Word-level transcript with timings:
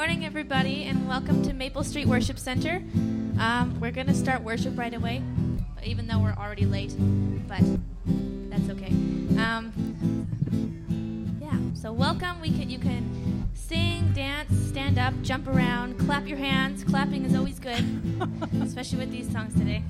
morning, 0.00 0.24
everybody, 0.24 0.84
and 0.84 1.06
welcome 1.06 1.42
to 1.42 1.52
Maple 1.52 1.84
Street 1.84 2.06
Worship 2.06 2.38
Center. 2.38 2.76
Um, 3.38 3.76
we're 3.82 3.90
going 3.90 4.06
to 4.06 4.14
start 4.14 4.40
worship 4.40 4.78
right 4.78 4.94
away, 4.94 5.22
even 5.84 6.06
though 6.06 6.18
we're 6.18 6.32
already 6.38 6.64
late, 6.64 6.94
but 7.46 7.60
that's 8.48 8.70
okay. 8.70 8.88
Um, 9.36 9.70
yeah, 11.38 11.54
so 11.78 11.92
welcome. 11.92 12.40
We 12.40 12.48
can 12.48 12.70
you 12.70 12.78
can 12.78 13.46
sing, 13.52 14.10
dance, 14.14 14.50
stand 14.70 14.98
up, 14.98 15.12
jump 15.20 15.46
around, 15.46 15.98
clap 15.98 16.26
your 16.26 16.38
hands. 16.38 16.82
Clapping 16.82 17.26
is 17.26 17.34
always 17.34 17.58
good, 17.58 17.84
especially 18.62 19.00
with 19.00 19.12
these 19.12 19.30
songs 19.30 19.52
today. 19.52 19.84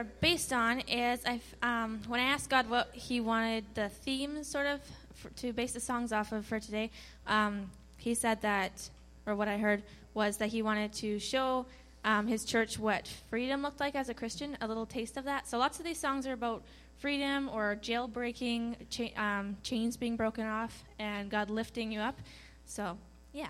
Are 0.00 0.04
based 0.20 0.52
on 0.52 0.80
is 0.80 1.20
I, 1.26 1.40
um, 1.62 2.00
when 2.08 2.20
I 2.20 2.24
asked 2.24 2.48
God 2.48 2.70
what 2.70 2.88
He 2.94 3.20
wanted 3.20 3.64
the 3.74 3.90
theme 3.90 4.42
sort 4.42 4.66
of 4.66 4.80
for, 5.14 5.28
to 5.30 5.52
base 5.52 5.72
the 5.72 5.80
songs 5.80 6.10
off 6.10 6.32
of 6.32 6.46
for 6.46 6.58
today, 6.58 6.90
um, 7.26 7.70
He 7.98 8.14
said 8.14 8.40
that, 8.40 8.88
or 9.26 9.34
what 9.36 9.46
I 9.46 9.58
heard 9.58 9.82
was 10.14 10.38
that 10.38 10.48
He 10.48 10.62
wanted 10.62 10.94
to 10.94 11.18
show 11.18 11.66
um, 12.02 12.26
His 12.26 12.46
church 12.46 12.78
what 12.78 13.08
freedom 13.28 13.60
looked 13.60 13.78
like 13.78 13.94
as 13.94 14.08
a 14.08 14.14
Christian, 14.14 14.56
a 14.62 14.66
little 14.66 14.86
taste 14.86 15.18
of 15.18 15.24
that. 15.24 15.46
So, 15.46 15.58
lots 15.58 15.78
of 15.78 15.84
these 15.84 16.00
songs 16.00 16.26
are 16.26 16.32
about 16.32 16.62
freedom 16.96 17.50
or 17.52 17.76
jailbreaking, 17.80 18.76
cha- 18.88 19.22
um, 19.22 19.58
chains 19.62 19.98
being 19.98 20.16
broken 20.16 20.46
off, 20.46 20.84
and 20.98 21.30
God 21.30 21.50
lifting 21.50 21.92
you 21.92 22.00
up. 22.00 22.18
So, 22.64 22.96
yeah. 23.34 23.48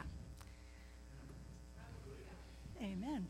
Amen. 2.83 3.29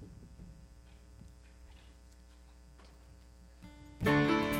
This 4.02 4.59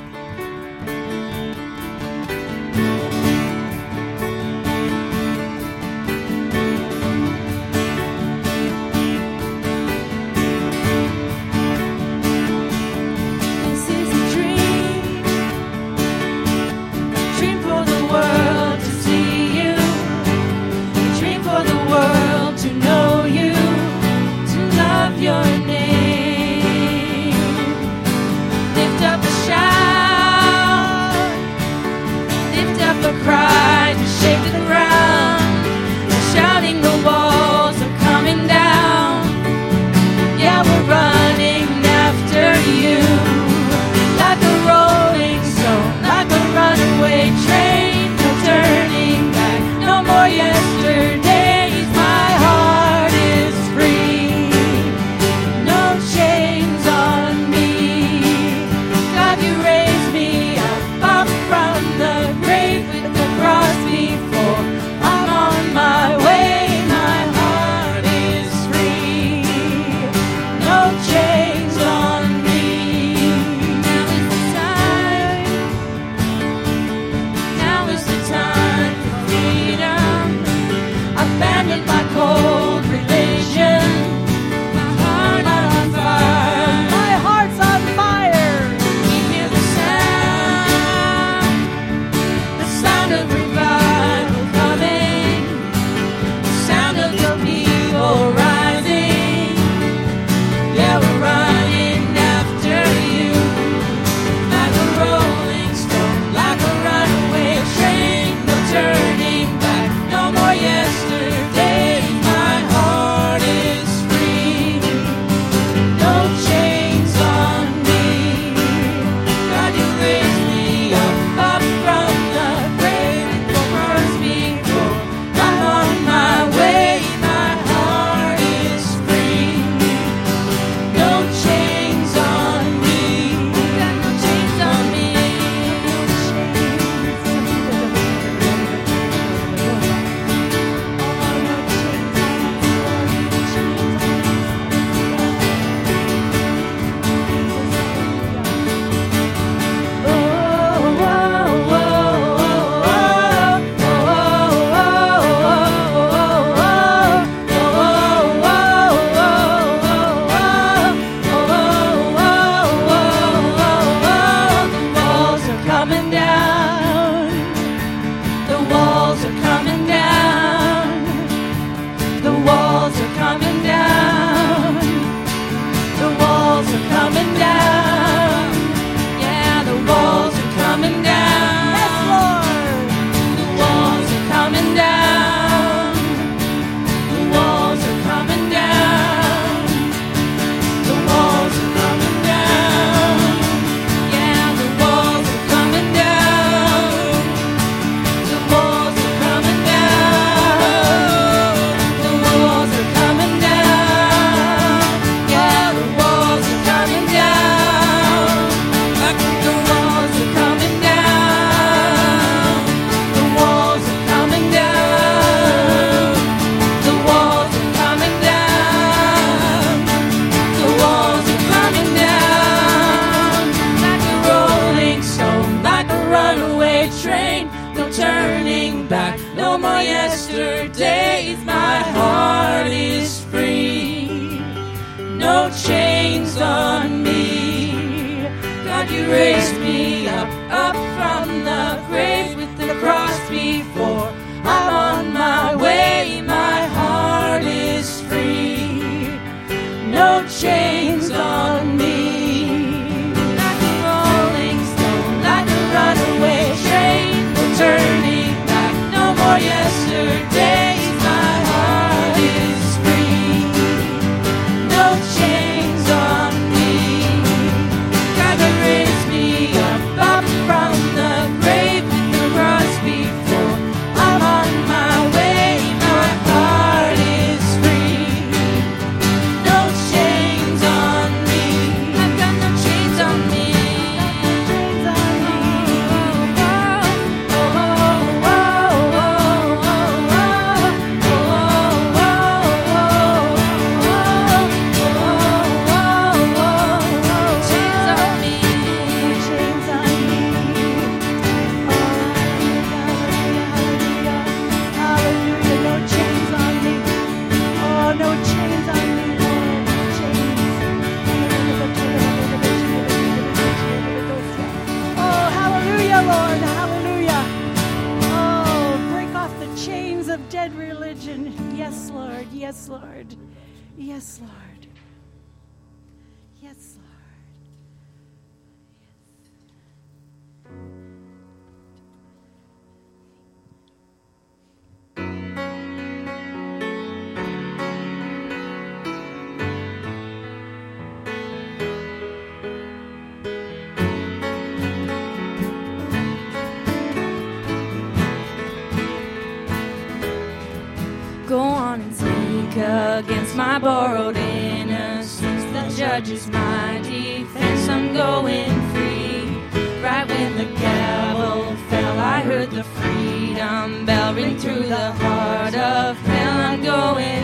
ring 364.15 364.37
through 364.37 364.67
the 364.67 364.93
heart 364.93 365.55
of 365.55 365.97
hell. 365.99 366.41
I'm 366.41 366.63
going 366.63 367.20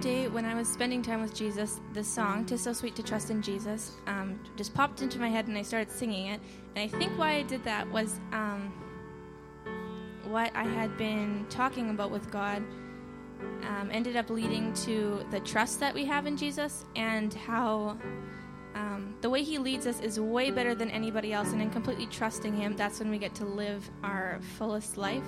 day 0.00 0.28
when 0.28 0.46
I 0.46 0.54
was 0.54 0.66
spending 0.66 1.02
time 1.02 1.20
with 1.20 1.34
Jesus, 1.34 1.78
the 1.92 2.02
song, 2.02 2.46
Tis 2.46 2.62
So 2.62 2.72
Sweet 2.72 2.96
to 2.96 3.02
Trust 3.02 3.30
in 3.30 3.42
Jesus, 3.42 3.96
um, 4.06 4.40
just 4.56 4.72
popped 4.72 5.02
into 5.02 5.18
my 5.18 5.28
head 5.28 5.46
and 5.46 5.58
I 5.58 5.62
started 5.62 5.90
singing 5.90 6.28
it. 6.28 6.40
And 6.74 6.82
I 6.82 6.98
think 6.98 7.18
why 7.18 7.34
I 7.34 7.42
did 7.42 7.62
that 7.64 7.86
was 7.90 8.18
um, 8.32 8.72
what 10.24 10.50
I 10.54 10.64
had 10.64 10.96
been 10.96 11.44
talking 11.50 11.90
about 11.90 12.10
with 12.10 12.30
God 12.30 12.62
um, 13.62 13.90
ended 13.92 14.16
up 14.16 14.30
leading 14.30 14.72
to 14.84 15.22
the 15.30 15.40
trust 15.40 15.80
that 15.80 15.94
we 15.94 16.06
have 16.06 16.26
in 16.26 16.36
Jesus 16.36 16.86
and 16.96 17.34
how 17.34 17.98
um, 18.74 19.14
the 19.20 19.28
way 19.28 19.42
He 19.42 19.58
leads 19.58 19.86
us 19.86 20.00
is 20.00 20.18
way 20.18 20.50
better 20.50 20.74
than 20.74 20.90
anybody 20.90 21.34
else. 21.34 21.52
And 21.52 21.60
in 21.60 21.68
completely 21.68 22.06
trusting 22.06 22.54
Him, 22.54 22.74
that's 22.74 23.00
when 23.00 23.10
we 23.10 23.18
get 23.18 23.34
to 23.34 23.44
live 23.44 23.90
our 24.02 24.40
fullest 24.56 24.96
life. 24.96 25.24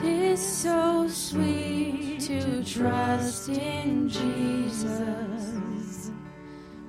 Tis 0.00 0.40
so 0.40 1.08
sweet 1.08 2.20
to 2.20 2.62
trust 2.62 3.48
in 3.48 4.08
Jesus, 4.08 6.12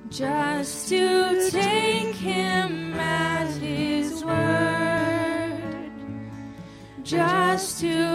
just 0.08 0.88
to 0.90 1.50
take 1.50 2.14
him 2.14 2.94
at 2.94 3.50
his 3.54 4.24
word, 4.24 5.90
just 7.02 7.80
to 7.80 8.09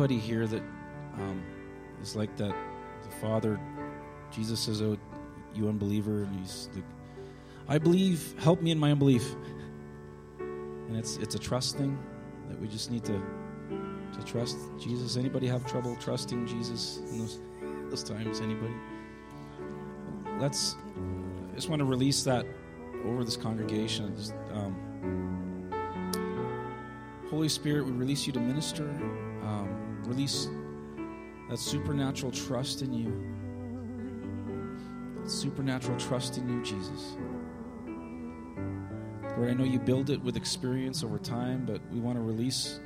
anybody 0.00 0.18
here 0.18 0.46
that 0.46 0.62
um, 1.18 1.42
is 2.00 2.16
like 2.16 2.34
that? 2.38 2.54
The 3.02 3.10
Father, 3.20 3.60
Jesus 4.30 4.58
says, 4.58 4.80
"Oh, 4.80 4.96
you 5.54 5.68
unbeliever," 5.68 6.22
and 6.22 6.36
he's 6.36 6.70
the, 6.72 6.82
I 7.68 7.76
believe. 7.76 8.34
Help 8.38 8.62
me 8.62 8.70
in 8.70 8.78
my 8.78 8.92
unbelief. 8.92 9.34
And 10.38 10.96
it's 10.96 11.18
it's 11.18 11.34
a 11.34 11.38
trust 11.38 11.76
thing 11.76 11.98
that 12.48 12.58
we 12.58 12.66
just 12.66 12.90
need 12.90 13.04
to 13.04 13.22
to 14.14 14.24
trust 14.24 14.56
Jesus. 14.78 15.18
Anybody 15.18 15.46
have 15.48 15.66
trouble 15.66 15.94
trusting 15.96 16.46
Jesus 16.46 17.00
in 17.10 17.18
those 17.18 17.38
those 17.90 18.02
times? 18.02 18.40
Anybody? 18.40 18.72
Let's. 20.38 20.76
I 21.52 21.56
just 21.56 21.68
want 21.68 21.80
to 21.80 21.84
release 21.84 22.22
that 22.24 22.46
over 23.04 23.22
this 23.22 23.36
congregation. 23.36 24.16
Just, 24.16 24.32
um, 24.54 25.70
Holy 27.28 27.50
Spirit, 27.50 27.84
we 27.84 27.92
release 27.92 28.26
you 28.26 28.32
to 28.32 28.40
minister. 28.40 28.88
Release 30.10 30.48
that 31.48 31.56
supernatural 31.56 32.32
trust 32.32 32.82
in 32.82 32.92
you. 32.92 33.12
That 35.22 35.30
supernatural 35.30 35.96
trust 36.00 36.36
in 36.36 36.48
you, 36.48 36.60
Jesus. 36.64 37.16
Lord, 39.36 39.50
I 39.50 39.54
know 39.54 39.62
you 39.62 39.78
build 39.78 40.10
it 40.10 40.20
with 40.20 40.36
experience 40.36 41.04
over 41.04 41.16
time, 41.16 41.64
but 41.64 41.80
we 41.92 42.00
want 42.00 42.16
to 42.16 42.22
release 42.22 42.80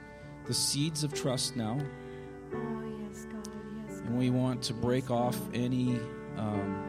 the 0.47 0.53
seeds 0.53 1.03
of 1.03 1.15
trust 1.15 1.57
now. 1.57 1.79
And 2.53 4.19
we 4.19 4.29
want 4.29 4.61
to 4.65 4.75
break 4.75 5.11
off 5.11 5.39
any 5.55 5.99
um, 6.37 6.85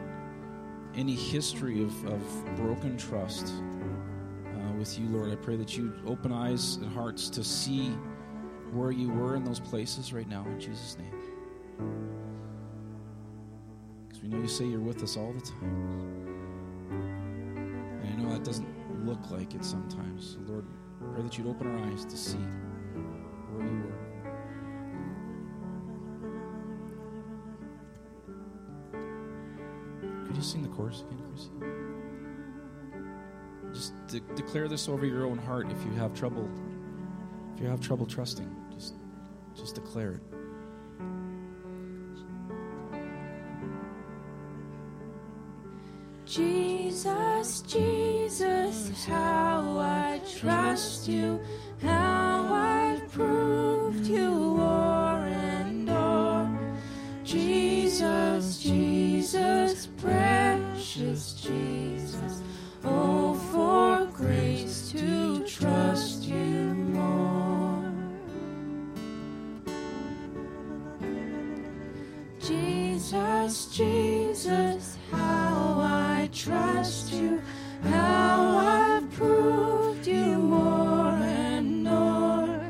any 0.94 1.14
history 1.14 1.82
of, 1.82 2.04
of 2.04 2.56
broken 2.56 2.98
trust 2.98 3.54
uh, 4.54 4.72
with 4.78 4.98
you, 4.98 5.08
Lord. 5.08 5.32
I 5.32 5.36
pray 5.36 5.56
that 5.56 5.78
you 5.78 5.94
open 6.06 6.30
eyes 6.30 6.76
and 6.76 6.92
hearts 6.92 7.30
to 7.30 7.42
see 7.42 7.96
where 8.72 8.90
you 8.90 9.08
were 9.10 9.36
in 9.36 9.44
those 9.44 9.60
places 9.60 10.12
right 10.12 10.28
now, 10.28 10.44
in 10.46 10.60
Jesus' 10.60 10.96
name. 10.98 11.12
Because 14.06 14.22
we 14.22 14.28
know 14.28 14.38
you 14.38 14.48
say 14.48 14.64
you're 14.64 14.80
with 14.80 15.02
us 15.02 15.16
all 15.16 15.32
the 15.32 15.40
time. 15.40 16.36
And 18.02 18.12
I 18.12 18.16
know 18.22 18.32
that 18.32 18.44
doesn't 18.44 18.68
look 19.06 19.30
like 19.30 19.54
it 19.54 19.64
sometimes. 19.64 20.32
So, 20.32 20.38
Lord, 20.52 20.66
pray 21.14 21.22
that 21.22 21.38
you'd 21.38 21.46
open 21.46 21.66
our 21.66 21.78
eyes 21.90 22.04
to 22.04 22.16
see 22.16 22.38
where 23.54 23.66
you 23.66 23.82
were. 23.82 24.06
Could 30.26 30.36
you 30.36 30.42
sing 30.42 30.62
the 30.62 30.68
chorus 30.68 31.02
again, 31.02 31.22
Chrissy? 31.30 31.50
Just 33.72 33.94
de- 34.08 34.34
declare 34.34 34.68
this 34.68 34.88
over 34.88 35.06
your 35.06 35.24
own 35.26 35.38
heart 35.38 35.70
if 35.70 35.84
you 35.84 35.92
have 35.92 36.14
trouble. 36.14 36.48
If 37.56 37.62
you 37.62 37.68
have 37.68 37.80
trouble 37.80 38.04
trusting, 38.04 38.54
just 38.74 38.92
just 39.54 39.76
declare 39.76 40.12
it. 40.12 40.20
Jesus, 46.26 47.62
Jesus, 47.62 49.06
how 49.06 49.78
I 49.78 50.20
trust 50.38 51.08
you, 51.08 51.40
how 51.80 52.52
I've 52.52 53.10
proved 53.10 54.06
you 54.06 54.60
o'er 54.60 55.24
and 55.24 55.88
o'er. 55.88 56.76
Jesus, 57.24 58.58
Jesus, 58.58 59.86
precious 59.96 61.32
Jesus, 61.32 62.42
oh, 62.84 63.32
for 63.50 64.04
grace 64.12 64.92
to 64.92 65.42
trust 65.46 66.24
you 66.24 66.75
Jesus, 73.06 73.66
Jesus, 73.66 74.98
how 75.12 75.76
I 75.78 76.28
trust 76.32 77.12
you, 77.12 77.40
how 77.84 78.58
I've 78.58 79.08
proved 79.12 80.04
you 80.08 80.36
more 80.38 81.12
and 81.12 81.84
more. 81.84 82.68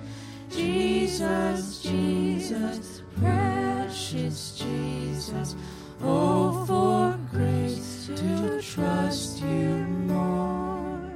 Jesus, 0.51 1.81
Jesus, 1.81 3.01
precious 3.19 4.59
Jesus, 4.59 5.57
oh, 6.03 6.67
for 6.67 7.19
grace 7.31 8.11
to 8.15 8.61
trust 8.61 9.41
you 9.41 9.87
more. 10.05 11.11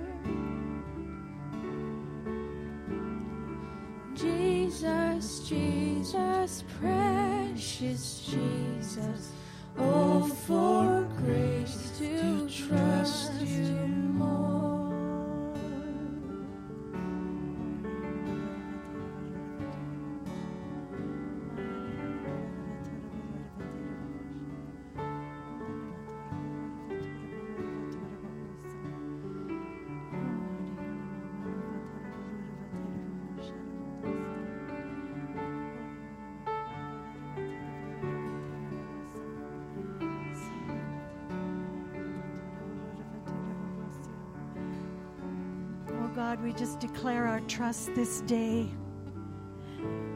Jesus, 4.14 5.46
Jesus, 5.46 6.64
precious 6.80 8.24
Jesus, 8.24 8.69
oh, 9.79 10.26
We 46.42 46.55
just 46.55 46.81
declare 46.81 47.26
our 47.26 47.40
trust 47.40 47.94
this 47.94 48.22
day. 48.22 48.66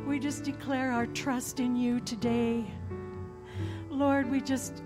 We 0.07 0.19
just 0.19 0.43
declare 0.43 0.91
our 0.91 1.07
trust 1.07 1.61
in 1.61 1.77
you 1.77 2.01
today. 2.01 2.65
Lord, 3.91 4.31
we 4.31 4.41
just 4.41 4.83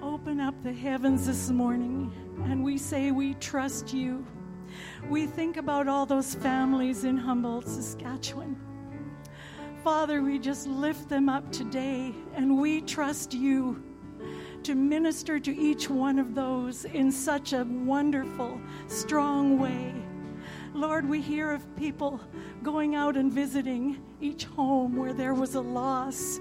open 0.00 0.38
up 0.38 0.54
the 0.62 0.72
heavens 0.72 1.26
this 1.26 1.50
morning 1.50 2.12
and 2.44 2.62
we 2.62 2.78
say 2.78 3.10
we 3.10 3.34
trust 3.34 3.92
you. 3.92 4.24
We 5.08 5.26
think 5.26 5.56
about 5.56 5.88
all 5.88 6.06
those 6.06 6.36
families 6.36 7.02
in 7.02 7.16
Humboldt, 7.16 7.66
Saskatchewan. 7.66 8.56
Father, 9.82 10.22
we 10.22 10.38
just 10.38 10.68
lift 10.68 11.08
them 11.08 11.28
up 11.28 11.50
today 11.50 12.14
and 12.34 12.60
we 12.60 12.80
trust 12.80 13.34
you 13.34 13.82
to 14.64 14.74
minister 14.74 15.38
to 15.38 15.54
each 15.54 15.90
one 15.90 16.18
of 16.18 16.34
those 16.34 16.86
in 16.86 17.12
such 17.12 17.52
a 17.52 17.64
wonderful, 17.64 18.58
strong 18.88 19.58
way. 19.58 19.94
Lord, 20.72 21.06
we 21.06 21.20
hear 21.20 21.52
of 21.52 21.76
people 21.76 22.18
going 22.62 22.94
out 22.94 23.16
and 23.16 23.30
visiting 23.30 24.02
each 24.22 24.44
home 24.44 24.96
where 24.96 25.12
there 25.12 25.34
was 25.34 25.54
a 25.54 25.60
loss. 25.60 26.40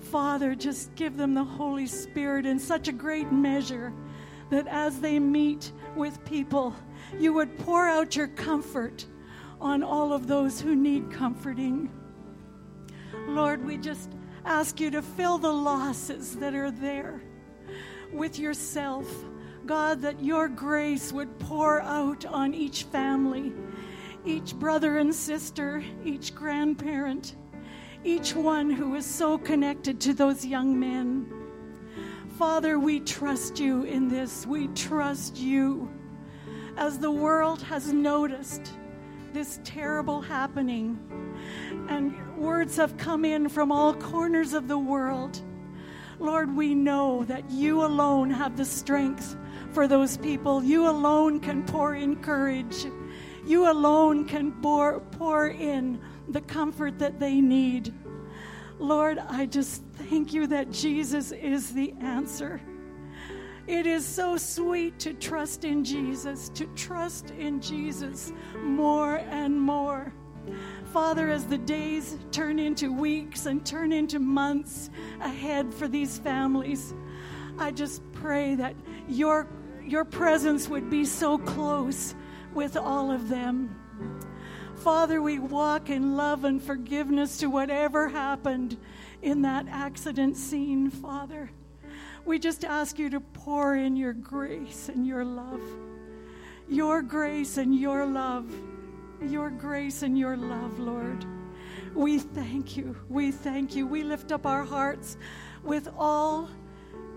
Father, 0.00 0.54
just 0.54 0.94
give 0.94 1.16
them 1.16 1.34
the 1.34 1.42
Holy 1.42 1.86
Spirit 1.86 2.46
in 2.46 2.58
such 2.58 2.86
a 2.86 2.92
great 2.92 3.32
measure 3.32 3.92
that 4.48 4.68
as 4.68 5.00
they 5.00 5.18
meet 5.18 5.72
with 5.96 6.24
people, 6.24 6.72
you 7.18 7.32
would 7.32 7.58
pour 7.58 7.88
out 7.88 8.14
your 8.14 8.28
comfort 8.28 9.04
on 9.60 9.82
all 9.82 10.12
of 10.12 10.28
those 10.28 10.60
who 10.60 10.76
need 10.76 11.10
comforting. 11.10 11.90
Lord, 13.26 13.64
we 13.64 13.76
just 13.76 14.12
ask 14.44 14.78
you 14.78 14.92
to 14.92 15.02
fill 15.02 15.38
the 15.38 15.52
losses 15.52 16.36
that 16.36 16.54
are 16.54 16.70
there 16.70 17.20
with 18.12 18.38
yourself. 18.38 19.06
God, 19.66 20.00
that 20.02 20.22
your 20.22 20.48
grace 20.48 21.12
would 21.12 21.38
pour 21.40 21.80
out 21.82 22.24
on 22.24 22.54
each 22.54 22.84
family, 22.84 23.52
each 24.24 24.54
brother 24.54 24.98
and 24.98 25.14
sister, 25.14 25.82
each 26.04 26.34
grandparent, 26.34 27.34
each 28.04 28.34
one 28.34 28.70
who 28.70 28.94
is 28.94 29.04
so 29.04 29.36
connected 29.38 30.00
to 30.02 30.14
those 30.14 30.46
young 30.46 30.78
men. 30.78 31.26
Father, 32.38 32.78
we 32.78 33.00
trust 33.00 33.58
you 33.58 33.82
in 33.84 34.08
this. 34.08 34.46
We 34.46 34.68
trust 34.68 35.36
you. 35.38 35.90
As 36.76 36.98
the 36.98 37.10
world 37.10 37.62
has 37.62 37.92
noticed 37.92 38.72
this 39.32 39.58
terrible 39.64 40.20
happening, 40.20 40.98
and 41.88 42.36
words 42.36 42.76
have 42.76 42.96
come 42.96 43.24
in 43.24 43.48
from 43.48 43.72
all 43.72 43.94
corners 43.94 44.52
of 44.52 44.68
the 44.68 44.78
world. 44.78 45.40
Lord, 46.18 46.56
we 46.56 46.74
know 46.74 47.24
that 47.24 47.50
you 47.50 47.84
alone 47.84 48.30
have 48.30 48.56
the 48.56 48.64
strength 48.64 49.36
for 49.72 49.86
those 49.86 50.16
people. 50.16 50.62
You 50.62 50.88
alone 50.88 51.40
can 51.40 51.64
pour 51.64 51.94
in 51.94 52.16
courage. 52.16 52.86
You 53.44 53.70
alone 53.70 54.26
can 54.26 54.52
pour, 54.62 55.00
pour 55.00 55.48
in 55.48 56.00
the 56.28 56.40
comfort 56.40 56.98
that 56.98 57.20
they 57.20 57.40
need. 57.40 57.92
Lord, 58.78 59.18
I 59.18 59.46
just 59.46 59.82
thank 59.94 60.32
you 60.32 60.46
that 60.48 60.70
Jesus 60.70 61.32
is 61.32 61.72
the 61.72 61.92
answer. 62.00 62.60
It 63.66 63.86
is 63.86 64.04
so 64.04 64.36
sweet 64.36 64.98
to 65.00 65.12
trust 65.14 65.64
in 65.64 65.82
Jesus, 65.82 66.50
to 66.50 66.66
trust 66.76 67.30
in 67.30 67.60
Jesus 67.60 68.32
more 68.62 69.16
and 69.16 69.60
more. 69.60 70.12
Father, 70.92 71.28
as 71.28 71.46
the 71.46 71.58
days 71.58 72.16
turn 72.32 72.58
into 72.58 72.92
weeks 72.92 73.46
and 73.46 73.64
turn 73.66 73.92
into 73.92 74.18
months 74.18 74.88
ahead 75.20 75.74
for 75.74 75.88
these 75.88 76.18
families, 76.18 76.94
I 77.58 77.70
just 77.70 78.00
pray 78.12 78.54
that 78.54 78.74
your, 79.08 79.48
your 79.84 80.04
presence 80.04 80.68
would 80.68 80.88
be 80.88 81.04
so 81.04 81.38
close 81.38 82.14
with 82.54 82.76
all 82.76 83.10
of 83.10 83.28
them. 83.28 83.74
Father, 84.76 85.20
we 85.20 85.38
walk 85.38 85.90
in 85.90 86.16
love 86.16 86.44
and 86.44 86.62
forgiveness 86.62 87.38
to 87.38 87.50
whatever 87.50 88.08
happened 88.08 88.76
in 89.22 89.42
that 89.42 89.66
accident 89.68 90.36
scene, 90.36 90.90
Father. 90.90 91.50
We 92.24 92.38
just 92.38 92.64
ask 92.64 92.98
you 92.98 93.10
to 93.10 93.20
pour 93.20 93.74
in 93.74 93.96
your 93.96 94.12
grace 94.12 94.88
and 94.88 95.06
your 95.06 95.24
love. 95.24 95.62
Your 96.68 97.02
grace 97.02 97.56
and 97.56 97.74
your 97.74 98.06
love. 98.06 98.50
Your 99.20 99.50
grace 99.50 100.02
and 100.02 100.18
your 100.18 100.36
love, 100.36 100.78
Lord. 100.78 101.24
We 101.94 102.18
thank 102.18 102.76
you. 102.76 102.96
We 103.08 103.32
thank 103.32 103.74
you. 103.74 103.86
We 103.86 104.02
lift 104.02 104.30
up 104.30 104.46
our 104.46 104.64
hearts 104.64 105.16
with 105.62 105.88
all 105.96 106.50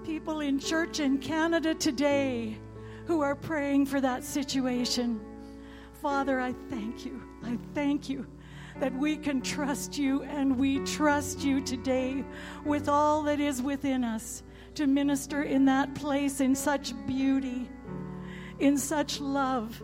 people 0.05 0.39
in 0.39 0.59
church 0.59 0.99
in 0.99 1.17
Canada 1.17 1.75
today 1.75 2.57
who 3.05 3.21
are 3.21 3.35
praying 3.35 3.85
for 3.85 3.99
that 3.99 4.23
situation. 4.23 5.19
Father, 6.01 6.39
I 6.39 6.53
thank 6.69 7.05
you. 7.05 7.21
I 7.43 7.57
thank 7.73 8.07
you 8.07 8.25
that 8.79 8.93
we 8.93 9.17
can 9.17 9.41
trust 9.41 9.97
you 9.97 10.23
and 10.23 10.57
we 10.57 10.79
trust 10.85 11.43
you 11.43 11.59
today 11.59 12.23
with 12.63 12.87
all 12.87 13.23
that 13.23 13.41
is 13.41 13.61
within 13.61 14.05
us 14.05 14.43
to 14.75 14.87
minister 14.87 15.43
in 15.43 15.65
that 15.65 15.93
place 15.95 16.39
in 16.39 16.55
such 16.55 16.93
beauty, 17.05 17.69
in 18.59 18.77
such 18.77 19.19
love, 19.19 19.81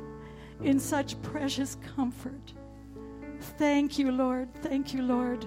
in 0.62 0.80
such 0.80 1.22
precious 1.22 1.78
comfort. 1.96 2.54
Thank 3.58 4.00
you, 4.00 4.12
Lord. 4.12 4.54
Thank 4.62 4.94
you, 4.94 5.02
Lord. 5.02 5.46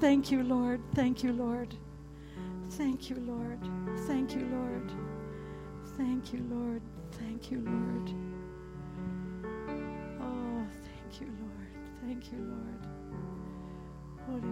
Thank 0.00 0.30
you, 0.30 0.42
Lord. 0.42 0.80
Thank 0.94 1.22
you, 1.22 1.32
Lord. 1.32 1.74
Thank 2.70 3.10
you, 3.10 3.16
Lord. 3.16 3.58
Thank 4.06 4.34
you, 4.34 4.46
Lord. 4.46 4.90
Thank 5.96 6.32
you, 6.32 6.44
Lord. 6.50 6.82
Thank 7.12 7.50
you, 7.50 7.60
Lord. 7.60 8.10
Oh, 10.20 10.66
thank 10.84 11.20
you, 11.20 11.26
Lord. 11.40 11.72
Thank 12.04 12.32
you, 12.32 12.38
Lord. 12.38 12.86
Old 14.30 14.44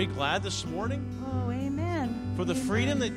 you 0.00 0.06
glad 0.06 0.42
this 0.42 0.64
morning 0.66 1.04
Oh, 1.26 1.50
amen. 1.50 2.32
for 2.36 2.44
the 2.44 2.54
Amen. 2.54 2.66
freedom 2.66 2.98
that 3.00 3.12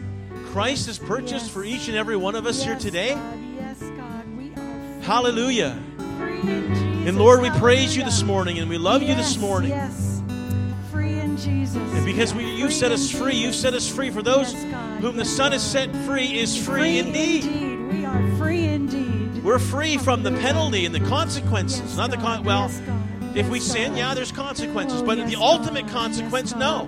Christ 0.51 0.87
has 0.87 0.99
purchased 0.99 1.45
Yes. 1.45 1.49
for 1.49 1.63
each 1.63 1.87
and 1.87 1.97
every 1.97 2.15
one 2.17 2.35
of 2.35 2.45
us 2.45 2.63
here 2.63 2.75
today? 2.75 3.13
God. 3.15 3.37
Yes, 3.57 3.79
God. 3.79 4.37
We 4.37 4.49
are 4.51 4.55
free. 4.55 5.03
Hallelujah. 5.05 5.77
Free 6.17 6.39
in 6.41 6.67
Jesus. 6.73 7.07
And 7.07 7.17
Lord, 7.17 7.41
we 7.41 7.49
praise 7.51 7.95
you 7.95 8.03
this 8.03 8.23
morning 8.23 8.59
and 8.59 8.69
we 8.69 8.77
love 8.77 9.01
you 9.01 9.15
this 9.15 9.37
morning. 9.37 9.69
Yes. 9.71 10.21
Free 10.91 11.19
in 11.19 11.37
Jesus. 11.37 11.75
And 11.77 12.05
because 12.05 12.33
we, 12.33 12.45
you've 12.45 12.73
set 12.73 12.91
us 12.91 13.09
free, 13.09 13.35
you've 13.35 13.55
set 13.55 13.73
us 13.73 13.87
free. 13.89 14.09
For 14.09 14.21
those 14.21 14.53
Yes, 14.53 15.01
whom 15.01 15.15
the 15.17 15.25
Son 15.25 15.51
has 15.53 15.63
set 15.63 15.89
free 16.05 16.37
is 16.37 16.55
free, 16.57 16.99
indeed. 16.99 17.45
We 17.91 18.05
are 18.05 18.37
free 18.37 18.65
indeed. 18.65 19.43
We're 19.43 19.59
free 19.59 19.97
from 19.97 20.23
the 20.23 20.31
penalty 20.31 20.85
and 20.85 20.93
the 20.93 20.99
consequences. 21.01 21.79
Yes, 21.81 21.97
Not 21.97 22.11
the 22.11 22.17
con- 22.17 22.43
well, 22.43 22.61
Yes, 22.69 22.79
God. 22.79 23.02
If 23.35 23.49
we 23.49 23.59
sin, 23.59 23.95
yeah, 23.95 24.13
there's 24.13 24.31
consequences. 24.31 25.01
But 25.01 25.15
the 25.27 25.35
ultimate 25.35 25.87
consequence, 25.87 26.55
no. 26.55 26.87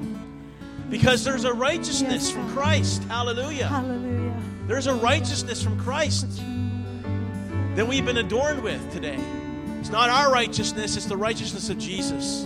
Because 0.90 1.24
there's 1.24 1.44
a 1.44 1.54
righteousness 1.54 2.30
from 2.30 2.52
Christ. 2.54 3.04
Hallelujah. 3.06 3.68
Hallelujah. 3.68 4.42
There's 4.68 4.88
a 4.88 4.94
righteousness 4.94 5.62
from 5.62 5.80
Christ 5.80 6.42
that 7.76 7.88
we've 7.88 8.06
been 8.06 8.18
adorned 8.18 8.62
with 8.62 8.92
today. 8.92 9.20
It's 9.80 9.90
not 9.90 10.10
our 10.10 10.32
righteousness, 10.32 10.96
it's 10.96 11.06
the 11.06 11.18
righteousness 11.18 11.70
of 11.70 11.78
Jesus. 11.78 12.46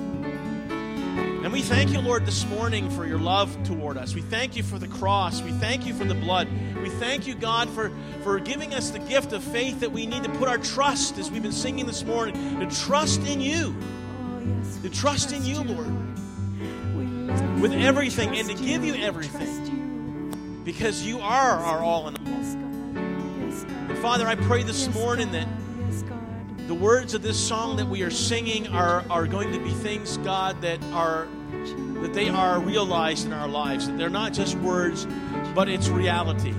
And 1.41 1.53
we 1.53 1.61
thank 1.61 1.91
you, 1.91 1.99
Lord, 1.99 2.25
this 2.25 2.45
morning 2.47 2.89
for 2.89 3.05
your 3.05 3.17
love 3.17 3.57
toward 3.63 3.97
us. 3.97 4.13
We 4.13 4.21
thank 4.21 4.57
you 4.57 4.63
for 4.63 4.77
the 4.77 4.89
cross. 4.89 5.41
We 5.41 5.51
thank 5.53 5.85
you 5.85 5.93
for 5.93 6.03
the 6.03 6.13
blood. 6.13 6.47
We 6.81 6.89
thank 6.89 7.27
you, 7.27 7.35
God, 7.35 7.69
for, 7.69 7.91
for 8.23 8.39
giving 8.39 8.73
us 8.73 8.91
the 8.91 8.99
gift 8.99 9.33
of 9.33 9.43
faith 9.43 9.81
that 9.81 9.91
we 9.91 10.05
need 10.05 10.23
to 10.23 10.29
put 10.29 10.47
our 10.47 10.57
trust, 10.57 11.17
as 11.17 11.29
we've 11.29 11.43
been 11.43 11.51
singing 11.51 11.85
this 11.85 12.03
morning, 12.03 12.59
to 12.59 12.75
trust 12.75 13.21
in 13.27 13.41
you. 13.41 13.75
To 14.83 14.89
trust 14.89 15.33
in 15.33 15.45
you, 15.45 15.61
Lord. 15.61 17.61
With 17.61 17.73
everything 17.73 18.37
and 18.37 18.47
to 18.47 18.55
give 18.55 18.85
you 18.85 18.95
everything. 18.95 20.61
Because 20.63 21.05
you 21.05 21.19
are 21.19 21.59
our 21.59 21.79
all 21.79 22.07
in 22.07 22.15
all. 22.15 22.29
Father, 24.01 24.27
I 24.27 24.35
pray 24.35 24.63
this 24.63 24.93
morning 24.93 25.31
that 25.33 25.47
the 26.67 26.73
words 26.73 27.13
of 27.13 27.21
this 27.21 27.37
song 27.37 27.75
that 27.77 27.87
we 27.87 28.01
are 28.03 28.11
singing 28.11 28.67
are, 28.67 29.03
are 29.09 29.27
going 29.27 29.51
to 29.51 29.59
be 29.59 29.71
things, 29.71 30.17
God, 30.17 30.61
that 30.61 30.81
are 30.93 31.27
that 32.01 32.13
they 32.13 32.29
are 32.29 32.61
realized 32.61 33.25
in 33.25 33.33
our 33.33 33.47
lives. 33.47 33.87
That 33.87 33.97
they're 33.97 34.09
not 34.09 34.31
just 34.31 34.55
words, 34.57 35.05
but 35.53 35.67
it's 35.67 35.89
reality. 35.89 36.53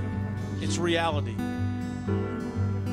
It's 0.70 0.78
reality. 0.78 1.34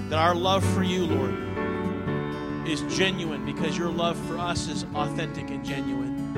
That 0.09 0.17
our 0.17 0.33
love 0.33 0.65
for 0.73 0.81
you, 0.81 1.05
Lord, 1.05 2.67
is 2.67 2.81
genuine 2.97 3.45
because 3.45 3.77
your 3.77 3.89
love 3.89 4.17
for 4.25 4.39
us 4.39 4.67
is 4.67 4.83
authentic 4.95 5.51
and 5.51 5.63
genuine. 5.63 6.33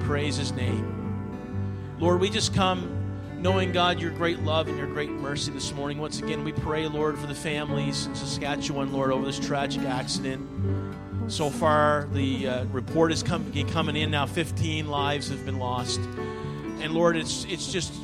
Praise 0.00 0.36
his 0.36 0.52
name. 0.52 1.96
Lord, 1.98 2.20
we 2.20 2.28
just 2.28 2.54
come 2.54 2.92
knowing, 3.38 3.72
God, 3.72 3.98
your 4.00 4.10
great 4.10 4.40
love 4.40 4.68
and 4.68 4.76
your 4.76 4.86
great 4.86 5.08
mercy 5.08 5.50
this 5.50 5.72
morning. 5.72 5.96
Once 5.96 6.18
again, 6.18 6.44
we 6.44 6.52
pray, 6.52 6.86
Lord, 6.86 7.18
for 7.18 7.26
the 7.26 7.34
families 7.34 8.04
in 8.04 8.14
Saskatchewan, 8.14 8.92
Lord, 8.92 9.12
over 9.12 9.24
this 9.24 9.40
tragic 9.40 9.84
accident. 9.84 10.46
So 11.28 11.48
far, 11.48 12.06
the 12.12 12.48
uh, 12.48 12.64
report 12.66 13.12
is 13.12 13.22
come, 13.22 13.50
coming 13.70 13.96
in 13.96 14.10
now. 14.10 14.26
15 14.26 14.88
lives 14.88 15.30
have 15.30 15.46
been 15.46 15.58
lost, 15.58 16.00
and 16.82 16.92
Lord, 16.92 17.16
it's 17.16 17.46
it's 17.46 17.72
just 17.72 17.94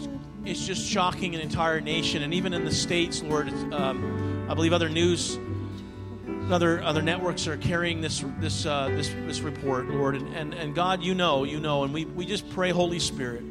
it's 0.45 0.67
just 0.67 0.87
shocking 0.87 1.35
an 1.35 1.41
entire 1.41 1.81
nation, 1.81 2.23
and 2.23 2.35
even 2.35 2.53
in 2.53 2.65
the 2.65 2.73
states, 2.73 3.23
Lord. 3.23 3.49
Um, 3.73 4.47
I 4.49 4.55
believe 4.55 4.73
other 4.73 4.89
news, 4.89 5.39
other 6.51 6.83
other 6.83 7.01
networks 7.03 7.47
are 7.47 7.57
carrying 7.57 8.01
this 8.01 8.25
this 8.41 8.67
uh, 8.67 8.89
this 8.89 9.09
this 9.27 9.41
report, 9.41 9.89
Lord, 9.89 10.17
and, 10.17 10.35
and 10.35 10.55
and 10.55 10.75
God, 10.75 11.03
you 11.03 11.15
know, 11.15 11.45
you 11.45 11.61
know, 11.61 11.85
and 11.85 11.95
we 11.95 12.05
we 12.07 12.27
just 12.27 12.51
pray, 12.51 12.71
Holy 12.71 12.99
Spirit, 12.99 13.45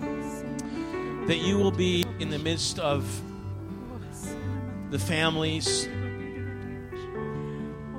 that 0.00 1.38
you 1.38 1.56
will 1.58 1.70
be 1.70 2.04
in 2.18 2.30
the 2.30 2.38
midst 2.38 2.78
of 2.78 3.04
the 4.90 4.98
families, 4.98 5.88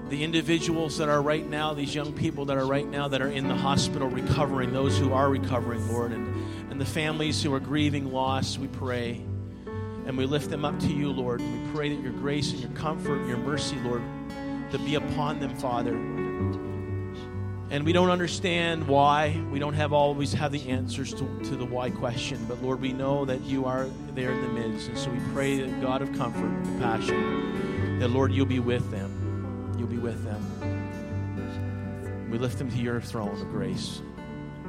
the 0.10 0.24
individuals 0.24 0.98
that 0.98 1.10
are 1.10 1.22
right 1.22 1.50
now, 1.50 1.74
these 1.74 1.96
young 1.96 2.14
people 2.14 2.46
that 2.46 2.58
are 2.58 2.68
right 2.68 2.88
now 2.88 3.08
that 3.08 3.22
are 3.22 3.32
in 3.32 3.48
the 3.48 3.56
hospital 3.56 4.10
recovering, 4.10 4.74
those 4.74 4.98
who 4.98 5.14
are 5.14 5.30
recovering, 5.30 5.92
Lord, 5.92 6.12
and, 6.12 6.45
and 6.76 6.82
the 6.82 6.86
families 6.86 7.42
who 7.42 7.54
are 7.54 7.60
grieving 7.62 8.12
loss, 8.12 8.58
we 8.58 8.68
pray. 8.68 9.24
And 10.06 10.18
we 10.18 10.26
lift 10.26 10.50
them 10.50 10.66
up 10.66 10.78
to 10.82 10.88
you, 10.88 11.10
Lord. 11.10 11.40
We 11.40 11.72
pray 11.74 11.96
that 11.96 12.04
your 12.04 12.12
grace 12.12 12.52
and 12.52 12.60
your 12.60 12.72
comfort 12.72 13.20
and 13.20 13.30
your 13.30 13.38
mercy, 13.38 13.78
Lord, 13.78 14.02
to 14.72 14.80
be 14.80 14.96
upon 14.96 15.40
them, 15.40 15.56
Father. 15.56 15.94
And 17.70 17.86
we 17.86 17.94
don't 17.94 18.10
understand 18.10 18.90
why. 18.90 19.42
We 19.54 19.58
don't 19.58 19.76
have 19.76 19.94
always 19.94 20.34
have 20.34 20.52
the 20.52 20.70
answers 20.70 21.14
to, 21.14 21.40
to 21.46 21.56
the 21.56 21.64
why 21.64 21.92
question. 21.92 22.44
But 22.46 22.62
Lord, 22.62 22.82
we 22.82 22.92
know 22.92 23.24
that 23.24 23.40
you 23.44 23.64
are 23.64 23.88
there 24.14 24.34
in 24.34 24.42
the 24.42 24.50
midst. 24.50 24.90
And 24.90 24.98
so 24.98 25.10
we 25.12 25.20
pray 25.32 25.60
that 25.60 25.82
God 25.82 26.02
of 26.02 26.12
comfort 26.12 26.44
and 26.44 26.66
compassion, 26.66 28.00
that 28.00 28.10
Lord, 28.10 28.34
you'll 28.34 28.48
be 28.48 28.60
with 28.60 28.92
them. 28.92 29.74
You'll 29.80 29.88
be 29.88 29.96
with 29.98 30.26
them. 30.26 30.42
We 32.30 32.38
lift 32.38 32.58
them 32.58 32.70
to 32.70 32.78
your 32.78 33.00
throne 33.00 33.30
of 33.30 33.50
grace, 33.50 34.02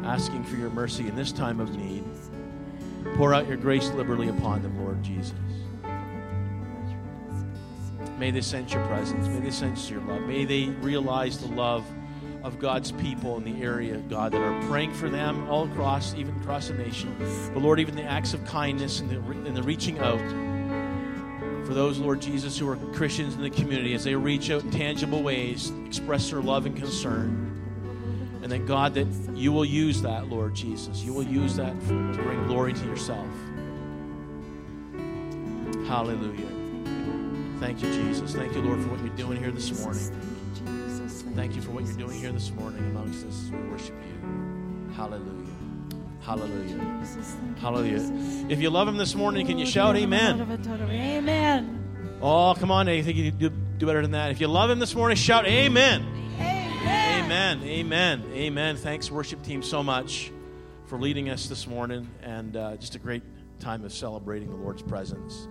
asking 0.07 0.45
for 0.45 0.57
your 0.57 0.71
mercy 0.71 1.09
in 1.09 1.17
this 1.17 1.33
time 1.33 1.59
of 1.59 1.77
need. 1.77 2.05
Pour 3.17 3.35
out 3.35 3.49
your 3.49 3.57
grace 3.57 3.91
liberally 3.91 4.29
upon 4.29 4.63
them, 4.63 4.81
Lord 4.81 5.03
Jesus. 5.03 5.35
May 8.19 8.31
they 8.31 8.41
sense 8.41 8.73
your 8.73 8.87
presence. 8.87 9.27
May 9.29 9.41
they 9.41 9.51
sense 9.51 9.91
your 9.91 10.01
love. 10.03 10.23
May 10.23 10.45
they 10.45 10.67
realize 10.67 11.39
the 11.39 11.53
love 11.55 11.85
of 12.45 12.59
God's 12.61 12.93
people 12.93 13.37
in 13.37 13.45
the 13.45 13.61
area, 13.63 13.97
God, 14.09 14.33
that 14.33 14.41
are 14.41 14.63
praying 14.69 14.95
for 14.95 15.11
them 15.11 15.51
all 15.51 15.65
across, 15.65 16.15
even 16.15 16.35
across 16.41 16.69
the 16.69 16.75
nation. 16.75 17.15
But 17.53 17.63
Lord, 17.63 17.81
even 17.81 17.97
the 17.97 18.05
acts 18.05 18.33
of 18.33 18.45
kindness 18.45 19.01
and 19.01 19.11
the, 19.11 19.17
and 19.17 19.57
the 19.57 19.63
reaching 19.63 19.99
out 19.99 20.21
for 21.67 21.75
those, 21.75 21.99
Lord 21.99 22.23
Jesus, 22.23 22.57
who 22.57 22.69
are 22.69 22.77
Christians 22.95 23.35
in 23.35 23.43
the 23.43 23.51
community 23.51 23.95
as 23.95 24.05
they 24.05 24.15
reach 24.15 24.51
out 24.51 24.63
in 24.63 24.71
tangible 24.71 25.25
ways, 25.25 25.73
express 25.85 26.31
their 26.31 26.41
love 26.41 26.65
and 26.65 26.77
concern. 26.77 27.56
And 28.43 28.53
that, 28.53 28.67
God, 28.67 28.95
that 28.95 29.07
you 29.35 29.53
will 29.53 29.65
use 29.65 30.03
that, 30.03 30.29
Lord 30.29 30.55
Jesus. 30.55 31.03
You 31.03 31.13
will 31.13 31.25
use 31.25 31.57
that 31.57 31.79
to 31.81 32.23
bring 32.23 32.47
glory 32.47 32.73
to 32.73 32.85
yourself. 32.85 33.27
Hallelujah. 35.89 36.47
Thank 37.61 37.83
you, 37.83 37.93
Jesus. 37.93 38.35
Thank 38.35 38.55
you, 38.55 38.61
Lord, 38.61 38.81
for 38.83 38.89
what 38.89 39.01
you're 39.01 39.17
doing 39.17 39.39
here 39.39 39.51
this 39.51 39.81
morning. 39.81 40.03
Thank 41.35 41.55
you 41.55 41.63
for 41.63 41.71
what 41.71 41.85
you're 41.85 41.97
doing 41.97 42.19
here 42.19 42.33
this 42.33 42.51
morning 42.53 42.79
amongst 42.87 43.27
us 43.27 43.51
we 43.53 43.59
worship 43.69 43.95
you. 44.03 44.95
Hallelujah. 44.95 45.47
Hallelujah. 46.23 47.07
Hallelujah. 47.61 48.49
If 48.49 48.61
you 48.61 48.71
love 48.71 48.89
him 48.89 48.97
this 48.97 49.15
morning, 49.15 49.47
can 49.47 49.59
you 49.59 49.67
shout 49.67 49.97
amen? 49.97 50.41
Amen. 50.91 52.19
Oh, 52.21 52.55
come 52.59 52.71
on. 52.71 52.89
I 52.89 53.03
think 53.03 53.17
you 53.17 53.31
do, 53.31 53.51
do 53.51 53.87
better 53.87 54.03
than 54.03 54.13
that. 54.13 54.31
If 54.31 54.41
you 54.41 54.49
love 54.49 54.71
him 54.71 54.79
this 54.79 54.95
morning, 54.95 55.17
shout 55.17 55.47
amen. 55.47 56.05
Amen. 57.27 57.61
Amen. 57.65 58.25
Amen. 58.35 58.77
Thanks, 58.77 59.11
worship 59.11 59.43
team, 59.43 59.61
so 59.61 59.83
much 59.83 60.31
for 60.87 60.97
leading 60.97 61.29
us 61.29 61.49
this 61.49 61.67
morning 61.67 62.09
and 62.23 62.57
uh, 62.57 62.77
just 62.77 62.95
a 62.95 63.01
great 63.01 63.25
time 63.59 63.85
of 63.85 63.93
celebrating 63.93 64.49
the 64.49 64.55
Lord's 64.55 64.81
presence. 64.81 65.49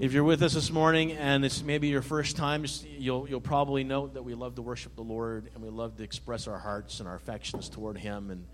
If 0.00 0.14
you're 0.14 0.24
with 0.24 0.42
us 0.42 0.54
this 0.54 0.70
morning 0.70 1.12
and 1.12 1.44
it's 1.44 1.62
maybe 1.62 1.88
your 1.88 2.00
first 2.00 2.38
time, 2.38 2.64
you'll, 2.96 3.28
you'll 3.28 3.42
probably 3.42 3.84
note 3.84 4.14
that 4.14 4.22
we 4.22 4.32
love 4.32 4.54
to 4.54 4.62
worship 4.62 4.96
the 4.96 5.02
Lord 5.02 5.50
and 5.52 5.62
we 5.62 5.68
love 5.68 5.98
to 5.98 6.02
express 6.02 6.48
our 6.48 6.58
hearts 6.58 7.00
and 7.00 7.06
our 7.10 7.14
affections 7.14 7.68
toward 7.68 7.98
Him. 7.98 8.30
And, 8.30 8.46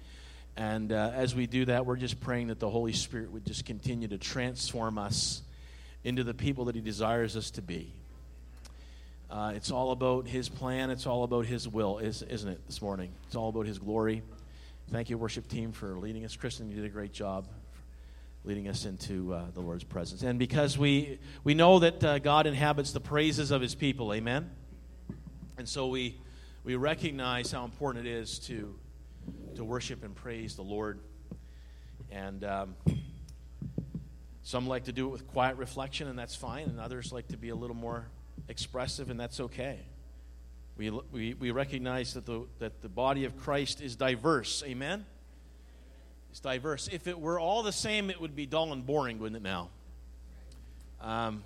and 0.57 0.91
uh, 0.91 1.13
as 1.15 1.37
we 1.37 1.47
do 1.47 1.65
that, 1.67 1.87
we're 1.87 1.95
just 1.95 2.19
praying 2.19 2.49
that 2.49 2.59
the 2.59 2.71
Holy 2.71 2.93
Spirit 2.93 3.31
would 3.31 3.47
just 3.47 3.65
continue 3.65 4.09
to 4.09 4.19
transform 4.19 4.99
us 4.99 5.43
into 6.03 6.25
the 6.25 6.35
people 6.35 6.65
that 6.65 6.75
He 6.75 6.81
desires 6.81 7.37
us 7.37 7.53
to 7.53 7.63
be. 7.63 7.95
Uh, 9.31 9.53
it's 9.55 9.71
all 9.71 9.91
about 9.93 10.27
His 10.27 10.49
plan, 10.49 10.89
it's 10.91 11.07
all 11.07 11.23
about 11.23 11.45
His 11.45 11.69
will, 11.69 11.99
is, 11.99 12.23
isn't 12.23 12.49
it, 12.49 12.67
this 12.67 12.81
morning? 12.81 13.13
It's 13.27 13.37
all 13.37 13.51
about 13.51 13.67
His 13.67 13.79
glory. 13.79 14.23
Thank 14.91 15.11
you, 15.11 15.19
worship 15.19 15.49
team, 15.49 15.73
for 15.73 15.99
leading 15.99 16.25
us. 16.25 16.35
Kristen, 16.35 16.71
you 16.71 16.77
did 16.77 16.87
a 16.87 16.89
great 16.89 17.13
job 17.13 17.47
leading 18.45 18.69
us 18.69 18.87
into 18.87 19.35
uh, 19.35 19.45
the 19.53 19.61
Lord's 19.61 19.85
presence. 19.85 20.23
And 20.23 20.39
because 20.39 20.79
we, 20.79 21.19
we 21.45 21.53
know 21.53 21.81
that 21.81 22.03
uh, 22.03 22.19
God 22.21 22.47
inhabits 22.47 22.93
the 22.93 23.01
praises 23.01 23.51
of 23.51 23.61
his 23.61 23.75
people, 23.75 24.15
amen? 24.15 24.51
And 25.59 25.69
so 25.69 25.89
we, 25.89 26.17
we 26.65 26.77
recognize 26.77 27.53
how 27.53 27.67
important 27.67 28.07
it 28.07 28.11
is 28.11 28.39
to, 28.41 28.75
to 29.57 29.65
worship 29.65 30.05
and 30.05 30.15
praise 30.15 30.57
the 30.57 30.63
Lord. 30.63 31.01
And 32.11 32.45
um, 32.45 32.77
some 34.43 34.67
like 34.67 34.85
to 34.85 34.93
do 34.93 35.09
it 35.09 35.11
with 35.11 35.27
quiet 35.27 35.59
reflection, 35.59 36.09
and 36.09 36.19
that's 36.19 36.35
fine, 36.35 36.69
and 36.69 36.81
others 36.81 37.13
like 37.13 37.29
to 37.29 37.37
be 37.37 37.51
a 37.51 37.55
little 37.55 37.77
more 37.77 38.07
expressive, 38.49 39.11
and 39.11 39.19
that's 39.19 39.41
okay. 39.41 39.81
We, 40.77 40.91
we, 40.91 41.35
we 41.35 41.51
recognize 41.51 42.15
that 42.15 42.25
the, 42.25 42.47
that 42.61 42.83
the 42.83 42.89
body 42.89 43.25
of 43.25 43.37
Christ 43.37 43.81
is 43.81 43.97
diverse, 43.97 44.63
amen? 44.65 45.05
It's 46.31 46.41
diverse. 46.41 46.89
If 46.93 47.09
it 47.09 47.19
were 47.19 47.41
all 47.41 47.63
the 47.63 47.73
same, 47.73 48.11
it 48.11 48.21
would 48.21 48.37
be 48.37 48.47
dull 48.47 48.73
and 48.73 48.87
boring, 48.87 49.19
wouldn't 49.19 49.37
it 49.37 49.43
now? 49.43 49.71
Um, 51.01 51.43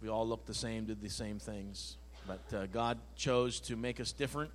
we 0.00 0.08
all 0.08 0.26
look 0.26 0.46
the 0.46 0.54
same, 0.54 0.86
did 0.86 1.00
the 1.00 1.08
same 1.08 1.38
things. 1.38 1.96
But 2.26 2.56
uh, 2.56 2.66
God 2.66 2.98
chose 3.16 3.60
to 3.60 3.76
make 3.76 4.00
us 4.00 4.12
different 4.12 4.50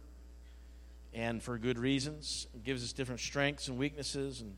and 1.13 1.41
for 1.41 1.57
good 1.57 1.79
reasons. 1.79 2.47
It 2.53 2.63
gives 2.63 2.83
us 2.83 2.93
different 2.93 3.21
strengths 3.21 3.67
and 3.67 3.77
weaknesses. 3.77 4.41
And 4.41 4.55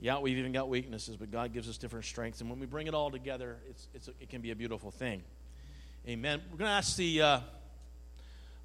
yeah, 0.00 0.18
we've 0.18 0.38
even 0.38 0.52
got 0.52 0.68
weaknesses, 0.68 1.16
but 1.16 1.30
God 1.30 1.52
gives 1.52 1.68
us 1.68 1.78
different 1.78 2.04
strengths. 2.04 2.40
And 2.40 2.50
when 2.50 2.58
we 2.58 2.66
bring 2.66 2.86
it 2.86 2.94
all 2.94 3.10
together, 3.10 3.58
it's, 3.68 3.88
it's 3.94 4.08
it 4.20 4.28
can 4.28 4.40
be 4.40 4.50
a 4.50 4.56
beautiful 4.56 4.90
thing. 4.90 5.22
Amen. 6.08 6.40
We're 6.50 6.56
going 6.56 6.70
to 6.70 6.74
ask 6.74 6.96
the, 6.96 7.20
uh, 7.20 7.40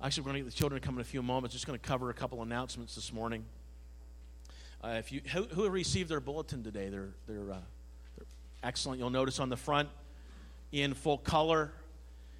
actually, 0.02 0.22
we're 0.22 0.32
going 0.32 0.44
to 0.44 0.46
get 0.46 0.52
the 0.54 0.58
children 0.58 0.80
to 0.80 0.86
come 0.86 0.96
in 0.96 1.02
a 1.02 1.04
few 1.04 1.22
moments. 1.22 1.54
Just 1.54 1.68
going 1.68 1.78
to 1.78 1.86
cover 1.86 2.10
a 2.10 2.14
couple 2.14 2.42
announcements 2.42 2.96
this 2.96 3.12
morning. 3.12 3.44
Uh, 4.82 4.96
if 4.98 5.12
you 5.12 5.20
who, 5.34 5.44
who 5.44 5.68
received 5.68 6.08
their 6.08 6.22
bulletin 6.22 6.64
today, 6.64 6.88
they're 6.88 7.10
they're, 7.28 7.52
uh, 7.52 7.58
they're 8.16 8.28
excellent. 8.64 8.98
You'll 8.98 9.10
notice 9.10 9.42
on 9.42 9.50
the 9.50 9.58
front, 9.58 9.90
in 10.72 10.94
full 10.94 11.18
color, 11.18 11.74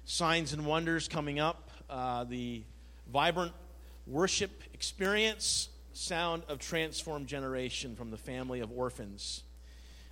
signs 0.06 0.54
and 0.54 0.64
wonders 0.64 1.06
coming 1.06 1.38
up. 1.38 1.68
Uh, 1.90 2.24
the 2.24 2.62
vibrant 3.12 3.52
worship 4.06 4.62
experience, 4.72 5.68
sound 5.92 6.44
of 6.48 6.60
transformed 6.60 7.26
generation 7.26 7.94
from 7.94 8.10
the 8.10 8.16
family 8.16 8.60
of 8.60 8.72
orphans. 8.72 9.42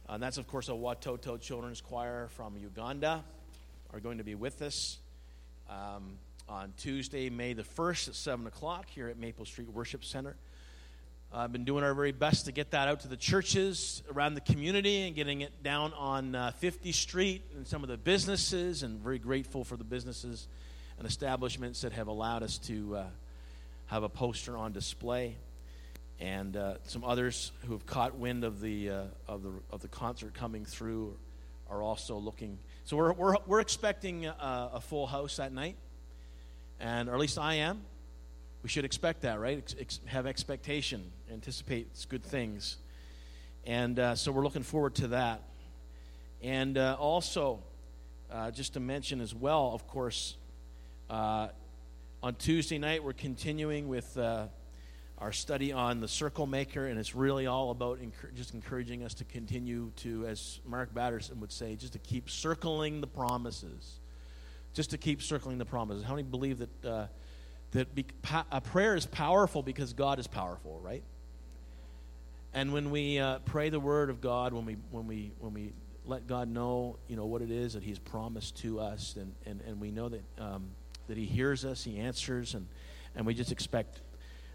Uh, 0.06 0.12
and 0.12 0.22
that's 0.22 0.36
of 0.36 0.46
course 0.46 0.68
a 0.68 0.72
Watoto 0.72 1.40
Children's 1.40 1.80
Choir 1.80 2.28
from 2.36 2.58
Uganda 2.58 3.24
are 3.92 4.00
going 4.00 4.18
to 4.18 4.24
be 4.24 4.34
with 4.34 4.62
us 4.62 4.98
um, 5.68 6.16
on 6.48 6.72
Tuesday, 6.78 7.28
May 7.28 7.52
the 7.52 7.64
first 7.64 8.08
at 8.08 8.14
seven 8.14 8.46
o'clock 8.46 8.86
here 8.88 9.08
at 9.08 9.18
Maple 9.18 9.44
Street 9.44 9.68
Worship 9.68 10.02
Center. 10.02 10.34
I've 11.30 11.52
been 11.52 11.64
doing 11.64 11.84
our 11.84 11.92
very 11.92 12.12
best 12.12 12.46
to 12.46 12.52
get 12.52 12.70
that 12.70 12.88
out 12.88 13.00
to 13.00 13.08
the 13.08 13.16
churches 13.16 14.02
around 14.10 14.34
the 14.34 14.40
community 14.40 15.02
and 15.06 15.14
getting 15.14 15.42
it 15.42 15.62
down 15.62 15.92
on 15.94 16.34
uh, 16.34 16.52
50th 16.62 16.94
Street 16.94 17.42
and 17.54 17.66
some 17.66 17.82
of 17.82 17.88
the 17.90 17.98
businesses, 17.98 18.82
and 18.82 18.98
very 19.00 19.18
grateful 19.18 19.62
for 19.62 19.76
the 19.76 19.84
businesses 19.84 20.48
and 20.98 21.06
establishments 21.06 21.82
that 21.82 21.92
have 21.92 22.06
allowed 22.06 22.42
us 22.42 22.56
to 22.58 22.96
uh, 22.96 23.04
have 23.86 24.04
a 24.04 24.08
poster 24.08 24.56
on 24.56 24.72
display. 24.72 25.36
And 26.18 26.56
uh, 26.56 26.74
some 26.84 27.04
others 27.04 27.52
who 27.66 27.72
have 27.72 27.84
caught 27.84 28.16
wind 28.16 28.44
of 28.44 28.60
the, 28.60 28.88
uh, 28.88 29.02
of, 29.28 29.42
the, 29.42 29.52
of 29.70 29.82
the 29.82 29.88
concert 29.88 30.32
coming 30.32 30.64
through 30.64 31.16
are 31.68 31.82
also 31.82 32.16
looking. 32.16 32.58
So 32.84 32.96
we're, 32.96 33.12
we're, 33.12 33.36
we're 33.46 33.60
expecting 33.60 34.26
a, 34.26 34.70
a 34.74 34.80
full 34.80 35.06
house 35.06 35.36
that 35.36 35.52
night, 35.52 35.76
and 36.80 37.08
or 37.08 37.14
at 37.14 37.20
least 37.20 37.38
I 37.38 37.54
am 37.54 37.82
we 38.62 38.68
should 38.68 38.84
expect 38.84 39.22
that, 39.22 39.40
right? 39.40 39.58
Ex- 39.58 39.74
ex- 39.78 40.00
have 40.06 40.26
expectation, 40.26 41.10
anticipate 41.30 41.88
good 42.08 42.22
things. 42.22 42.76
And 43.66 43.98
uh, 43.98 44.14
so 44.14 44.30
we're 44.30 44.44
looking 44.44 44.62
forward 44.62 44.94
to 44.96 45.08
that. 45.08 45.42
And 46.42 46.78
uh, 46.78 46.96
also, 46.98 47.60
uh, 48.30 48.50
just 48.52 48.74
to 48.74 48.80
mention 48.80 49.20
as 49.20 49.34
well, 49.34 49.72
of 49.74 49.86
course, 49.88 50.36
uh, 51.10 51.48
on 52.22 52.36
Tuesday 52.36 52.78
night, 52.78 53.02
we're 53.02 53.12
continuing 53.12 53.88
with 53.88 54.16
uh, 54.16 54.46
our 55.22 55.32
study 55.32 55.72
on 55.72 56.00
the 56.00 56.08
circle 56.08 56.46
maker, 56.46 56.86
and 56.86 56.98
it's 56.98 57.14
really 57.14 57.46
all 57.46 57.70
about 57.70 58.00
just 58.34 58.54
encouraging 58.54 59.04
us 59.04 59.14
to 59.14 59.24
continue 59.24 59.92
to, 59.96 60.26
as 60.26 60.60
Mark 60.66 60.92
Batterson 60.92 61.40
would 61.40 61.52
say, 61.52 61.76
just 61.76 61.92
to 61.92 61.98
keep 62.00 62.28
circling 62.28 63.00
the 63.00 63.06
promises. 63.06 64.00
Just 64.74 64.90
to 64.90 64.98
keep 64.98 65.22
circling 65.22 65.58
the 65.58 65.64
promises. 65.64 66.02
How 66.02 66.14
many 66.14 66.22
believe 66.22 66.58
that? 66.58 66.84
uh, 66.84 67.06
that 67.72 67.94
be, 67.94 68.04
pa- 68.22 68.46
a 68.50 68.60
prayer 68.60 68.94
is 68.94 69.06
powerful 69.06 69.62
because 69.62 69.92
God 69.92 70.18
is 70.18 70.26
powerful, 70.26 70.78
right? 70.82 71.02
And 72.54 72.72
when 72.72 72.90
we 72.90 73.18
uh, 73.18 73.38
pray 73.40 73.70
the 73.70 73.80
word 73.80 74.10
of 74.10 74.20
God, 74.20 74.52
when 74.52 74.66
we 74.66 74.76
when 74.90 75.06
we 75.06 75.32
when 75.38 75.54
we 75.54 75.72
let 76.04 76.26
God 76.26 76.48
know, 76.48 76.98
you 77.08 77.16
know 77.16 77.24
what 77.24 77.40
it 77.40 77.50
is 77.50 77.72
that 77.72 77.82
He's 77.82 77.98
promised 77.98 78.58
to 78.58 78.78
us, 78.78 79.16
and, 79.18 79.34
and, 79.46 79.60
and 79.66 79.80
we 79.80 79.90
know 79.90 80.10
that 80.10 80.22
um, 80.38 80.68
that 81.08 81.16
He 81.16 81.24
hears 81.24 81.64
us, 81.64 81.82
He 81.82 81.98
answers, 81.98 82.54
and 82.54 82.66
and 83.16 83.24
we 83.24 83.32
just 83.32 83.52
expect 83.52 84.02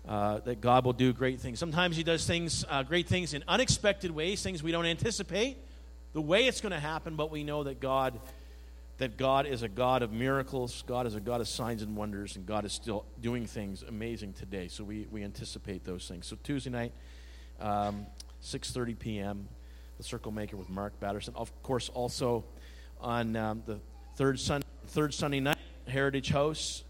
uh, 0.07 0.39
that 0.39 0.61
God 0.61 0.85
will 0.85 0.93
do 0.93 1.13
great 1.13 1.39
things. 1.39 1.59
Sometimes 1.59 1.95
He 1.95 2.03
does 2.03 2.25
things, 2.25 2.65
uh, 2.69 2.83
great 2.83 3.07
things 3.07 3.33
in 3.33 3.43
unexpected 3.47 4.11
ways, 4.11 4.41
things 4.41 4.61
we 4.61 4.71
don't 4.71 4.85
anticipate, 4.85 5.57
the 6.13 6.21
way 6.21 6.45
it's 6.47 6.61
going 6.61 6.71
to 6.71 6.79
happen, 6.79 7.15
but 7.15 7.31
we 7.31 7.43
know 7.43 7.63
that 7.63 7.79
God 7.79 8.19
that 8.97 9.15
God 9.15 9.45
is 9.45 9.61
a 9.61 9.67
God 9.67 10.01
of 10.01 10.11
miracles, 10.11 10.83
God 10.87 11.05
is 11.05 11.13
a 11.15 11.19
God 11.19 11.39
of 11.39 11.47
signs 11.47 11.83
and 11.83 11.95
wonders, 11.95 12.35
and 12.35 12.45
God 12.45 12.65
is 12.65 12.73
still 12.73 13.05
doing 13.21 13.45
things 13.45 13.83
amazing 13.87 14.33
today. 14.33 14.67
So 14.67 14.83
we, 14.83 15.05
we 15.11 15.23
anticipate 15.23 15.85
those 15.85 16.07
things. 16.07 16.25
So 16.25 16.35
Tuesday 16.43 16.71
night, 16.71 16.93
um, 17.59 18.07
6.30 18.43 18.97
p.m., 18.97 19.47
The 19.97 20.03
Circle 20.03 20.31
Maker 20.31 20.57
with 20.57 20.69
Mark 20.69 20.99
Batterson. 20.99 21.35
Of 21.35 21.51
course, 21.61 21.89
also 21.89 22.43
on 22.99 23.35
um, 23.35 23.61
the 23.67 23.79
third, 24.15 24.39
sun, 24.39 24.63
third 24.87 25.13
Sunday 25.13 25.41
night, 25.41 25.57
Heritage 25.87 26.29
House 26.29 26.83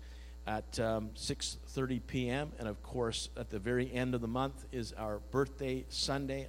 at 0.48 0.80
um, 0.80 1.10
6.30 1.16 2.02
p.m. 2.08 2.52
And 2.58 2.68
of 2.68 2.82
course, 2.82 3.30
at 3.38 3.50
the 3.50 3.60
very 3.60 3.94
end 3.94 4.16
of 4.16 4.22
the 4.22 4.28
month 4.28 4.66
is 4.72 4.94
our 4.94 5.20
birthday 5.32 5.86
Sunday, 5.90 6.48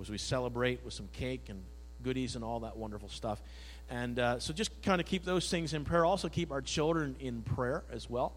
as 0.00 0.10
we 0.10 0.18
celebrate 0.18 0.84
with 0.84 0.92
some 0.92 1.08
cake 1.12 1.46
and 1.48 1.62
goodies 2.02 2.36
and 2.36 2.44
all 2.44 2.60
that 2.60 2.76
wonderful 2.76 3.08
stuff. 3.08 3.40
And 3.88 4.18
uh, 4.18 4.38
so 4.38 4.52
just 4.52 4.82
kind 4.82 5.00
of 5.00 5.06
keep 5.06 5.24
those 5.24 5.50
things 5.50 5.74
in 5.74 5.84
prayer. 5.84 6.04
Also, 6.04 6.28
keep 6.28 6.52
our 6.52 6.60
children 6.60 7.16
in 7.20 7.42
prayer 7.42 7.84
as 7.90 8.10
well. 8.10 8.34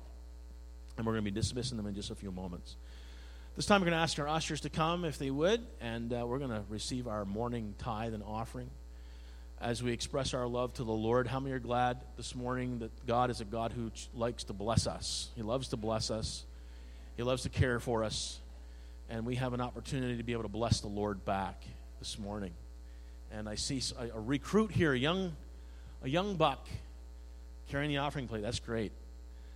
And 0.98 1.06
we're 1.06 1.14
going 1.14 1.26
to 1.26 1.32
be 1.32 1.36
dismissing 1.36 1.76
them 1.76 1.88
in 1.88 1.94
just 1.96 2.10
a 2.10 2.16
few 2.16 2.32
moments. 2.32 2.78
This 3.56 3.66
time, 3.66 3.82
we're 3.82 3.86
going 3.86 3.98
to 3.98 4.02
ask 4.04 4.18
our 4.20 4.28
ushers 4.28 4.62
to 4.62 4.70
come 4.70 5.06
if 5.06 5.18
they 5.18 5.32
would, 5.32 5.66
and 5.80 6.14
uh, 6.14 6.26
we're 6.26 6.40
going 6.40 6.52
to 6.52 6.64
receive 6.70 7.08
our 7.08 7.26
morning 7.26 7.74
tithe 7.78 8.14
and 8.14 8.24
offering 8.24 8.70
as 9.60 9.82
we 9.82 9.92
express 9.92 10.34
our 10.34 10.48
love 10.48 10.74
to 10.76 10.84
the 10.84 10.92
Lord. 10.92 11.28
How 11.28 11.40
many 11.40 11.54
are 11.54 11.60
glad 11.60 11.98
this 12.18 12.36
morning 12.36 12.80
that 12.80 13.06
God 13.06 13.30
is 13.30 13.42
a 13.42 13.46
God 13.46 13.72
who 13.72 13.90
ch- 13.90 14.10
likes 14.14 14.44
to 14.46 14.54
bless 14.54 14.88
us? 14.88 15.30
He 15.36 15.42
loves 15.42 15.70
to 15.70 15.78
bless 15.78 16.12
us, 16.12 16.44
He 17.18 17.24
loves 17.24 17.44
to 17.44 17.50
care 17.50 17.80
for 17.80 18.04
us, 18.04 18.40
and 19.10 19.26
we 19.26 19.36
have 19.36 19.54
an 19.54 19.62
opportunity 19.62 20.18
to 20.18 20.24
be 20.24 20.34
able 20.34 20.44
to 20.44 20.50
bless 20.50 20.82
the 20.82 20.88
Lord 20.88 21.26
back 21.26 21.62
this 22.00 22.20
morning. 22.20 22.52
And 23.32 23.50
I 23.50 23.56
see 23.56 23.82
a 24.00 24.20
recruit 24.20 24.72
here, 24.72 24.94
a 24.94 24.98
young, 24.98 25.36
a 26.04 26.10
young 26.10 26.36
buck, 26.36 26.68
carrying 27.70 27.90
the 27.90 27.98
offering 27.98 28.28
plate. 28.28 28.44
That's 28.44 28.60
great. 28.60 28.92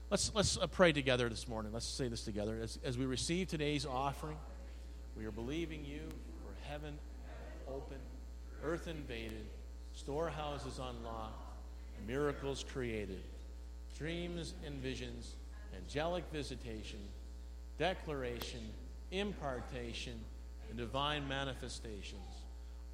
Let's, 0.10 0.32
let's 0.34 0.58
uh, 0.58 0.66
pray 0.66 0.92
together 0.92 1.30
this 1.30 1.48
morning. 1.48 1.72
Let's 1.72 1.86
say 1.86 2.08
this 2.08 2.24
together. 2.24 2.58
As, 2.64 2.80
as 2.84 2.98
we 2.98 3.06
receive 3.06 3.48
today's 3.48 3.86
offering, 3.86 4.38
we 5.16 5.26
are 5.26 5.32
believing 5.32 5.86
you 5.86 6.00
for 6.00 6.72
heaven 6.72 6.98
open, 7.68 7.98
earth 8.64 8.88
invaded, 8.88 9.46
storehouses 10.00 10.80
unlocked, 10.80 11.58
miracles 12.08 12.64
created, 12.72 13.20
dreams 13.98 14.54
and 14.66 14.76
visions, 14.76 15.36
angelic 15.76 16.24
visitation, 16.32 17.00
declaration, 17.78 18.62
impartation, 19.12 20.14
and 20.70 20.78
divine 20.78 21.28
manifestations, 21.28 22.46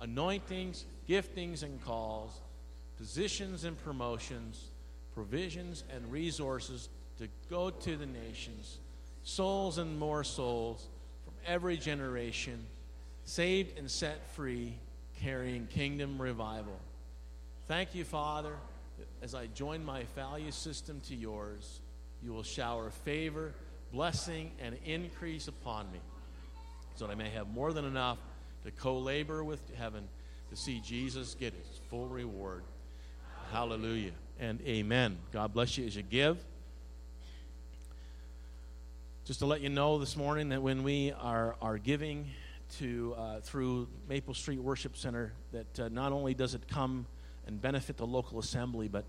anointings, 0.01 0.85
giftings, 1.07 1.61
and 1.61 1.79
calls, 1.85 2.41
positions 2.97 3.65
and 3.65 3.77
promotions, 3.83 4.69
provisions 5.13 5.83
and 5.95 6.11
resources 6.11 6.89
to 7.19 7.27
go 7.51 7.69
to 7.69 7.95
the 7.97 8.07
nations, 8.07 8.79
souls 9.23 9.77
and 9.77 9.99
more 9.99 10.23
souls 10.23 10.87
from 11.23 11.35
every 11.45 11.77
generation, 11.77 12.65
saved 13.25 13.77
and 13.77 13.91
set 13.91 14.27
free, 14.31 14.73
carrying 15.21 15.67
kingdom 15.67 16.19
revival. 16.19 16.79
Thank 17.67 17.95
you, 17.95 18.03
Father. 18.03 18.53
As 19.23 19.33
I 19.33 19.47
join 19.47 19.83
my 19.83 20.03
value 20.15 20.51
system 20.51 21.01
to 21.07 21.15
yours, 21.15 21.79
you 22.21 22.31
will 22.31 22.43
shower 22.43 22.91
favor, 22.91 23.55
blessing, 23.91 24.51
and 24.61 24.77
increase 24.85 25.47
upon 25.47 25.91
me, 25.91 25.97
so 26.95 27.07
that 27.07 27.11
I 27.11 27.15
may 27.15 27.29
have 27.31 27.47
more 27.47 27.73
than 27.73 27.85
enough 27.85 28.19
to 28.65 28.71
co 28.71 28.99
labor 28.99 29.43
with 29.43 29.59
heaven 29.79 30.07
to 30.51 30.55
see 30.55 30.79
Jesus 30.79 31.35
get 31.39 31.53
his 31.55 31.79
full 31.89 32.07
reward. 32.07 32.61
Hallelujah 33.51 34.11
and 34.39 34.61
amen. 34.61 35.17
God 35.33 35.51
bless 35.51 35.75
you 35.75 35.87
as 35.87 35.95
you 35.95 36.03
give. 36.03 36.37
Just 39.25 39.39
to 39.39 39.47
let 39.47 39.61
you 39.61 39.69
know 39.69 39.97
this 39.97 40.15
morning 40.15 40.49
that 40.49 40.61
when 40.61 40.83
we 40.83 41.13
are, 41.13 41.55
are 41.63 41.79
giving 41.79 42.27
to 42.77 43.15
uh, 43.17 43.39
through 43.39 43.87
Maple 44.07 44.35
Street 44.35 44.59
Worship 44.59 44.95
Center, 44.95 45.33
that 45.51 45.79
uh, 45.79 45.89
not 45.89 46.11
only 46.11 46.35
does 46.35 46.53
it 46.53 46.67
come 46.67 47.07
and 47.47 47.61
benefit 47.61 47.97
the 47.97 48.05
local 48.05 48.39
assembly, 48.39 48.87
but 48.87 49.05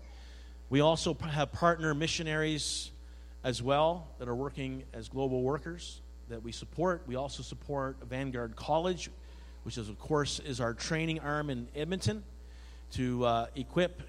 we 0.69 0.81
also 0.81 1.13
have 1.13 1.51
partner 1.51 1.93
missionaries 1.93 2.91
as 3.43 3.61
well 3.61 4.07
that 4.19 4.27
are 4.27 4.35
working 4.35 4.83
as 4.93 5.07
global 5.09 5.41
workers 5.41 6.01
that 6.29 6.43
we 6.43 6.51
support. 6.51 7.03
We 7.07 7.15
also 7.15 7.41
support 7.43 7.97
Vanguard 8.09 8.55
College, 8.55 9.09
which 9.63 9.77
is 9.77 9.89
of 9.89 9.97
course 9.99 10.39
is 10.39 10.59
our 10.59 10.73
training 10.73 11.19
arm 11.19 11.49
in 11.49 11.67
Edmonton 11.75 12.23
to 12.93 13.25
uh, 13.25 13.45
equip 13.55 14.01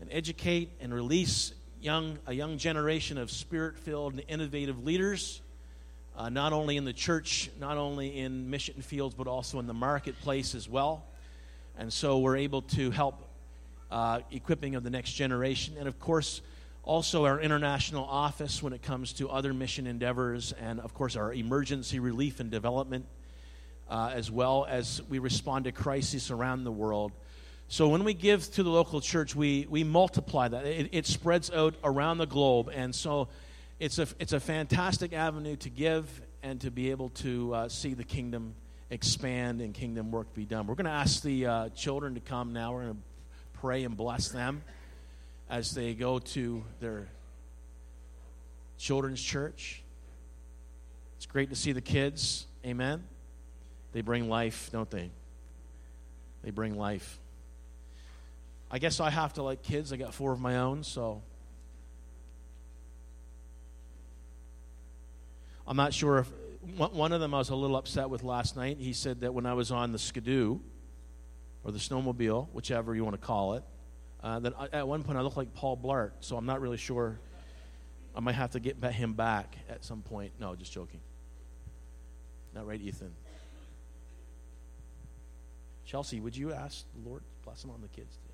and 0.00 0.08
educate 0.12 0.70
and 0.80 0.94
release 0.94 1.52
young 1.80 2.18
a 2.26 2.32
young 2.32 2.58
generation 2.58 3.18
of 3.18 3.30
spirit-filled 3.30 4.12
and 4.14 4.22
innovative 4.28 4.84
leaders 4.84 5.40
uh, 6.16 6.28
not 6.28 6.52
only 6.52 6.76
in 6.76 6.84
the 6.84 6.92
church, 6.92 7.50
not 7.58 7.78
only 7.78 8.18
in 8.18 8.50
mission 8.50 8.82
fields, 8.82 9.14
but 9.14 9.26
also 9.26 9.58
in 9.58 9.66
the 9.66 9.74
marketplace 9.74 10.54
as 10.54 10.68
well. 10.68 11.04
And 11.78 11.90
so 11.90 12.18
we're 12.18 12.36
able 12.36 12.62
to 12.62 12.90
help 12.90 13.29
uh, 13.90 14.20
equipping 14.30 14.74
of 14.74 14.82
the 14.82 14.90
next 14.90 15.12
generation. 15.12 15.74
And 15.78 15.88
of 15.88 15.98
course, 15.98 16.42
also 16.82 17.24
our 17.24 17.40
international 17.40 18.04
office 18.04 18.62
when 18.62 18.72
it 18.72 18.82
comes 18.82 19.12
to 19.14 19.28
other 19.28 19.52
mission 19.52 19.86
endeavors, 19.86 20.52
and 20.52 20.80
of 20.80 20.94
course, 20.94 21.16
our 21.16 21.32
emergency 21.32 21.98
relief 21.98 22.40
and 22.40 22.50
development, 22.50 23.06
uh, 23.88 24.10
as 24.14 24.30
well 24.30 24.66
as 24.68 25.02
we 25.08 25.18
respond 25.18 25.64
to 25.64 25.72
crises 25.72 26.30
around 26.30 26.64
the 26.64 26.72
world. 26.72 27.12
So 27.68 27.86
when 27.86 28.02
we 28.02 28.14
give 28.14 28.50
to 28.54 28.64
the 28.64 28.70
local 28.70 29.00
church, 29.00 29.36
we, 29.36 29.66
we 29.70 29.84
multiply 29.84 30.48
that. 30.48 30.66
It, 30.66 30.88
it 30.90 31.06
spreads 31.06 31.52
out 31.52 31.76
around 31.84 32.18
the 32.18 32.26
globe. 32.26 32.68
And 32.74 32.92
so 32.92 33.28
it's 33.78 33.98
a, 33.98 34.08
it's 34.18 34.32
a 34.32 34.40
fantastic 34.40 35.12
avenue 35.12 35.54
to 35.56 35.70
give 35.70 36.20
and 36.42 36.60
to 36.62 36.70
be 36.72 36.90
able 36.90 37.10
to 37.10 37.54
uh, 37.54 37.68
see 37.68 37.94
the 37.94 38.02
kingdom 38.02 38.54
expand 38.90 39.60
and 39.60 39.72
kingdom 39.72 40.10
work 40.10 40.34
be 40.34 40.44
done. 40.44 40.66
We're 40.66 40.74
going 40.74 40.86
to 40.86 40.90
ask 40.90 41.22
the 41.22 41.46
uh, 41.46 41.68
children 41.68 42.14
to 42.14 42.20
come 42.20 42.52
now. 42.52 42.72
We're 42.72 42.82
going 42.82 42.94
to 42.94 43.00
pray 43.60 43.84
and 43.84 43.96
bless 43.96 44.28
them 44.28 44.62
as 45.48 45.74
they 45.74 45.94
go 45.94 46.18
to 46.18 46.64
their 46.80 47.08
children's 48.78 49.20
church. 49.20 49.82
It's 51.16 51.26
great 51.26 51.50
to 51.50 51.56
see 51.56 51.72
the 51.72 51.82
kids. 51.82 52.46
Amen. 52.64 53.04
They 53.92 54.00
bring 54.00 54.28
life, 54.28 54.70
don't 54.72 54.90
they? 54.90 55.10
They 56.42 56.50
bring 56.50 56.78
life. 56.78 57.18
I 58.70 58.78
guess 58.78 59.00
I 59.00 59.10
have 59.10 59.34
to 59.34 59.42
like 59.42 59.62
kids. 59.62 59.92
I 59.92 59.96
got 59.96 60.14
four 60.14 60.32
of 60.32 60.40
my 60.40 60.58
own, 60.58 60.82
so 60.84 61.22
I'm 65.66 65.76
not 65.76 65.92
sure 65.92 66.20
if 66.20 66.30
one 66.76 67.12
of 67.12 67.20
them 67.20 67.34
I 67.34 67.38
was 67.38 67.50
a 67.50 67.54
little 67.54 67.76
upset 67.76 68.08
with 68.08 68.22
last 68.22 68.56
night. 68.56 68.78
He 68.78 68.92
said 68.92 69.20
that 69.20 69.34
when 69.34 69.44
I 69.44 69.54
was 69.54 69.70
on 69.70 69.92
the 69.92 69.98
skidoo 69.98 70.60
or 71.64 71.72
the 71.72 71.78
snowmobile, 71.78 72.48
whichever 72.52 72.94
you 72.94 73.04
want 73.04 73.20
to 73.20 73.26
call 73.26 73.54
it, 73.54 73.64
uh, 74.22 74.40
I, 74.58 74.78
at 74.78 74.88
one 74.88 75.02
point 75.02 75.18
I 75.18 75.22
looked 75.22 75.36
like 75.36 75.54
Paul 75.54 75.76
Blart. 75.76 76.12
So 76.20 76.36
I'm 76.36 76.46
not 76.46 76.60
really 76.60 76.76
sure. 76.76 77.18
I 78.14 78.20
might 78.20 78.34
have 78.34 78.50
to 78.52 78.60
get 78.60 78.82
him 78.82 79.14
back 79.14 79.56
at 79.68 79.84
some 79.84 80.02
point. 80.02 80.32
No, 80.40 80.54
just 80.54 80.72
joking. 80.72 81.00
Not 82.54 82.66
right, 82.66 82.80
Ethan. 82.80 83.12
Chelsea, 85.84 86.20
would 86.20 86.36
you 86.36 86.52
ask 86.52 86.84
the 86.94 87.08
Lord 87.08 87.22
to 87.22 87.44
bless 87.44 87.64
him 87.64 87.70
on 87.70 87.80
the 87.80 87.88
kids 87.88 88.16
today? 88.16 88.30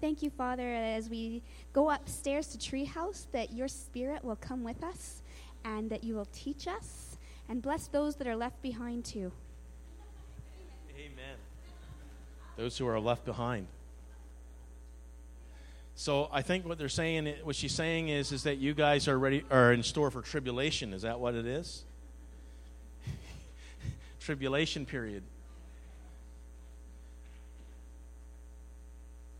Thank 0.00 0.22
you, 0.22 0.30
Father, 0.30 0.74
as 0.74 1.08
we 1.08 1.42
go 1.72 1.90
upstairs 1.90 2.46
to 2.48 2.58
Treehouse, 2.58 3.26
that 3.32 3.52
your 3.52 3.66
spirit 3.66 4.24
will 4.24 4.36
come 4.36 4.62
with 4.62 4.84
us 4.84 5.22
and 5.64 5.90
that 5.90 6.04
you 6.04 6.14
will 6.14 6.28
teach 6.32 6.68
us 6.68 7.16
and 7.48 7.60
bless 7.60 7.88
those 7.88 8.14
that 8.16 8.28
are 8.28 8.36
left 8.36 8.62
behind 8.62 9.04
too. 9.04 9.32
Those 12.58 12.76
who 12.76 12.88
are 12.88 12.98
left 12.98 13.24
behind. 13.24 13.68
So 15.94 16.28
I 16.32 16.42
think 16.42 16.66
what 16.66 16.76
they're 16.76 16.88
saying, 16.88 17.32
what 17.44 17.54
she's 17.54 17.72
saying 17.72 18.08
is, 18.08 18.32
is 18.32 18.42
that 18.42 18.58
you 18.58 18.74
guys 18.74 19.06
are 19.06 19.16
ready, 19.16 19.44
are 19.48 19.72
in 19.72 19.84
store 19.84 20.10
for 20.10 20.22
tribulation. 20.22 20.92
Is 20.92 21.02
that 21.02 21.20
what 21.20 21.36
it 21.36 21.46
is? 21.46 21.84
tribulation 24.20 24.86
period. 24.86 25.22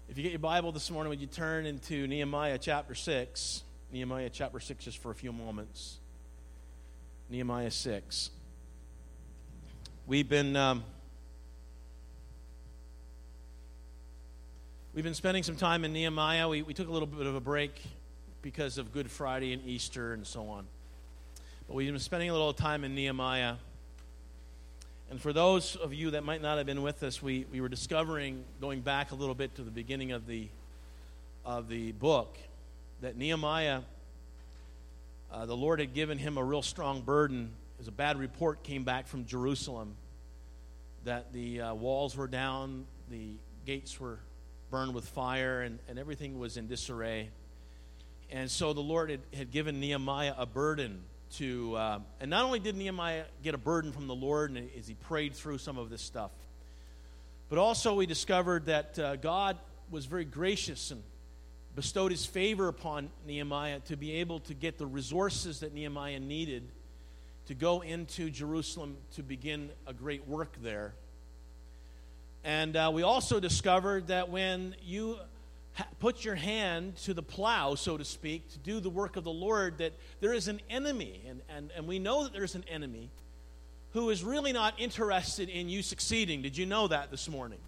If 0.09 0.17
you 0.17 0.23
get 0.23 0.31
your 0.31 0.39
Bible 0.39 0.71
this 0.71 0.89
morning, 0.89 1.11
would 1.11 1.21
you 1.21 1.27
turn 1.27 1.67
into 1.67 2.07
Nehemiah 2.07 2.59
chapter 2.59 2.95
6? 2.95 3.65
Nehemiah 3.93 4.31
chapter 4.33 4.61
6, 4.61 4.85
just 4.85 4.99
for 4.99 5.11
a 5.11 5.15
few 5.17 5.33
moments. 5.33 5.97
Nehemiah 7.29 7.73
6. 7.73 8.31
We've 10.07 10.29
been. 10.29 10.55
Um, 10.55 10.85
We've 14.99 15.05
been 15.05 15.15
spending 15.15 15.45
some 15.45 15.55
time 15.55 15.85
in 15.85 15.93
Nehemiah. 15.93 16.49
We, 16.49 16.63
we 16.63 16.75
took 16.75 16.89
a 16.89 16.91
little 16.91 17.07
bit 17.07 17.29
of 17.29 17.37
a 17.37 17.41
break 17.41 17.81
because 18.43 18.79
of 18.79 18.93
Good 18.93 19.09
Friday 19.09 19.53
and 19.53 19.65
Easter 19.65 20.13
and 20.13 20.27
so 20.27 20.49
on. 20.49 20.67
But 21.69 21.75
we've 21.75 21.89
been 21.89 22.01
spending 22.01 22.31
a 22.31 22.33
little 22.33 22.53
time 22.53 22.83
in 22.83 22.97
Nehemiah. 22.97 23.55
And 25.09 25.21
for 25.21 25.33
those 25.33 25.77
of 25.77 25.95
you 25.95 26.11
that 26.11 26.25
might 26.25 26.43
not 26.43 26.57
have 26.59 26.67
been 26.67 26.83
with 26.83 27.05
us, 27.05 27.23
we, 27.23 27.47
we 27.53 27.61
were 27.61 27.69
discovering, 27.69 28.43
going 28.61 28.81
back 28.81 29.13
a 29.13 29.15
little 29.15 29.37
bit 29.37 29.55
to 29.55 29.63
the 29.63 29.71
beginning 29.71 30.11
of 30.11 30.27
the, 30.27 30.49
of 31.45 31.69
the 31.69 31.93
book, 31.93 32.37
that 33.01 33.17
Nehemiah, 33.17 33.83
uh, 35.31 35.47
the 35.47 35.57
Lord 35.57 35.79
had 35.79 35.95
given 35.95 36.19
him 36.19 36.37
a 36.37 36.43
real 36.43 36.61
strong 36.61 37.03
burden. 37.03 37.51
As 37.79 37.87
a 37.87 37.93
bad 37.93 38.19
report 38.19 38.65
came 38.65 38.83
back 38.83 39.07
from 39.07 39.27
Jerusalem 39.27 39.95
that 41.05 41.33
the 41.33 41.61
uh, 41.61 41.75
walls 41.75 42.17
were 42.17 42.27
down, 42.27 42.85
the 43.09 43.29
gates 43.65 44.01
were 44.01 44.19
burned 44.71 44.95
with 44.95 45.07
fire, 45.07 45.63
and, 45.63 45.79
and 45.89 45.99
everything 45.99 46.39
was 46.39 46.57
in 46.57 46.67
disarray. 46.67 47.31
And 48.31 48.51
so 48.51 48.73
the 48.73 48.81
Lord 48.81 49.11
had, 49.11 49.21
had 49.35 49.51
given 49.51 49.81
Nehemiah 49.81 50.35
a 50.37 50.47
burden 50.47 51.01
to, 51.37 51.77
uh, 51.77 51.99
and 52.21 52.31
not 52.31 52.45
only 52.45 52.59
did 52.59 52.77
Nehemiah 52.77 53.25
get 53.43 53.55
a 53.55 53.59
burden 53.59 53.93
from 53.93 54.07
the 54.07 54.15
Lord 54.15 54.57
as 54.77 54.87
he 54.87 54.95
prayed 54.95 55.35
through 55.35 55.59
some 55.59 55.79
of 55.79 55.91
this 55.91 56.03
stuff, 56.03 56.31
but 57.49 57.59
also 57.59 57.95
we 57.95 58.07
discovered 58.07 58.67
that 58.67 58.99
uh, 58.99 59.17
God 59.17 59.57
was 59.91 60.05
very 60.05 60.25
gracious 60.25 60.91
and 60.91 61.03
bestowed 61.75 62.11
his 62.11 62.27
favor 62.27 62.69
upon 62.69 63.11
Nehemiah 63.27 63.81
to 63.81 63.97
be 63.97 64.13
able 64.15 64.41
to 64.41 64.55
get 64.55 64.79
the 64.79 64.87
resources 64.87 65.61
that 65.61 65.73
Nehemiah 65.73 66.21
needed 66.21 66.65
to 67.47 67.55
go 67.55 67.81
into 67.81 68.29
Jerusalem 68.29 68.97
to 69.15 69.23
begin 69.23 69.71
a 69.87 69.95
great 69.95 70.29
work 70.29 70.57
there. 70.63 70.93
And 72.45 72.77
uh, 72.77 72.91
we 72.93 73.03
also 73.03 73.41
discovered 73.41 74.09
that 74.09 74.31
when 74.31 74.75
you 74.83 75.19
put 76.01 76.25
your 76.25 76.35
hand 76.35 76.97
to 76.97 77.15
the 77.15 77.23
plow, 77.23 77.75
so 77.75 77.97
to 77.97 78.05
speak, 78.05 78.51
to 78.53 78.59
do 78.59 78.81
the 78.81 78.91
work 78.91 79.17
of 79.17 79.25
the 79.25 79.31
Lord, 79.31 79.79
that 79.79 79.93
there 80.21 80.33
is 80.33 80.49
an 80.49 80.61
enemy. 80.71 81.23
And, 81.29 81.41
and, 81.49 81.71
and 81.77 81.87
we 81.87 81.99
know 81.99 82.25
that 82.25 82.33
there's 82.33 82.55
an 82.55 82.65
enemy 82.71 83.11
who 83.93 84.11
is 84.11 84.23
really 84.23 84.53
not 84.53 84.75
interested 84.79 85.49
in 85.49 85.69
you 85.69 85.83
succeeding. 85.83 86.43
Did 86.43 86.57
you 86.57 86.67
know 86.67 86.89
that 86.89 87.11
this 87.11 87.29
morning? 87.29 87.59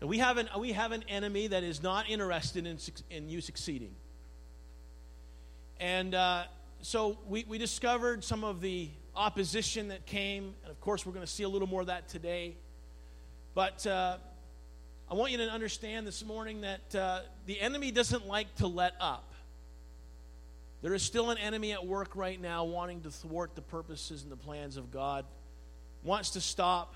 That 0.00 0.06
we 0.06 0.18
have 0.18 0.38
an, 0.38 0.48
we 0.58 0.72
have 0.72 0.92
an 0.92 1.04
enemy 1.08 1.48
that 1.48 1.62
is 1.62 1.82
not 1.82 2.08
interested 2.08 2.66
in, 2.66 2.78
in 3.10 3.28
you 3.28 3.40
succeeding. 3.40 3.94
And 5.80 6.14
uh, 6.14 6.44
so 6.82 7.18
we, 7.28 7.44
we 7.48 7.58
discovered 7.58 8.22
some 8.22 8.44
of 8.44 8.60
the 8.60 8.88
opposition 9.16 9.88
that 9.88 10.06
came. 10.06 10.54
And 10.62 10.70
of 10.70 10.80
course, 10.80 11.04
we're 11.04 11.12
going 11.12 11.26
to 11.26 11.32
see 11.32 11.42
a 11.42 11.48
little 11.48 11.68
more 11.68 11.80
of 11.80 11.88
that 11.88 12.08
today. 12.08 12.54
But. 13.54 13.86
Uh, 13.86 14.18
I 15.10 15.14
want 15.14 15.32
you 15.32 15.38
to 15.38 15.50
understand 15.50 16.06
this 16.06 16.24
morning 16.24 16.62
that 16.62 16.94
uh, 16.94 17.20
the 17.44 17.60
enemy 17.60 17.90
doesn't 17.90 18.26
like 18.26 18.52
to 18.56 18.66
let 18.66 18.94
up. 18.98 19.34
There 20.80 20.94
is 20.94 21.02
still 21.02 21.30
an 21.30 21.36
enemy 21.36 21.72
at 21.72 21.86
work 21.86 22.16
right 22.16 22.40
now 22.40 22.64
wanting 22.64 23.02
to 23.02 23.10
thwart 23.10 23.54
the 23.54 23.60
purposes 23.60 24.22
and 24.22 24.32
the 24.32 24.36
plans 24.36 24.78
of 24.78 24.90
God, 24.90 25.26
wants 26.02 26.30
to 26.30 26.40
stop 26.40 26.94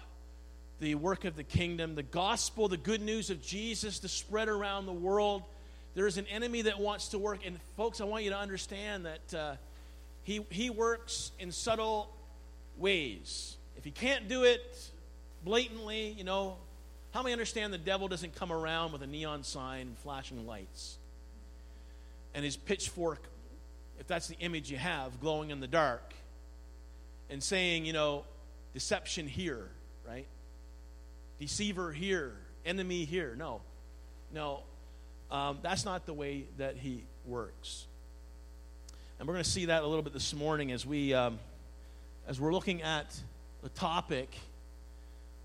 the 0.81 0.95
work 0.95 1.27
of 1.27 1.37
the 1.37 1.45
kingdom, 1.45 1.95
the 1.95 2.03
gospel, 2.03 2.67
the 2.67 2.79
good 2.79 3.03
news 3.03 3.29
of 3.29 3.43
Jesus 3.43 3.99
to 4.01 4.09
spread 4.09 4.49
around 4.49 4.87
the 4.87 4.93
world. 4.93 5.43
There 5.95 6.07
is 6.07 6.17
an 6.17 6.27
enemy 6.29 6.63
that 6.63 6.81
wants 6.81 7.09
to 7.09 7.19
work. 7.19 7.41
And, 7.45 7.61
folks, 7.77 8.01
I 8.01 8.05
want 8.05 8.25
you 8.25 8.31
to 8.31 8.39
understand 8.39 9.07
that 9.07 9.35
uh, 9.35 9.57
he, 10.23 10.45
he 10.51 10.71
works 10.71 11.31
in 11.39 11.53
subtle 11.53 12.11
ways. 12.79 13.57
If 13.77 13.85
he 13.85 13.91
can't 13.91 14.29
do 14.29 14.45
it 14.45 14.91
blatantly, 15.45 16.15
you 16.17 16.25
know, 16.25 16.57
How 17.13 17.23
many 17.23 17.33
understand 17.33 17.73
the 17.73 17.79
devil 17.79 18.07
doesn't 18.09 18.35
come 18.35 18.53
around 18.53 18.93
with 18.93 19.03
a 19.03 19.07
neon 19.07 19.43
sign 19.43 19.89
and 19.89 19.99
flashing 19.99 20.47
lights? 20.47 20.99
And 22.35 22.45
his 22.45 22.57
pitchfork, 22.57 23.23
if 23.99 24.07
that's 24.07 24.29
the 24.29 24.37
image 24.41 24.71
you 24.71 24.77
have, 24.77 25.21
glowing 25.21 25.51
in 25.51 25.61
the 25.61 25.67
dark, 25.67 26.15
and 27.31 27.43
saying, 27.43 27.87
you 27.87 27.93
know, 27.93 28.25
deception 28.75 29.27
here, 29.27 29.69
right? 30.07 30.27
Deceiver 31.41 31.93
here, 31.93 32.35
enemy 32.67 33.05
here. 33.05 33.35
No. 33.37 33.61
No. 34.33 34.61
Um, 35.31 35.59
that's 35.63 35.85
not 35.85 36.07
the 36.07 36.15
way 36.15 36.45
that 36.59 36.77
he 36.77 37.05
works. 37.27 37.87
And 39.19 39.27
we're 39.27 39.35
going 39.35 39.45
to 39.45 39.51
see 39.51 39.67
that 39.67 39.83
a 39.83 39.87
little 39.87 40.03
bit 40.03 40.13
this 40.13 40.35
morning 40.35 40.73
as 40.73 40.87
we 40.87 41.13
um, 41.13 41.39
as 42.27 42.41
we're 42.41 42.53
looking 42.53 42.83
at 42.83 43.19
the 43.63 43.69
topic 43.71 44.31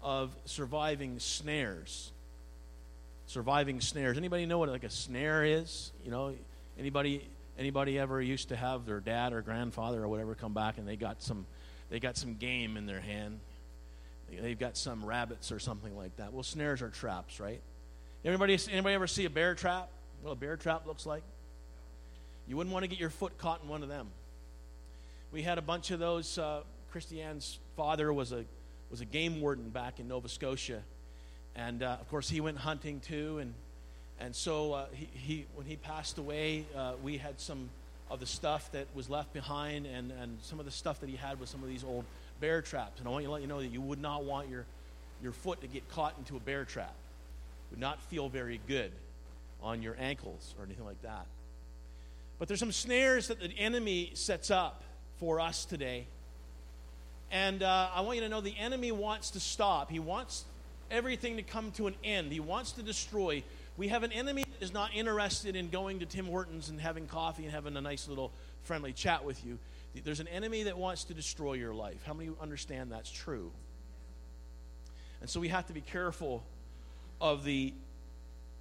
of 0.04 0.36
surviving 0.45 1.20
snares. 1.20 2.12
Surviving 3.26 3.82
snares. 3.82 4.18
Anybody 4.18 4.45
know 4.45 4.58
what 4.58 4.70
like 4.70 4.84
a 4.84 4.89
snare 4.89 5.43
is? 5.43 5.91
You 6.04 6.12
know, 6.12 6.36
anybody 6.78 7.28
anybody 7.58 7.97
ever 7.97 8.22
used 8.22 8.49
to 8.49 8.56
have 8.56 8.86
their 8.86 8.99
dad 8.99 9.34
or 9.34 9.41
grandfather 9.41 10.04
or 10.04 10.08
whatever 10.08 10.36
come 10.36 10.54
back 10.54 10.78
and 10.78 10.88
they 10.88 10.95
got 10.95 11.22
some 11.22 11.45
they 11.89 11.99
got 11.99 12.18
some 12.18 12.36
game 12.36 12.78
in 12.78 12.86
their 12.86 12.99
hand. 12.99 13.39
They've 14.30 14.58
got 14.58 14.78
some 14.78 15.06
rabbits 15.06 15.51
or 15.51 15.60
something 15.60 15.95
like 15.95 16.16
that. 16.18 16.34
Well, 16.34 16.43
snares 16.43 16.82
are 16.82 16.89
traps, 16.89 17.39
right? 17.39 17.62
Anybody 18.26 18.58
anybody 18.72 18.95
ever 18.95 19.08
see 19.08 19.26
a 19.26 19.30
bear 19.30 19.56
trap? 19.56 19.89
What 20.22 20.32
a 20.32 20.36
bear 20.36 20.58
trap 20.58 20.86
looks 20.86 21.06
like? 21.06 21.24
You 22.47 22.58
wouldn't 22.58 22.74
want 22.74 22.84
to 22.84 22.89
get 22.89 22.99
your 22.99 23.10
foot 23.10 23.38
caught 23.38 23.62
in 23.64 23.70
one 23.70 23.84
of 23.84 23.89
them. 23.89 24.08
We 25.32 25.41
had 25.41 25.58
a 25.58 25.62
bunch 25.62 25.91
of 25.91 25.99
those. 25.99 26.38
Uh, 26.38 26.62
Christiane's 26.91 27.58
father 27.76 28.14
was 28.14 28.32
a 28.32 28.45
was 28.94 29.02
a 29.02 29.06
game 29.06 29.41
warden 29.41 29.70
back 29.70 30.00
in 30.00 30.08
Nova 30.08 30.30
Scotia, 30.30 30.80
and 31.56 31.82
uh, 31.82 31.98
of 32.00 32.08
course 32.10 32.30
he 32.30 32.41
went 32.41 32.60
hunting 32.60 33.00
too. 33.00 33.39
And 33.39 33.56
and 34.20 34.36
so 34.36 34.74
uh, 34.74 34.86
he, 34.94 35.10
he 35.14 35.46
when 35.56 35.66
he 35.66 35.78
passed 35.78 36.20
away, 36.20 36.68
uh, 36.78 36.94
we 37.02 37.18
had 37.18 37.39
some 37.39 37.72
of 38.12 38.20
the 38.20 38.28
stuff 38.28 38.72
that 38.74 38.86
was 38.94 39.10
left 39.10 39.34
behind, 39.34 39.88
and 39.88 40.12
and 40.12 40.38
some 40.44 40.60
of 40.60 40.66
the 40.66 40.72
stuff 40.72 41.00
that 41.00 41.10
he 41.10 41.16
had 41.16 41.39
was 41.39 41.50
some 41.50 41.64
of 41.64 41.70
these 41.70 41.84
old 41.84 42.06
bear 42.39 42.62
traps. 42.62 43.00
And 43.00 43.08
I 43.08 43.12
want 43.12 43.24
you 43.24 43.30
to 43.30 43.34
let 43.34 43.41
you 43.41 43.48
know 43.48 43.62
that 43.62 43.72
you 43.72 43.82
would 43.82 44.00
not 44.00 44.26
want 44.26 44.48
your 44.48 44.64
your 45.24 45.32
foot 45.32 45.62
to 45.62 45.68
get 45.68 45.89
caught 45.89 46.14
into 46.20 46.38
a 46.38 46.39
bear 46.39 46.64
trap. 46.64 46.94
Would 47.72 47.80
not 47.80 48.00
feel 48.00 48.30
very 48.30 48.62
good 48.68 48.91
on 49.64 49.82
your 49.82 49.96
ankles 50.00 50.54
or 50.60 50.66
anything 50.66 50.86
like 50.86 51.02
that. 51.02 51.26
But 52.38 52.48
there's 52.48 52.60
some 52.60 52.72
snares 52.72 53.30
that 53.30 53.39
the 53.39 53.58
enemy 53.58 54.12
sets 54.14 54.52
up 54.52 54.84
for 55.18 55.39
us 55.39 55.66
today. 55.66 56.06
And 57.34 57.63
uh, 57.63 57.89
I 57.95 58.01
want 58.01 58.17
you 58.17 58.23
to 58.23 58.29
know 58.29 58.41
the 58.41 58.55
enemy 58.59 58.91
wants 58.91 59.31
to 59.31 59.39
stop. 59.39 59.89
He 59.89 59.97
wants 59.97 60.45
everything 60.91 61.38
to 61.38 61.41
come 61.41 61.71
to 61.71 61.88
an 61.88 61.95
end. 62.03 62.31
He 62.31 62.39
wants 62.39 62.73
to 62.73 62.84
destroy. 62.84 63.41
We 63.75 63.88
have 63.88 64.03
an 64.03 64.11
enemy 64.11 64.43
that 64.43 64.63
is 64.63 64.71
not 64.71 64.91
interested 64.93 65.55
in 65.55 65.69
going 65.69 66.01
to 66.01 66.05
Tim 66.05 66.27
Hortons 66.27 66.69
and 66.69 66.79
having 66.79 67.07
coffee 67.07 67.45
and 67.45 67.51
having 67.51 67.75
a 67.75 67.81
nice 67.81 68.07
little 68.07 68.31
friendly 68.65 68.93
chat 68.93 69.25
with 69.25 69.43
you. 69.43 69.57
There's 70.03 70.19
an 70.19 70.27
enemy 70.27 70.63
that 70.63 70.77
wants 70.77 71.05
to 71.05 71.15
destroy 71.15 71.53
your 71.53 71.73
life. 71.73 72.03
How 72.05 72.13
many 72.13 72.29
of 72.29 72.36
you 72.36 72.39
understand 72.39 72.91
that's 72.91 73.11
true? 73.11 73.51
And 75.19 75.27
so 75.27 75.39
we 75.39 75.47
have 75.47 75.65
to 75.67 75.73
be 75.73 75.81
careful 75.81 76.43
of 77.19 77.43
the 77.43 77.73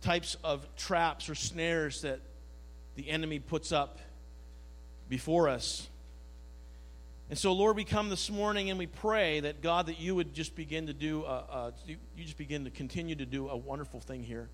types 0.01 0.39
of 0.43 0.67
traps 0.77 1.29
or 1.29 1.35
snares 1.35 2.03
that 2.03 2.21
the 2.95 3.11
enemy 3.11 3.39
puts 3.39 3.71
up 3.71 3.99
before 5.11 5.51
us. 5.51 5.89
And 7.31 7.39
so, 7.39 7.53
Lord, 7.53 7.77
we 7.77 7.85
come 7.85 8.11
this 8.11 8.31
morning 8.31 8.69
and 8.69 8.79
we 8.79 8.87
pray 8.87 9.41
that 9.41 9.63
God, 9.63 9.87
that 9.87 9.99
you 9.99 10.15
would 10.15 10.35
just 10.35 10.55
begin 10.55 10.87
to 10.89 10.93
do, 10.93 11.25
uh, 11.25 11.45
uh, 11.51 11.71
you 11.87 11.97
just 12.19 12.37
begin 12.37 12.65
to 12.65 12.71
continue 12.71 13.15
to 13.15 13.25
do 13.25 13.49
a 13.49 13.57
wonderful 13.57 14.01
thing 14.01 14.23
here. 14.23 14.51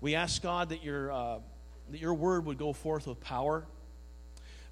We 0.00 0.14
ask 0.14 0.42
God 0.42 0.70
that 0.70 0.82
your 0.82 1.12
uh, 1.12 1.38
that 1.90 2.00
your 2.00 2.14
word 2.14 2.46
would 2.46 2.58
go 2.58 2.72
forth 2.72 3.06
with 3.06 3.20
power. 3.20 3.64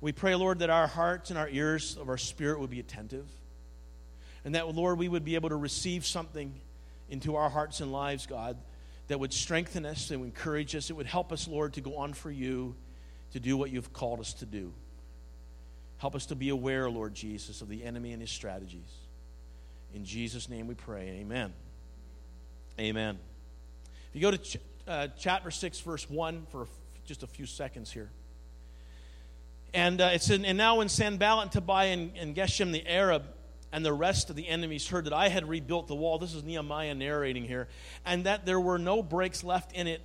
We 0.00 0.12
pray, 0.12 0.34
Lord, 0.34 0.60
that 0.60 0.70
our 0.70 0.86
hearts 0.86 1.30
and 1.30 1.38
our 1.38 1.48
ears 1.48 1.96
of 1.96 2.08
our 2.08 2.18
spirit 2.18 2.58
would 2.58 2.70
be 2.70 2.80
attentive, 2.80 3.26
and 4.44 4.54
that, 4.54 4.74
Lord, 4.74 4.98
we 4.98 5.08
would 5.08 5.24
be 5.24 5.34
able 5.34 5.50
to 5.50 5.56
receive 5.56 6.04
something 6.04 6.52
into 7.08 7.36
our 7.36 7.50
hearts 7.50 7.80
and 7.80 7.92
lives, 7.92 8.26
God, 8.26 8.56
that 9.08 9.20
would 9.20 9.32
strengthen 9.32 9.84
us 9.86 10.10
and 10.10 10.24
encourage 10.24 10.74
us. 10.74 10.90
It 10.90 10.94
would 10.94 11.06
help 11.06 11.32
us, 11.32 11.46
Lord, 11.46 11.74
to 11.74 11.80
go 11.80 11.98
on 11.98 12.14
for 12.14 12.30
you 12.30 12.74
to 13.32 13.40
do 13.40 13.56
what 13.56 13.70
you've 13.70 13.92
called 13.92 14.20
us 14.20 14.32
to 14.34 14.46
do. 14.46 14.72
Help 16.02 16.16
us 16.16 16.26
to 16.26 16.34
be 16.34 16.48
aware, 16.48 16.90
Lord 16.90 17.14
Jesus, 17.14 17.62
of 17.62 17.68
the 17.68 17.84
enemy 17.84 18.10
and 18.10 18.20
his 18.20 18.32
strategies. 18.32 18.90
In 19.94 20.04
Jesus' 20.04 20.48
name 20.48 20.66
we 20.66 20.74
pray. 20.74 21.20
Amen. 21.20 21.52
Amen. 22.80 23.20
If 24.08 24.16
you 24.16 24.20
go 24.20 24.32
to 24.32 24.38
ch- 24.38 24.56
uh, 24.88 25.06
chapter 25.16 25.52
6, 25.52 25.78
verse 25.78 26.10
1 26.10 26.46
for 26.50 26.66
just 27.04 27.22
a 27.22 27.28
few 27.28 27.46
seconds 27.46 27.92
here. 27.92 28.10
And 29.72 30.00
uh, 30.00 30.10
it 30.12 30.22
said, 30.22 30.44
And 30.44 30.58
now 30.58 30.78
when 30.78 30.88
Sanballat 30.88 31.42
and 31.44 31.52
Tobiah 31.52 31.92
and, 31.92 32.10
and 32.16 32.34
Geshem 32.34 32.72
the 32.72 32.84
Arab 32.84 33.22
and 33.70 33.84
the 33.84 33.92
rest 33.92 34.28
of 34.28 34.34
the 34.34 34.48
enemies 34.48 34.88
heard 34.88 35.04
that 35.04 35.12
I 35.12 35.28
had 35.28 35.48
rebuilt 35.48 35.86
the 35.86 35.94
wall, 35.94 36.18
this 36.18 36.34
is 36.34 36.42
Nehemiah 36.42 36.96
narrating 36.96 37.44
here, 37.44 37.68
and 38.04 38.24
that 38.26 38.44
there 38.44 38.58
were 38.58 38.80
no 38.80 39.04
breaks 39.04 39.44
left 39.44 39.72
in 39.72 39.86
it 39.86 40.00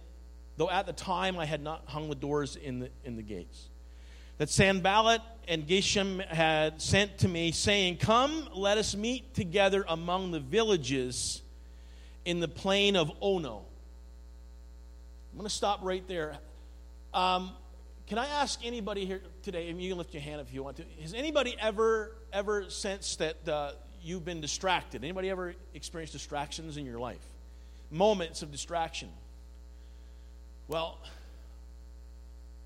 though 0.58 0.70
at 0.70 0.86
the 0.86 0.93
time 0.93 1.39
I 1.39 1.45
had 1.45 1.64
not 1.64 1.86
hung 1.88 2.08
the 2.08 2.16
doors 2.16 2.56
in 2.56 2.82
the, 2.82 2.89
in 3.04 3.16
the 3.16 3.24
gates. 3.24 3.70
That 4.38 4.49
Sanballat 4.49 5.21
and 5.47 5.65
Geshem 5.65 6.25
had 6.27 6.81
sent 6.81 7.19
to 7.19 7.27
me, 7.27 7.51
saying, 7.51 7.97
Come, 7.97 8.47
let 8.53 8.77
us 8.77 8.95
meet 8.95 9.33
together 9.33 9.85
among 9.88 10.31
the 10.31 10.39
villages 10.39 11.41
in 12.25 12.39
the 12.39 12.47
plain 12.47 12.95
of 12.95 13.11
Ono. 13.21 13.63
I'm 15.31 15.38
going 15.38 15.47
to 15.47 15.55
stop 15.55 15.79
right 15.81 16.05
there. 16.07 16.38
Um, 17.13 17.51
can 18.07 18.17
I 18.17 18.27
ask 18.27 18.59
anybody 18.63 19.05
here 19.05 19.21
today, 19.43 19.69
and 19.69 19.81
you 19.81 19.89
can 19.89 19.97
lift 19.97 20.13
your 20.13 20.21
hand 20.21 20.41
if 20.41 20.53
you 20.53 20.63
want 20.63 20.77
to, 20.77 20.83
has 21.01 21.13
anybody 21.13 21.55
ever, 21.59 22.15
ever 22.31 22.69
sensed 22.69 23.19
that 23.19 23.47
uh, 23.47 23.71
you've 24.01 24.25
been 24.25 24.41
distracted? 24.41 25.03
Anybody 25.03 25.29
ever 25.29 25.55
experienced 25.73 26.13
distractions 26.13 26.77
in 26.77 26.85
your 26.85 26.99
life? 26.99 27.25
Moments 27.91 28.41
of 28.41 28.51
distraction. 28.51 29.09
Well, 30.67 30.99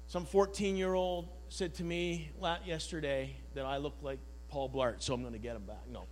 some 0.08 0.26
14 0.26 0.76
year 0.76 0.94
old 0.94 1.28
said 1.52 1.74
to 1.74 1.84
me 1.84 2.32
yesterday 2.66 3.36
that 3.56 3.66
I 3.66 3.76
look 3.76 3.94
like 4.02 4.20
Paul 4.48 4.70
Blart, 4.70 5.02
so 5.02 5.14
I'm 5.14 5.20
going 5.20 5.34
to 5.34 5.40
get 5.40 5.58
him 5.58 5.64
back. 5.64 5.82
No. 5.92 6.06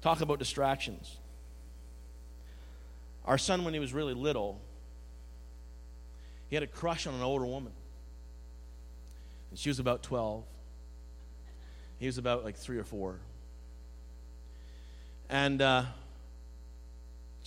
Talk 0.00 0.20
about 0.20 0.38
distractions. 0.38 1.16
Our 3.24 3.36
son, 3.36 3.64
when 3.64 3.74
he 3.74 3.80
was 3.80 3.92
really 3.92 4.14
little, 4.14 4.60
he 6.48 6.54
had 6.54 6.62
a 6.62 6.68
crush 6.68 7.08
on 7.08 7.14
an 7.14 7.22
older 7.22 7.44
woman. 7.44 7.72
And 9.50 9.58
she 9.58 9.70
was 9.70 9.80
about 9.80 10.04
12. 10.04 10.44
He 11.98 12.06
was 12.06 12.16
about 12.16 12.44
like 12.44 12.54
three 12.54 12.78
or 12.78 12.84
four. 12.84 13.18
And 15.28 15.60
uh, 15.60 15.82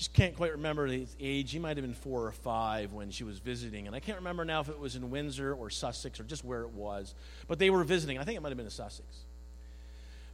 just 0.02 0.14
can't 0.14 0.36
quite 0.36 0.54
remember 0.54 0.88
his 0.88 1.16
age. 1.20 1.52
He 1.52 1.60
might 1.60 1.78
have 1.78 1.86
been 1.86 1.93
four 1.93 2.26
or 2.26 2.32
five 2.32 2.91
when 2.91 3.12
she 3.12 3.24
was 3.24 3.38
visiting. 3.38 3.86
And 3.86 3.95
I 3.95 3.99
can't 3.99 4.18
remember 4.18 4.43
now 4.43 4.60
if 4.60 4.68
it 4.68 4.80
was 4.80 4.95
in 4.95 5.12
Windsor 5.12 5.54
or 5.54 5.70
Sussex 5.70 6.20
or 6.20 6.24
just 6.24 6.43
where 6.43 6.64
it 6.64 6.72
was. 6.72 7.14
But 7.47 7.60
they 7.60 7.70
were 7.70 7.84
visiting. 7.84 8.18
I 8.18 8.24
think 8.24 8.36
it 8.36 8.41
might 8.41 8.49
have 8.49 8.58
been 8.58 8.66
in 8.66 8.72
Sussex. 8.72 9.06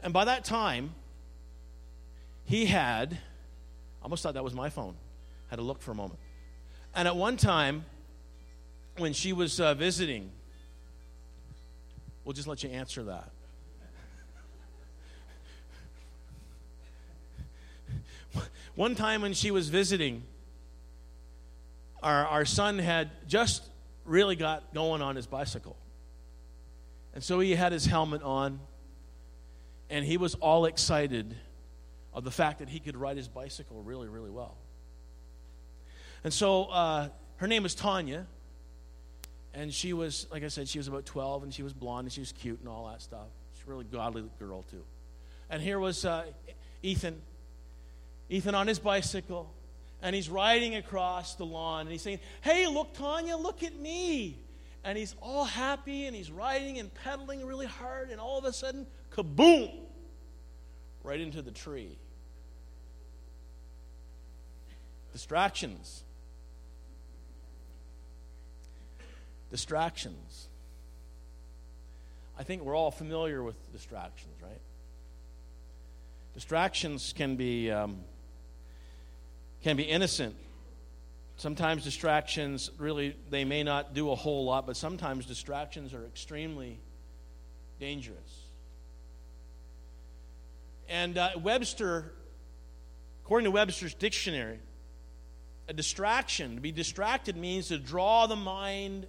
And 0.02 0.14
by 0.14 0.24
that 0.24 0.46
time, 0.46 0.92
he 2.46 2.66
had, 2.66 3.12
I 3.12 4.04
almost 4.04 4.24
thought 4.24 4.36
that 4.36 4.44
was 4.46 4.54
my 4.54 4.70
phone. 4.70 4.96
Had 5.50 5.58
to 5.58 5.64
look 5.64 5.82
for 5.82 5.92
a 5.92 5.96
moment. 5.96 6.22
And 6.96 7.06
at 7.06 7.18
one 7.18 7.36
time, 7.36 7.84
when 8.96 9.12
she 9.12 9.34
was 9.34 9.60
uh, 9.60 9.74
visiting, 9.74 10.32
we'll 12.24 12.32
just 12.32 12.48
let 12.48 12.64
you 12.64 12.70
answer 12.70 13.04
that. 13.04 13.32
One 18.78 18.94
time 18.94 19.24
when 19.24 19.34
she 19.34 19.50
was 19.50 19.70
visiting, 19.70 20.22
our, 22.04 22.28
our 22.28 22.46
son 22.46 22.78
had 22.78 23.10
just 23.28 23.64
really 24.06 24.36
got 24.36 24.72
going 24.72 25.02
on 25.02 25.16
his 25.16 25.26
bicycle. 25.26 25.76
And 27.16 27.24
so 27.24 27.40
he 27.40 27.56
had 27.56 27.72
his 27.72 27.88
helmet 27.88 28.22
on, 28.22 28.60
and 29.90 30.06
he 30.06 30.18
was 30.18 30.36
all 30.36 30.66
excited 30.66 31.36
of 32.14 32.24
the 32.24 32.30
fact 32.30 32.60
that 32.60 32.70
he 32.70 32.80
could 32.80 32.96
ride 32.96 33.18
his 33.18 33.28
bicycle 33.28 33.82
really, 33.82 34.08
really 34.10 34.30
well. 34.30 34.56
And 36.24 36.32
so 36.32 36.66
uh, 36.66 37.10
her 37.38 37.48
name 37.48 37.64
was 37.64 37.74
Tanya, 37.74 38.28
and 39.56 39.74
she 39.74 39.92
was, 39.94 40.28
like 40.32 40.44
I 40.44 40.50
said, 40.50 40.70
she 40.70 40.78
was 40.78 40.88
about 40.88 41.08
12, 41.08 41.42
and 41.42 41.52
she 41.52 41.64
was 41.64 41.74
blonde, 41.74 42.06
and 42.06 42.14
she 42.14 42.22
was 42.22 42.32
cute, 42.32 42.60
and 42.60 42.70
all 42.70 42.88
that 42.90 43.02
stuff. 43.02 43.26
She's 43.56 43.66
a 43.66 43.72
really 43.72 43.86
godly 43.86 44.24
girl, 44.38 44.62
too. 44.70 44.84
And 45.50 45.64
here 45.64 45.80
was 45.80 46.06
uh, 46.06 46.26
Ethan 46.84 47.20
Ethan 48.30 48.56
on 48.56 48.68
his 48.68 48.80
bicycle, 48.80 49.54
and 50.02 50.16
he's 50.16 50.30
riding 50.30 50.76
across 50.76 51.36
the 51.36 51.46
lawn, 51.46 51.82
and 51.82 51.92
he's 51.92 52.02
saying, 52.02 52.20
Hey, 52.42 52.68
look, 52.68 52.94
Tanya, 52.94 53.38
look 53.38 53.64
at 53.64 53.76
me. 53.76 54.40
And 54.84 54.98
he's 54.98 55.16
all 55.22 55.44
happy, 55.44 56.06
and 56.06 56.16
he's 56.16 56.32
riding 56.32 56.80
and 56.80 56.94
pedaling 56.94 57.46
really 57.46 57.66
hard, 57.66 58.10
and 58.10 58.20
all 58.20 58.38
of 58.38 58.46
a 58.46 58.54
sudden, 58.54 58.88
kaboom! 59.12 59.72
right 61.08 61.22
into 61.22 61.42
the 61.42 61.52
tree. 61.52 61.98
Distractions. 65.14 66.04
Distractions. 69.50 70.50
I 72.38 72.44
think 72.44 72.64
we're 72.64 72.76
all 72.76 72.92
familiar 72.92 73.42
with 73.42 73.56
distractions, 73.72 74.36
right? 74.44 74.62
Distractions 76.34 77.14
can 77.18 77.38
be 77.38 77.72
um, 77.72 78.02
can 79.68 79.76
be 79.76 79.84
innocent. 79.84 80.34
Sometimes 81.36 81.84
distractions 81.84 82.72
really 82.78 83.18
they 83.30 83.44
may 83.44 83.64
not 83.64 83.94
do 83.94 84.12
a 84.12 84.16
whole 84.16 84.46
lot, 84.46 84.66
but 84.66 84.78
sometimes 84.78 85.26
distractions 85.26 85.94
are 85.94 86.06
extremely 86.06 86.80
dangerous. 87.78 88.46
And 90.88 91.18
uh, 91.18 91.32
Webster, 91.44 92.14
according 93.26 93.44
to 93.44 93.52
Webster's 93.52 93.94
dictionary, 93.94 94.60
a 95.68 95.74
distraction, 95.74 96.56
to 96.56 96.62
be 96.62 96.72
distracted 96.72 97.36
means 97.36 97.68
to 97.68 97.78
draw 97.78 98.26
the 98.26 98.38
mind 98.38 99.06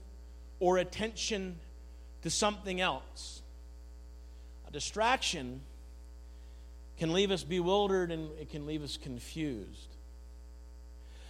or 0.58 0.78
attention 0.78 1.60
to 2.22 2.30
something 2.30 2.80
else. 2.80 3.42
A 4.66 4.72
distraction 4.72 5.60
can 6.98 7.12
leave 7.12 7.30
us 7.30 7.44
bewildered 7.44 8.10
and 8.10 8.36
it 8.40 8.50
can 8.50 8.66
leave 8.66 8.82
us 8.82 8.96
confused. 8.96 9.94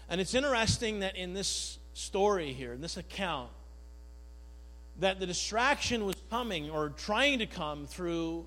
And 0.09 0.21
it's 0.21 0.35
interesting 0.35 1.01
that 1.01 1.17
in 1.17 1.35
this 1.35 1.79
story 1.93 2.53
here, 2.53 2.73
in 2.73 2.81
this 2.81 2.97
account, 2.97 3.51
that 5.01 5.21
the 5.21 5.27
distraction 5.27 6.05
was 6.05 6.17
coming 6.31 6.71
or 6.71 6.89
trying 6.91 7.39
to 7.41 7.47
come 7.47 7.87
through 7.87 8.47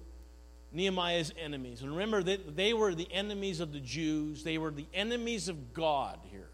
Nehemiah's 0.74 1.34
enemies. 1.40 1.82
And 1.82 1.92
remember 1.92 2.24
that 2.24 2.56
they 2.56 2.74
were 2.74 2.96
the 2.96 3.08
enemies 3.12 3.60
of 3.60 3.74
the 3.74 3.80
Jews, 3.80 4.44
they 4.44 4.58
were 4.58 4.72
the 4.72 4.88
enemies 4.94 5.50
of 5.50 5.74
God 5.74 6.20
here. 6.32 6.50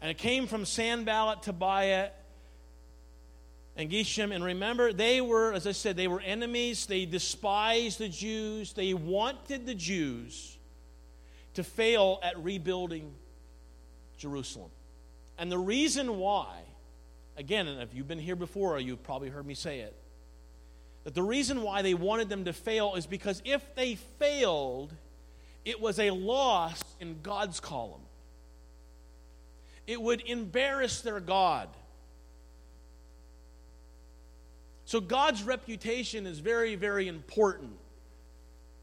And 0.00 0.10
it 0.10 0.18
came 0.18 0.46
from 0.46 0.64
Sanballat, 0.64 1.42
Tobiah, 1.42 2.10
and 3.76 3.90
Geshem. 3.90 4.34
And 4.34 4.44
remember, 4.44 4.92
they 4.92 5.20
were, 5.20 5.52
as 5.52 5.66
I 5.66 5.72
said, 5.72 5.96
they 5.96 6.08
were 6.08 6.20
enemies. 6.20 6.86
They 6.86 7.04
despised 7.04 7.98
the 7.98 8.08
Jews. 8.08 8.72
They 8.72 8.94
wanted 8.94 9.66
the 9.66 9.74
Jews 9.74 10.56
to 11.54 11.64
fail 11.64 12.20
at 12.22 12.38
rebuilding 12.42 13.12
Jerusalem. 14.18 14.70
And 15.38 15.50
the 15.50 15.58
reason 15.58 16.18
why, 16.18 16.58
again, 17.36 17.66
and 17.68 17.80
if 17.80 17.94
you've 17.94 18.08
been 18.08 18.18
here 18.18 18.36
before, 18.36 18.78
you've 18.78 19.02
probably 19.02 19.30
heard 19.30 19.46
me 19.46 19.54
say 19.54 19.80
it, 19.80 19.94
that 21.04 21.14
the 21.14 21.22
reason 21.22 21.62
why 21.62 21.82
they 21.82 21.94
wanted 21.94 22.28
them 22.28 22.44
to 22.44 22.52
fail 22.52 22.94
is 22.96 23.06
because 23.06 23.40
if 23.44 23.74
they 23.74 23.94
failed, 24.18 24.92
it 25.64 25.80
was 25.80 25.98
a 25.98 26.10
loss 26.10 26.82
in 27.00 27.20
God's 27.22 27.60
column. 27.60 28.02
It 29.86 30.02
would 30.02 30.20
embarrass 30.26 31.00
their 31.00 31.20
God. 31.20 31.68
So 34.84 35.00
God's 35.00 35.42
reputation 35.42 36.26
is 36.26 36.40
very, 36.40 36.74
very 36.74 37.08
important 37.08 37.72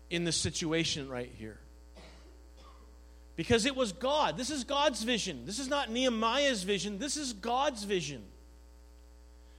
in 0.10 0.24
this 0.24 0.38
situation 0.38 1.10
right 1.10 1.32
here. 1.38 1.60
Because 3.36 3.66
it 3.66 3.76
was 3.76 3.92
God. 3.92 4.38
This 4.38 4.50
is 4.50 4.64
God's 4.64 5.04
vision. 5.04 5.46
This 5.46 5.60
is 5.60 5.68
not 5.68 5.92
Nehemiah's 5.92 6.64
vision. 6.64 7.00
This 7.00 7.18
is 7.18 7.34
God's 7.34 7.84
vision. 7.84 8.24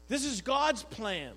This 0.09 0.25
is 0.25 0.41
God's 0.41 0.83
plan. 0.83 1.33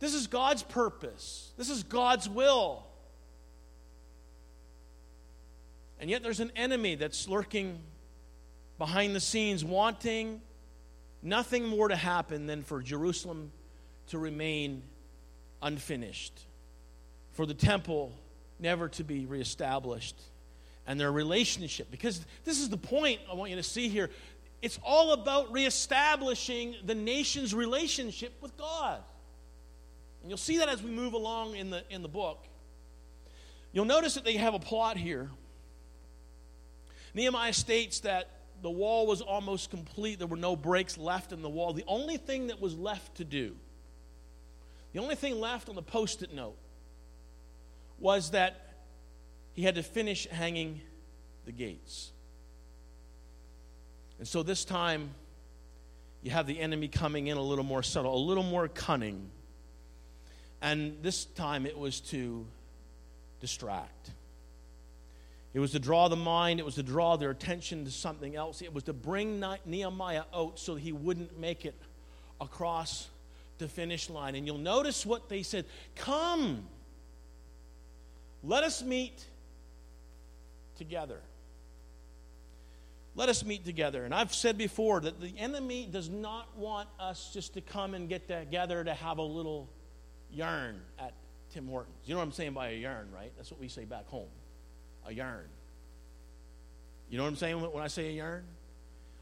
This 0.00 0.14
is 0.14 0.26
God's 0.26 0.62
purpose. 0.62 1.52
This 1.56 1.68
is 1.68 1.82
God's 1.82 2.28
will. 2.28 2.86
And 6.00 6.08
yet 6.08 6.22
there's 6.22 6.40
an 6.40 6.52
enemy 6.54 6.94
that's 6.94 7.28
lurking 7.28 7.80
behind 8.78 9.14
the 9.14 9.20
scenes, 9.20 9.64
wanting 9.64 10.40
nothing 11.22 11.66
more 11.66 11.88
to 11.88 11.96
happen 11.96 12.46
than 12.46 12.62
for 12.62 12.80
Jerusalem 12.80 13.50
to 14.06 14.18
remain 14.18 14.82
unfinished, 15.60 16.46
for 17.32 17.44
the 17.44 17.54
temple 17.54 18.12
never 18.58 18.88
to 18.88 19.04
be 19.04 19.26
reestablished, 19.26 20.20
and 20.86 20.98
their 21.00 21.12
relationship. 21.12 21.90
Because 21.90 22.24
this 22.44 22.60
is 22.60 22.68
the 22.68 22.76
point 22.76 23.20
I 23.30 23.34
want 23.34 23.50
you 23.50 23.56
to 23.56 23.62
see 23.62 23.88
here. 23.88 24.10
It's 24.60 24.78
all 24.84 25.12
about 25.12 25.52
reestablishing 25.52 26.76
the 26.84 26.94
nation's 26.94 27.54
relationship 27.54 28.32
with 28.40 28.56
God. 28.56 29.00
And 30.22 30.30
you'll 30.30 30.38
see 30.38 30.58
that 30.58 30.68
as 30.68 30.82
we 30.82 30.90
move 30.90 31.12
along 31.12 31.54
in 31.54 31.70
the, 31.70 31.84
in 31.90 32.02
the 32.02 32.08
book. 32.08 32.44
You'll 33.72 33.84
notice 33.84 34.14
that 34.14 34.24
they 34.24 34.36
have 34.36 34.54
a 34.54 34.58
plot 34.58 34.96
here. 34.96 35.30
Nehemiah 37.14 37.52
states 37.52 38.00
that 38.00 38.30
the 38.62 38.70
wall 38.70 39.06
was 39.06 39.20
almost 39.20 39.70
complete. 39.70 40.18
There 40.18 40.26
were 40.26 40.36
no 40.36 40.56
breaks 40.56 40.98
left 40.98 41.32
in 41.32 41.42
the 41.42 41.48
wall. 41.48 41.72
The 41.72 41.84
only 41.86 42.16
thing 42.16 42.48
that 42.48 42.60
was 42.60 42.76
left 42.76 43.16
to 43.16 43.24
do, 43.24 43.54
the 44.92 45.00
only 45.00 45.14
thing 45.14 45.38
left 45.38 45.68
on 45.68 45.74
the 45.74 45.82
post 45.82 46.22
it 46.22 46.32
note, 46.32 46.56
was 47.98 48.30
that 48.30 48.74
he 49.54 49.62
had 49.62 49.74
to 49.74 49.82
finish 49.82 50.26
hanging 50.28 50.80
the 51.44 51.52
gates. 51.52 52.10
And 54.18 54.26
so 54.26 54.42
this 54.42 54.64
time, 54.64 55.10
you 56.22 56.30
have 56.30 56.46
the 56.46 56.58
enemy 56.58 56.88
coming 56.88 57.28
in 57.28 57.36
a 57.36 57.42
little 57.42 57.64
more 57.64 57.82
subtle, 57.82 58.14
a 58.14 58.18
little 58.18 58.42
more 58.42 58.68
cunning. 58.68 59.30
And 60.60 60.96
this 61.02 61.24
time 61.24 61.66
it 61.66 61.78
was 61.78 62.00
to 62.00 62.46
distract. 63.40 64.10
It 65.54 65.60
was 65.60 65.72
to 65.72 65.78
draw 65.78 66.08
the 66.08 66.16
mind, 66.16 66.60
it 66.60 66.66
was 66.66 66.74
to 66.74 66.82
draw 66.82 67.16
their 67.16 67.30
attention 67.30 67.84
to 67.84 67.90
something 67.90 68.36
else. 68.36 68.60
It 68.60 68.74
was 68.74 68.84
to 68.84 68.92
bring 68.92 69.42
Nehemiah 69.64 70.24
out 70.34 70.58
so 70.58 70.74
he 70.74 70.92
wouldn't 70.92 71.38
make 71.38 71.64
it 71.64 71.74
across 72.40 73.08
the 73.58 73.68
finish 73.68 74.10
line. 74.10 74.34
And 74.34 74.46
you'll 74.46 74.58
notice 74.58 75.06
what 75.06 75.28
they 75.28 75.42
said 75.42 75.64
Come, 75.96 76.66
let 78.42 78.64
us 78.64 78.82
meet 78.82 79.24
together. 80.76 81.20
Let 83.14 83.28
us 83.28 83.44
meet 83.44 83.64
together. 83.64 84.04
And 84.04 84.14
I've 84.14 84.32
said 84.32 84.56
before 84.56 85.00
that 85.00 85.20
the 85.20 85.32
enemy 85.36 85.88
does 85.90 86.08
not 86.08 86.56
want 86.56 86.88
us 87.00 87.30
just 87.34 87.54
to 87.54 87.60
come 87.60 87.94
and 87.94 88.08
get 88.08 88.28
together 88.28 88.84
to 88.84 88.94
have 88.94 89.18
a 89.18 89.22
little 89.22 89.68
yarn 90.30 90.80
at 90.98 91.14
Tim 91.52 91.66
Hortons. 91.66 91.96
You 92.04 92.14
know 92.14 92.18
what 92.18 92.26
I'm 92.26 92.32
saying 92.32 92.52
by 92.52 92.68
a 92.68 92.76
yarn, 92.76 93.08
right? 93.12 93.32
That's 93.36 93.50
what 93.50 93.60
we 93.60 93.68
say 93.68 93.84
back 93.84 94.06
home 94.06 94.28
a 95.06 95.12
yarn. 95.12 95.48
You 97.10 97.16
know 97.16 97.24
what 97.24 97.30
I'm 97.30 97.36
saying 97.36 97.60
when 97.60 97.82
I 97.82 97.88
say 97.88 98.08
a 98.08 98.12
yarn? 98.12 98.44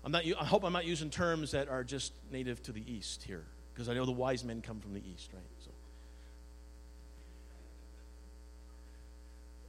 I'm 0.05 0.13
not, 0.13 0.25
I 0.27 0.45
hope 0.45 0.65
I'm 0.65 0.73
not 0.73 0.85
using 0.85 1.09
terms 1.09 1.53
that 1.53 1.69
are 1.69 1.85
just 1.85 2.13
native 2.31 2.63
to 2.65 2.73
the 2.73 2.83
East 2.93 3.23
here, 3.23 3.45
because 3.73 3.89
I 3.89 3.95
know 3.95 4.05
the 4.05 4.13
wise 4.13 4.45
men 4.45 4.61
come 4.61 4.81
from 4.81 4.95
the 4.95 5.01
East, 5.01 5.31
right? 5.33 5.43
So 5.65 5.71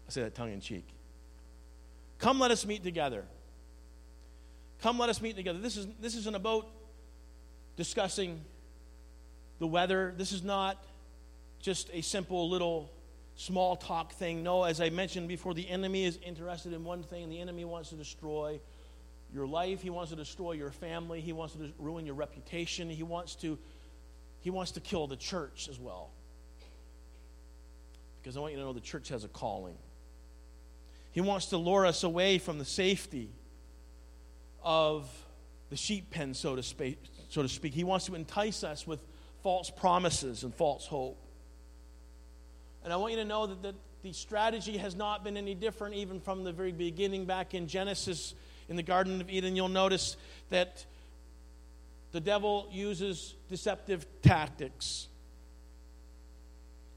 I 0.07 0.11
say 0.11 0.21
that 0.21 0.35
tongue 0.35 0.51
in 0.51 0.61
cheek. 0.61 0.87
Come, 2.19 2.39
let 2.39 2.51
us 2.51 2.65
meet 2.65 2.83
together. 2.83 3.25
Come, 4.81 4.99
let 4.99 5.09
us 5.09 5.21
meet 5.21 5.35
together. 5.35 5.59
This, 5.59 5.77
is, 5.77 5.87
this 5.99 6.15
isn't 6.15 6.35
about 6.35 6.67
discussing 7.75 8.41
the 9.59 9.67
weather. 9.67 10.13
This 10.17 10.31
is 10.31 10.43
not 10.43 10.83
just 11.59 11.89
a 11.93 12.01
simple 12.01 12.49
little 12.49 12.91
small 13.35 13.75
talk 13.75 14.13
thing. 14.13 14.43
No, 14.43 14.63
as 14.63 14.81
I 14.81 14.89
mentioned 14.89 15.27
before, 15.27 15.53
the 15.53 15.67
enemy 15.69 16.05
is 16.05 16.17
interested 16.25 16.73
in 16.73 16.83
one 16.83 17.03
thing. 17.03 17.29
The 17.29 17.39
enemy 17.39 17.65
wants 17.65 17.89
to 17.89 17.95
destroy 17.95 18.59
your 19.33 19.45
life. 19.45 19.81
He 19.81 19.89
wants 19.89 20.11
to 20.11 20.15
destroy 20.15 20.53
your 20.53 20.71
family. 20.71 21.21
He 21.21 21.33
wants 21.33 21.53
to 21.55 21.71
ruin 21.79 22.05
your 22.05 22.15
reputation. 22.15 22.89
He 22.89 23.03
wants 23.03 23.35
to, 23.37 23.57
he 24.41 24.49
wants 24.49 24.71
to 24.71 24.79
kill 24.79 25.07
the 25.07 25.15
church 25.15 25.67
as 25.69 25.79
well. 25.79 26.11
Because 28.21 28.37
I 28.37 28.39
want 28.39 28.53
you 28.53 28.59
to 28.59 28.65
know 28.65 28.73
the 28.73 28.79
church 28.79 29.09
has 29.09 29.23
a 29.23 29.27
calling. 29.27 29.75
He 31.17 31.21
wants 31.21 31.47
to 31.47 31.57
lure 31.57 31.83
us 31.83 32.03
away 32.03 32.37
from 32.37 32.59
the 32.59 32.63
safety 32.63 33.31
of 34.61 35.09
the 35.71 35.75
sheep 35.75 36.11
pen, 36.11 36.35
so 36.35 36.55
to 36.55 36.61
speak. 36.61 36.99
So 37.29 37.41
to 37.41 37.49
speak. 37.49 37.73
He 37.73 37.83
wants 37.83 38.05
to 38.05 38.13
entice 38.13 38.63
us 38.63 38.85
with 38.85 39.03
false 39.41 39.71
promises 39.71 40.43
and 40.43 40.53
false 40.53 40.85
hope. 40.85 41.17
And 42.83 42.93
I 42.93 42.97
want 42.97 43.13
you 43.13 43.17
to 43.17 43.25
know 43.25 43.47
that 43.47 43.63
the, 43.63 43.73
the 44.03 44.13
strategy 44.13 44.77
has 44.77 44.95
not 44.95 45.23
been 45.23 45.37
any 45.37 45.55
different 45.55 45.95
even 45.95 46.19
from 46.19 46.43
the 46.43 46.51
very 46.51 46.71
beginning 46.71 47.25
back 47.25 47.55
in 47.55 47.65
Genesis 47.65 48.35
in 48.69 48.75
the 48.75 48.83
Garden 48.83 49.19
of 49.19 49.27
Eden. 49.27 49.55
You'll 49.55 49.69
notice 49.69 50.17
that 50.51 50.85
the 52.11 52.19
devil 52.19 52.69
uses 52.71 53.33
deceptive 53.49 54.05
tactics. 54.21 55.07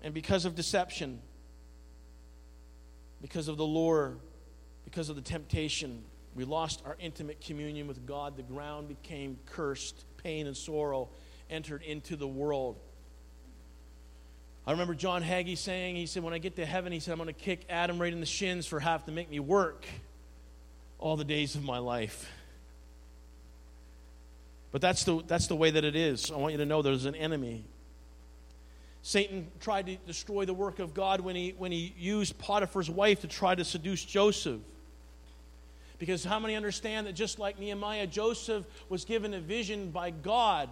And 0.03 0.13
because 0.13 0.45
of 0.45 0.55
deception, 0.55 1.23
because 3.23 3.49
of 3.49 3.57
the 3.57 3.65
lure, 3.65 4.17
because 4.85 5.09
of 5.09 5.17
the 5.17 5.23
temptation, 5.23 6.03
we 6.35 6.45
lost 6.45 6.83
our 6.87 6.97
intimate 7.01 7.41
communion 7.41 7.87
with 7.87 8.07
God. 8.07 8.37
The 8.37 8.43
ground 8.43 8.89
became 8.89 9.39
cursed. 9.47 10.05
Pain 10.23 10.47
and 10.47 10.57
sorrow 10.57 11.09
entered 11.49 11.83
into 11.83 12.17
the 12.17 12.29
world. 12.29 12.79
I 14.67 14.73
remember 14.73 14.95
John 14.95 15.23
Hagee 15.23 15.57
saying, 15.57 15.97
he 15.97 16.07
said, 16.07 16.23
when 16.23 16.35
I 16.35 16.39
get 16.39 16.57
to 16.57 16.67
heaven, 16.67 16.93
he 16.93 17.01
said, 17.01 17.13
I'm 17.13 17.19
going 17.19 17.27
to 17.27 17.33
kick 17.33 17.65
Adam 17.69 17.99
right 17.99 18.13
in 18.13 18.21
the 18.21 18.27
shins 18.27 18.67
for 18.67 18.79
having 18.79 19.07
to 19.07 19.13
make 19.13 19.31
me 19.31 19.41
work 19.41 19.87
all 20.99 21.17
the 21.17 21.25
days 21.25 21.55
of 21.55 21.65
my 21.65 21.79
life. 21.79 22.31
But 24.71 24.81
that's 24.81 25.05
the, 25.05 25.23
that's 25.27 25.47
the 25.47 25.57
way 25.57 25.71
that 25.71 25.85
it 25.85 25.97
is. 25.97 26.31
I 26.31 26.37
want 26.37 26.53
you 26.53 26.59
to 26.59 26.67
know 26.67 26.83
there's 26.83 27.07
an 27.07 27.17
enemy. 27.17 27.65
Satan 29.03 29.49
tried 29.61 29.87
to 29.87 29.97
destroy 30.07 30.45
the 30.45 30.55
work 30.55 30.79
of 30.79 30.93
God 30.93 31.21
when 31.21 31.35
he, 31.35 31.55
when 31.57 31.73
he 31.73 31.95
used 31.99 32.39
Potiphar's 32.39 32.91
wife 32.91 33.21
to 33.23 33.29
try 33.29 33.55
to 33.55 33.65
seduce 33.65 34.05
Joseph. 34.05 34.61
Because 35.99 36.25
how 36.25 36.39
many 36.39 36.55
understand 36.55 37.07
that 37.07 37.15
just 37.15 37.39
like 37.39 37.59
Nehemiah, 37.59 38.07
Joseph 38.07 38.65
was 38.89 39.05
given 39.05 39.35
a 39.35 39.41
vision 39.41 39.91
by 39.91 40.11
God 40.11 40.69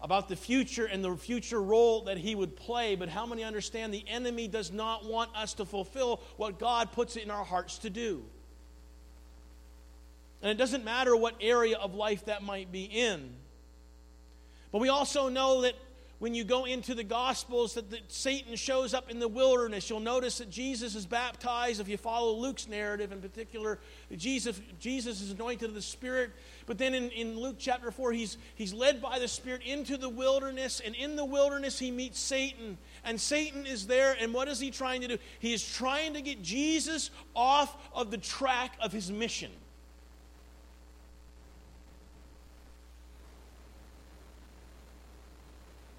about 0.00 0.28
the 0.28 0.36
future 0.36 0.86
and 0.86 1.02
the 1.02 1.16
future 1.16 1.60
role 1.60 2.02
that 2.02 2.18
he 2.18 2.34
would 2.34 2.56
play, 2.56 2.94
but 2.96 3.08
how 3.08 3.26
many 3.26 3.42
understand 3.42 3.92
the 3.92 4.04
enemy 4.08 4.46
does 4.46 4.70
not 4.70 5.04
want 5.04 5.34
us 5.34 5.54
to 5.54 5.64
fulfill 5.64 6.20
what 6.36 6.58
God 6.58 6.92
puts 6.92 7.16
it 7.16 7.22
in 7.22 7.30
our 7.30 7.44
hearts 7.44 7.78
to 7.78 7.90
do? 7.90 8.22
And 10.42 10.50
it 10.50 10.58
doesn't 10.58 10.84
matter 10.84 11.16
what 11.16 11.34
area 11.40 11.78
of 11.78 11.94
life 11.94 12.26
that 12.26 12.42
might 12.42 12.70
be 12.70 12.84
in. 12.84 13.30
But 14.70 14.80
we 14.80 14.90
also 14.90 15.28
know 15.28 15.62
that 15.62 15.74
when 16.18 16.34
you 16.34 16.44
go 16.44 16.64
into 16.64 16.94
the 16.94 17.04
Gospels 17.04 17.74
that 17.74 17.92
Satan 18.08 18.56
shows 18.56 18.94
up 18.94 19.10
in 19.10 19.18
the 19.18 19.28
wilderness. 19.28 19.90
You'll 19.90 20.00
notice 20.00 20.38
that 20.38 20.48
Jesus 20.48 20.94
is 20.94 21.04
baptized. 21.04 21.80
If 21.80 21.88
you 21.88 21.98
follow 21.98 22.32
Luke's 22.32 22.68
narrative 22.68 23.12
in 23.12 23.20
particular, 23.20 23.78
Jesus, 24.16 24.60
Jesus 24.80 25.20
is 25.20 25.30
anointed 25.30 25.68
of 25.68 25.74
the 25.74 25.82
Spirit. 25.82 26.30
But 26.64 26.78
then 26.78 26.94
in, 26.94 27.10
in 27.10 27.38
Luke 27.38 27.56
chapter 27.58 27.90
4, 27.90 28.12
he's, 28.12 28.38
he's 28.54 28.72
led 28.72 29.02
by 29.02 29.18
the 29.18 29.28
Spirit 29.28 29.62
into 29.66 29.98
the 29.98 30.08
wilderness. 30.08 30.80
And 30.84 30.94
in 30.94 31.16
the 31.16 31.24
wilderness, 31.24 31.78
he 31.78 31.90
meets 31.90 32.18
Satan. 32.18 32.78
And 33.04 33.20
Satan 33.20 33.66
is 33.66 33.86
there. 33.86 34.16
And 34.18 34.32
what 34.32 34.48
is 34.48 34.58
he 34.58 34.70
trying 34.70 35.02
to 35.02 35.08
do? 35.08 35.18
He 35.38 35.52
is 35.52 35.62
trying 35.62 36.14
to 36.14 36.22
get 36.22 36.42
Jesus 36.42 37.10
off 37.34 37.76
of 37.92 38.10
the 38.10 38.18
track 38.18 38.72
of 38.80 38.92
his 38.92 39.10
mission. 39.10 39.50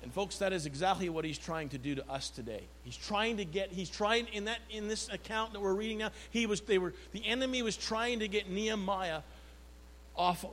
And 0.08 0.14
folks, 0.14 0.38
that 0.38 0.54
is 0.54 0.66
exactly 0.66 1.10
what 1.10 1.26
he's 1.26 1.38
trying 1.38 1.68
to 1.68 1.78
do 1.78 1.94
to 1.96 2.10
us 2.10 2.30
today. 2.30 2.62
He's 2.86 2.96
trying 2.96 3.36
to 3.38 3.44
get, 3.44 3.74
he's 3.74 3.90
trying 3.90 4.28
in 4.28 4.46
that 4.46 4.60
in 4.70 4.88
this 4.88 5.10
account 5.10 5.52
that 5.52 5.60
we're 5.60 5.74
reading 5.74 5.98
now, 5.98 6.12
he 6.30 6.46
was 6.46 6.62
they 6.62 6.78
were 6.78 6.94
the 7.12 7.28
enemy 7.28 7.62
was 7.62 7.76
trying 7.76 8.20
to 8.20 8.30
get 8.30 8.50
Nehemiah 8.50 9.20
off 10.16 10.46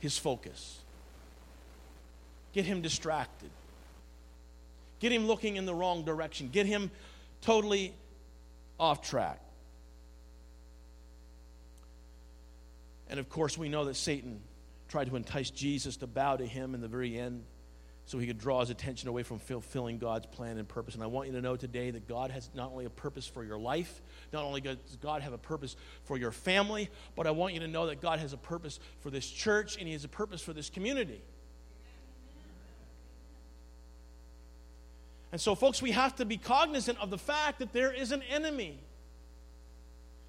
his 0.00 0.18
focus. 0.18 0.80
Get 2.52 2.66
him 2.66 2.82
distracted. 2.82 3.48
Get 4.98 5.12
him 5.12 5.26
looking 5.26 5.56
in 5.56 5.64
the 5.64 5.74
wrong 5.74 6.04
direction. 6.04 6.50
Get 6.52 6.66
him 6.66 6.90
totally 7.40 7.94
off 8.78 9.00
track. 9.00 9.40
And 13.08 13.18
of 13.18 13.30
course, 13.30 13.56
we 13.56 13.70
know 13.70 13.86
that 13.86 13.96
Satan 13.96 14.40
tried 14.90 15.08
to 15.08 15.16
entice 15.16 15.48
Jesus 15.48 15.96
to 15.96 16.06
bow 16.06 16.36
to 16.36 16.44
him 16.44 16.74
in 16.74 16.82
the 16.82 16.88
very 16.88 17.18
end 17.18 17.44
so 18.10 18.18
he 18.18 18.26
could 18.26 18.38
draw 18.38 18.58
his 18.58 18.70
attention 18.70 19.08
away 19.08 19.22
from 19.22 19.38
fulfilling 19.38 19.96
God's 19.96 20.26
plan 20.26 20.58
and 20.58 20.66
purpose. 20.66 20.94
And 20.94 21.02
I 21.04 21.06
want 21.06 21.28
you 21.28 21.34
to 21.34 21.40
know 21.40 21.54
today 21.54 21.92
that 21.92 22.08
God 22.08 22.32
has 22.32 22.50
not 22.56 22.72
only 22.72 22.84
a 22.84 22.90
purpose 22.90 23.24
for 23.24 23.44
your 23.44 23.56
life, 23.56 24.02
not 24.32 24.42
only 24.42 24.60
does 24.60 24.78
God 25.00 25.22
have 25.22 25.32
a 25.32 25.38
purpose 25.38 25.76
for 26.02 26.18
your 26.18 26.32
family, 26.32 26.90
but 27.14 27.28
I 27.28 27.30
want 27.30 27.54
you 27.54 27.60
to 27.60 27.68
know 27.68 27.86
that 27.86 28.00
God 28.00 28.18
has 28.18 28.32
a 28.32 28.36
purpose 28.36 28.80
for 28.98 29.10
this 29.10 29.30
church 29.30 29.76
and 29.76 29.86
he 29.86 29.92
has 29.92 30.02
a 30.02 30.08
purpose 30.08 30.42
for 30.42 30.52
this 30.52 30.68
community. 30.68 31.22
And 35.30 35.40
so, 35.40 35.54
folks, 35.54 35.80
we 35.80 35.92
have 35.92 36.16
to 36.16 36.24
be 36.24 36.36
cognizant 36.36 36.98
of 36.98 37.10
the 37.10 37.18
fact 37.18 37.60
that 37.60 37.72
there 37.72 37.92
is 37.92 38.10
an 38.10 38.24
enemy 38.24 38.80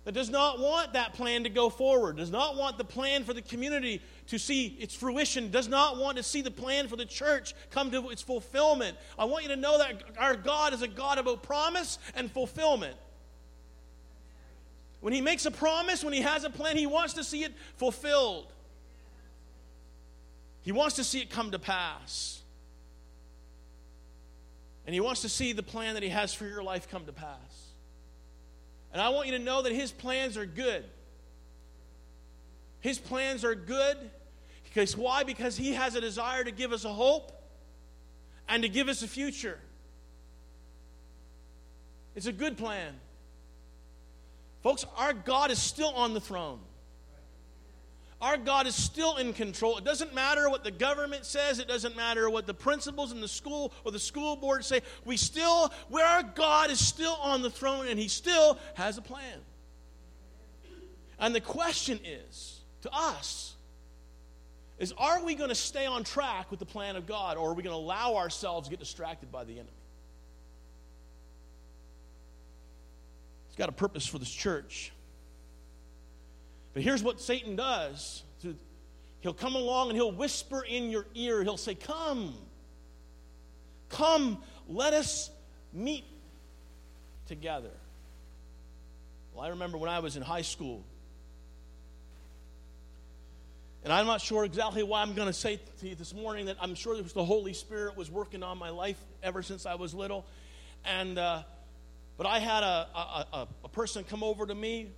that 0.04 0.14
does 0.14 0.30
not 0.30 0.60
want 0.60 0.94
that 0.94 1.14
plan 1.14 1.44
to 1.44 1.50
go 1.50 1.70
forward, 1.70 2.18
does 2.18 2.32
not 2.32 2.56
want 2.56 2.78
the 2.78 2.84
plan 2.84 3.24
for 3.24 3.34
the 3.34 3.42
community 3.42 4.02
to 4.28 4.40
see 4.40 4.68
its 4.80 4.96
fruition, 4.96 5.52
does 5.52 5.68
not 5.68 5.98
want 5.98 6.18
to 6.18 6.24
see 6.24 6.42
the 6.42 6.52
plan 6.52 6.88
for 6.88 6.96
the 6.96 7.06
church 7.06 7.54
come 7.70 7.92
to 7.92 8.10
its 8.10 8.22
fulfillment. 8.22 8.98
I 9.20 9.26
want 9.26 9.44
you 9.44 9.50
to 9.50 9.56
know 9.56 9.78
that 9.78 10.04
our 10.18 10.36
God 10.36 10.74
is 10.74 10.82
a 10.82 10.88
God 10.88 11.20
of 11.20 11.42
promise 11.44 12.00
and 12.16 12.32
fulfillment. 12.32 12.96
When 15.02 15.14
He 15.14 15.22
makes 15.22 15.46
a 15.46 15.52
promise, 15.52 16.04
when 16.04 16.14
He 16.14 16.22
has 16.22 16.44
a 16.44 16.50
plan, 16.50 16.78
He 16.78 16.88
wants 16.88 17.14
to 17.14 17.24
see 17.24 17.44
it 17.44 17.54
fulfilled. 17.76 18.52
He 20.64 20.72
wants 20.72 20.96
to 20.96 21.04
see 21.04 21.20
it 21.20 21.30
come 21.30 21.52
to 21.52 21.60
pass. 21.60 22.42
And 24.86 24.96
He 24.96 25.00
wants 25.00 25.22
to 25.22 25.30
see 25.30 25.54
the 25.54 25.64
plan 25.64 25.94
that 25.94 26.04
He 26.04 26.10
has 26.10 26.34
for 26.34 26.46
your 26.46 26.64
life 26.64 26.90
come 26.90 27.06
to 27.06 27.14
pass. 27.14 27.51
And 28.94 29.02
I 29.02 29.10
want 29.10 29.28
you 29.28 29.38
to 29.38 29.44
know 29.44 29.62
that 29.62 29.72
His 29.72 29.92
plans 29.92 30.38
are 30.38 30.46
good. 30.46 30.86
His 32.80 33.00
plans 33.00 33.46
are 33.46 33.56
good. 33.56 33.98
Because 34.64 34.98
why? 34.98 35.24
Because 35.24 35.58
He 35.58 35.74
has 35.74 35.96
a 35.96 36.02
desire 36.02 36.44
to 36.44 36.52
give 36.52 36.72
us 36.72 36.86
a 36.86 36.94
hope 36.94 37.32
and 38.50 38.64
to 38.64 38.70
give 38.70 38.90
us 38.90 39.02
a 39.02 39.08
future. 39.08 39.60
It's 42.16 42.26
a 42.26 42.34
good 42.34 42.58
plan. 42.58 42.94
Folks, 44.62 44.86
our 44.98 45.14
God 45.14 45.52
is 45.52 45.62
still 45.62 45.90
on 45.90 46.14
the 46.14 46.20
throne. 46.20 46.60
Our 48.22 48.38
God 48.38 48.68
is 48.68 48.76
still 48.76 49.18
in 49.18 49.34
control. 49.34 49.80
It 49.80 49.84
doesn't 49.84 50.14
matter 50.14 50.48
what 50.48 50.64
the 50.64 50.72
government 50.72 51.26
says, 51.26 51.58
it 51.58 51.68
doesn't 51.68 51.96
matter 51.96 52.30
what 52.30 52.46
the 52.46 52.54
principals 52.54 53.12
in 53.12 53.20
the 53.20 53.28
school 53.28 53.74
or 53.84 53.92
the 53.92 54.00
school 54.00 54.36
board 54.36 54.64
say. 54.64 54.82
We 55.06 55.18
still, 55.18 55.74
where 55.90 56.06
our 56.06 56.22
God 56.22 56.70
is 56.70 56.80
still 56.80 57.18
on 57.22 57.42
the 57.42 57.50
throne 57.50 57.88
and 57.88 57.98
he 57.98 58.08
still 58.08 58.60
has 58.76 59.00
a 59.00 59.02
plan. 59.02 59.40
And 61.20 61.34
the 61.34 61.42
question 61.42 62.00
is 62.06 62.62
to 62.82 62.94
us 62.94 63.56
is 64.78 64.94
are 64.98 65.24
we 65.24 65.36
going 65.36 65.50
to 65.50 65.56
stay 65.56 65.86
on 65.86 66.04
track 66.04 66.50
with 66.50 66.60
the 66.60 66.66
plan 66.66 66.96
of 66.96 67.06
God 67.06 67.38
or 67.38 67.52
are 67.52 67.54
we 67.54 67.62
going 67.62 67.76
to 67.76 67.80
allow 67.80 68.16
ourselves 68.16 68.68
to 68.68 68.72
get 68.72 68.80
distracted 68.80 69.32
by 69.32 69.44
the 69.44 69.54
enemy? 69.54 69.70
He's 73.48 73.56
got 73.56 73.70
a 73.70 73.74
purpose 73.74 74.08
for 74.08 74.18
this 74.18 74.32
church. 74.32 74.92
But 76.74 76.84
here's 76.84 77.04
what 77.04 77.20
Satan 77.20 77.56
does 77.56 78.24
he'll 79.22 79.34
come 79.34 79.56
along 79.56 79.90
and 79.90 79.96
he'll 79.96 80.12
whisper 80.12 80.64
in 80.64 80.90
your 80.90 81.06
ear, 81.16 81.44
he'll 81.44 81.58
say, 81.58 81.76
Come, 81.76 82.36
come, 83.90 84.44
let 84.68 84.94
us 84.94 85.30
meet 85.72 86.06
together. 87.28 87.72
Well, 89.34 89.46
I 89.46 89.50
remember 89.50 89.78
when 89.78 89.90
I 89.90 90.00
was 90.00 90.18
in 90.18 90.24
high 90.24 90.42
school, 90.42 90.84
and 93.84 93.94
I'm 93.94 94.06
not 94.06 94.22
sure 94.22 94.44
exactly 94.44 94.84
why 94.84 95.02
I'm 95.02 95.14
going 95.14 95.28
to 95.28 95.34
say 95.34 95.60
to 95.80 95.88
you 95.88 95.96
this 95.96 96.14
morning 96.14 96.48
that 96.48 96.58
I'm 96.60 96.76
sure 96.76 97.02
the 97.02 97.26
Holy 97.26 97.54
Spirit 97.54 97.98
was 97.98 98.12
working 98.12 98.44
on 98.44 98.58
my 98.58 98.70
life 98.70 98.98
ever 99.24 99.42
since 99.42 99.66
I 99.66 99.76
was 99.76 99.94
little. 99.94 100.26
And, 100.86 101.18
uh, 101.18 101.44
but 102.18 102.28
I 102.28 102.40
had 102.40 102.64
a, 102.64 102.88
a, 103.34 103.48
a, 103.64 103.70
person 103.70 104.04
come 104.04 104.24
over 104.24 104.46
to 104.46 104.54
me 104.54 104.92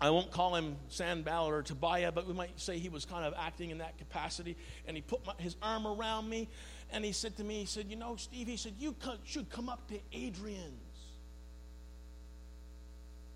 I 0.00 0.10
won't 0.10 0.30
call 0.30 0.54
him 0.54 0.76
Sanballat 0.88 1.52
or 1.52 1.62
Tobiah, 1.62 2.12
but 2.12 2.26
we 2.26 2.34
might 2.34 2.60
say 2.60 2.78
he 2.78 2.90
was 2.90 3.06
kind 3.06 3.24
of 3.24 3.32
acting 3.38 3.70
in 3.70 3.78
that 3.78 3.96
capacity. 3.96 4.56
And 4.86 4.96
he 4.96 5.00
put 5.00 5.24
my, 5.26 5.32
his 5.38 5.56
arm 5.62 5.86
around 5.86 6.28
me 6.28 6.48
and 6.90 7.04
he 7.04 7.12
said 7.12 7.36
to 7.38 7.44
me, 7.44 7.60
he 7.60 7.66
said, 7.66 7.86
You 7.88 7.96
know, 7.96 8.16
Steve, 8.16 8.46
he 8.46 8.56
said, 8.56 8.74
You 8.78 8.94
should 9.24 9.50
come 9.50 9.68
up 9.68 9.88
to 9.88 9.98
Adrian's. 10.12 10.80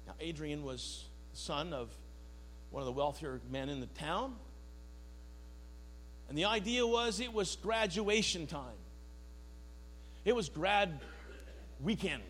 Now, 0.06 0.14
Adrian 0.20 0.62
was 0.62 1.04
the 1.32 1.38
son 1.38 1.72
of 1.72 1.88
one 2.70 2.82
of 2.82 2.86
the 2.86 2.92
wealthier 2.92 3.40
men 3.50 3.68
in 3.68 3.80
the 3.80 3.86
town. 3.86 4.34
And 6.28 6.38
the 6.38 6.44
idea 6.44 6.86
was 6.86 7.20
it 7.20 7.32
was 7.32 7.56
graduation 7.56 8.46
time, 8.46 8.78
it 10.24 10.34
was 10.36 10.48
grad 10.48 11.00
weekend. 11.80 12.22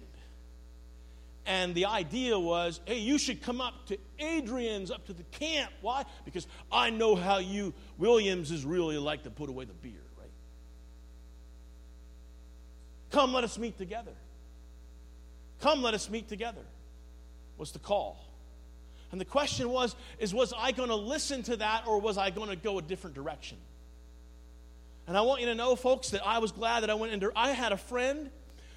And 1.47 1.75
the 1.75 1.87
idea 1.87 2.39
was, 2.39 2.81
hey, 2.85 2.99
you 2.99 3.19
should 3.19 3.43
come 3.43 3.61
up 3.61 3.87
to 3.87 3.99
Adrian's, 4.19 4.91
up 4.91 5.07
to 5.07 5.13
the 5.13 5.23
camp. 5.25 5.73
Why? 5.81 6.05
Because 6.25 6.47
I 6.71 6.91
know 6.91 7.17
how 7.17 7.39
you, 7.39 7.73
Williams, 7.99 8.51
is 8.51 8.65
really 8.65 8.99
like 8.99 9.25
to 9.25 9.31
put 9.31 9.49
away 9.49 9.65
the 9.65 9.73
beer, 9.73 10.03
right? 10.19 10.31
Come, 13.11 13.33
let 13.33 13.45
us 13.45 13.59
meet 13.59 13.79
together. 13.79 14.13
Come, 15.61 15.83
let 15.83 15.95
us 15.95 16.09
meet 16.09 16.29
together, 16.29 16.63
was 17.59 17.73
the 17.73 17.79
call. 17.79 18.25
And 19.13 19.21
the 19.21 19.25
question 19.25 19.71
was, 19.71 19.97
is 20.19 20.33
was 20.33 20.53
I 20.57 20.73
going 20.73 20.89
to 20.89 20.95
listen 20.95 21.43
to 21.45 21.57
that 21.57 21.87
or 21.87 22.01
was 22.01 22.17
I 22.17 22.31
going 22.31 22.51
to 22.51 22.57
go 22.57 22.79
a 22.79 22.83
different 22.83 23.17
direction? 23.17 23.59
And 25.07 25.17
I 25.17 25.23
want 25.23 25.41
you 25.41 25.49
to 25.49 25.55
know, 25.55 25.75
folks, 25.75 26.11
that 26.11 26.25
I 26.25 26.39
was 26.39 26.53
glad 26.53 26.81
that 26.81 26.91
I 26.91 26.95
went 26.95 27.13
into 27.13 27.33
I 27.35 27.51
had 27.51 27.73
a 27.73 27.77
friend 27.77 28.31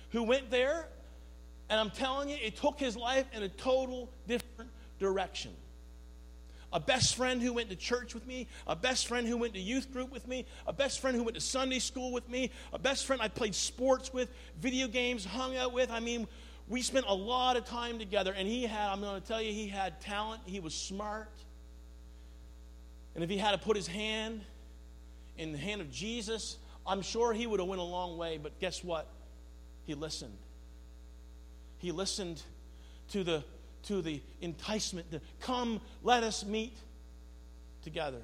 who 0.10 0.24
went 0.24 0.50
there 0.50 0.88
and 1.74 1.80
I'm 1.80 1.90
telling 1.90 2.30
you, 2.30 2.38
it 2.40 2.56
took 2.56 2.80
his 2.80 2.96
life 2.96 3.26
in 3.34 3.42
a 3.42 3.50
total 3.50 4.08
different 4.28 4.70
direction. 5.00 5.52
a 6.72 6.80
best 6.80 7.16
friend 7.16 7.42
who 7.42 7.54
went 7.54 7.70
to 7.72 7.76
church 7.76 8.14
with 8.14 8.28
me, 8.28 8.48
a 8.68 8.76
best 8.76 9.08
friend 9.08 9.28
who 9.28 9.38
went 9.38 9.56
to 9.56 9.60
youth 9.60 9.92
group 9.92 10.12
with 10.12 10.28
me, 10.28 10.46
a 10.68 10.74
best 10.74 11.00
friend 11.00 11.18
who 11.18 11.24
went 11.24 11.34
to 11.34 11.42
Sunday 11.42 11.80
school 11.80 12.12
with 12.12 12.30
me, 12.30 12.52
a 12.74 12.80
best 12.80 13.08
friend 13.08 13.24
I 13.24 13.28
played 13.28 13.56
sports 13.56 14.14
with, 14.14 14.30
video 14.60 14.88
games, 14.88 15.26
hung 15.26 15.58
out 15.58 15.74
with. 15.74 15.90
I 15.90 16.00
mean, 16.00 16.28
we 16.68 16.84
spent 16.84 17.08
a 17.08 17.14
lot 17.14 17.58
of 17.58 17.66
time 17.66 17.98
together, 17.98 18.34
and 18.36 18.48
he 18.48 18.68
had, 18.68 18.90
I'm 18.92 19.02
going 19.02 19.20
to 19.20 19.28
tell 19.28 19.42
you, 19.42 19.52
he 19.52 19.68
had 19.68 20.00
talent, 20.00 20.42
he 20.46 20.60
was 20.60 20.76
smart. 20.76 21.32
And 23.16 23.24
if 23.24 23.32
he 23.32 23.38
had 23.38 23.52
to 23.54 23.58
put 23.58 23.76
his 23.76 23.88
hand 23.88 24.42
in 25.40 25.54
the 25.54 25.58
hand 25.58 25.82
of 25.82 25.92
Jesus, 25.92 26.60
I'm 26.86 27.02
sure 27.02 27.34
he 27.34 27.48
would 27.48 27.60
have 27.60 27.68
went 27.68 27.82
a 27.82 27.86
long 27.86 28.16
way, 28.16 28.38
but 28.38 28.60
guess 28.60 28.84
what? 28.84 29.08
He 29.86 29.96
listened. 29.96 30.38
He 31.84 31.92
listened 31.92 32.42
to 33.10 33.26
the 33.26 33.44
to 33.84 34.02
the 34.02 34.22
enticement 34.40 35.12
to 35.12 35.20
come, 35.42 35.82
let 36.02 36.24
us 36.24 36.46
meet 36.46 36.78
together. 37.84 38.22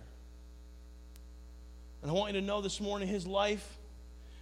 And 2.02 2.10
I 2.10 2.14
want 2.14 2.34
you 2.34 2.40
to 2.40 2.48
know 2.48 2.62
this 2.62 2.80
morning 2.80 3.10
his 3.10 3.28
life 3.28 3.78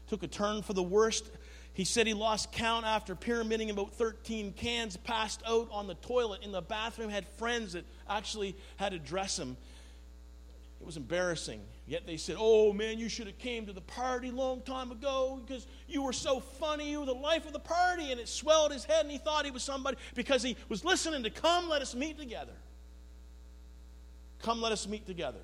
took 0.08 0.22
a 0.22 0.28
turn 0.28 0.62
for 0.62 0.74
the 0.74 0.84
worst. 0.84 1.32
He 1.74 1.84
said 1.84 2.06
he 2.06 2.14
lost 2.14 2.52
count 2.52 2.86
after 2.86 3.16
pyramiding 3.16 3.72
about 3.72 3.96
13 3.96 4.54
cans, 4.54 4.96
passed 4.98 5.42
out 5.48 5.68
on 5.72 5.88
the 5.88 5.96
toilet 5.96 6.44
in 6.44 6.52
the 6.52 6.62
bathroom, 6.62 7.10
had 7.10 7.28
friends 7.28 7.74
that 7.74 7.86
actually 8.08 8.56
had 8.76 8.92
to 8.92 9.00
dress 9.00 9.40
him. 9.40 9.58
Was 10.88 10.96
embarrassing. 10.96 11.60
Yet 11.86 12.08
they 12.08 12.16
said, 12.16 12.38
"Oh 12.40 12.72
man, 12.72 12.98
you 12.98 13.10
should 13.10 13.28
have 13.28 13.38
came 13.40 13.66
to 13.66 13.74
the 13.74 13.82
party 13.82 14.32
long 14.32 14.62
time 14.62 14.90
ago 14.90 15.42
because 15.46 15.68
you 15.86 16.02
were 16.02 16.14
so 16.14 16.40
funny. 16.40 16.90
You 16.92 17.02
were 17.02 17.06
the 17.06 17.14
life 17.14 17.46
of 17.46 17.52
the 17.52 17.60
party." 17.60 18.10
And 18.12 18.22
it 18.22 18.30
swelled 18.30 18.72
his 18.72 18.86
head, 18.86 19.02
and 19.02 19.12
he 19.12 19.18
thought 19.18 19.44
he 19.44 19.52
was 19.52 19.64
somebody 19.64 19.98
because 20.16 20.42
he 20.42 20.56
was 20.70 20.86
listening 20.86 21.24
to 21.24 21.30
"Come, 21.30 21.68
let 21.68 21.82
us 21.82 21.94
meet 21.94 22.18
together." 22.18 22.54
Come, 24.40 24.62
let 24.62 24.72
us 24.72 24.88
meet 24.88 25.06
together. 25.06 25.42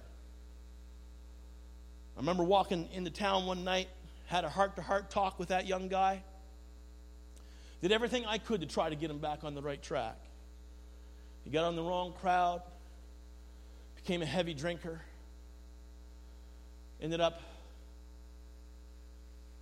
I 2.16 2.22
remember 2.22 2.46
walking 2.46 2.88
into 2.94 3.12
town 3.12 3.46
one 3.46 3.66
night, 3.66 3.90
had 4.28 4.46
a 4.46 4.50
heart-to-heart 4.50 5.12
talk 5.12 5.40
with 5.40 5.50
that 5.50 5.68
young 5.68 5.90
guy. 5.90 6.24
Did 7.82 7.92
everything 7.92 8.26
I 8.26 8.38
could 8.38 8.62
to 8.62 8.68
try 8.68 8.88
to 8.88 8.96
get 8.96 9.12
him 9.12 9.20
back 9.20 9.44
on 9.44 9.56
the 9.56 9.62
right 9.62 9.84
track. 9.84 10.16
He 11.44 11.50
got 11.50 11.66
on 11.66 11.76
the 11.76 11.84
wrong 11.84 12.14
crowd, 12.14 12.62
became 13.96 14.22
a 14.22 14.26
heavy 14.26 14.54
drinker 14.54 15.02
ended 17.02 17.22
up 17.22 17.42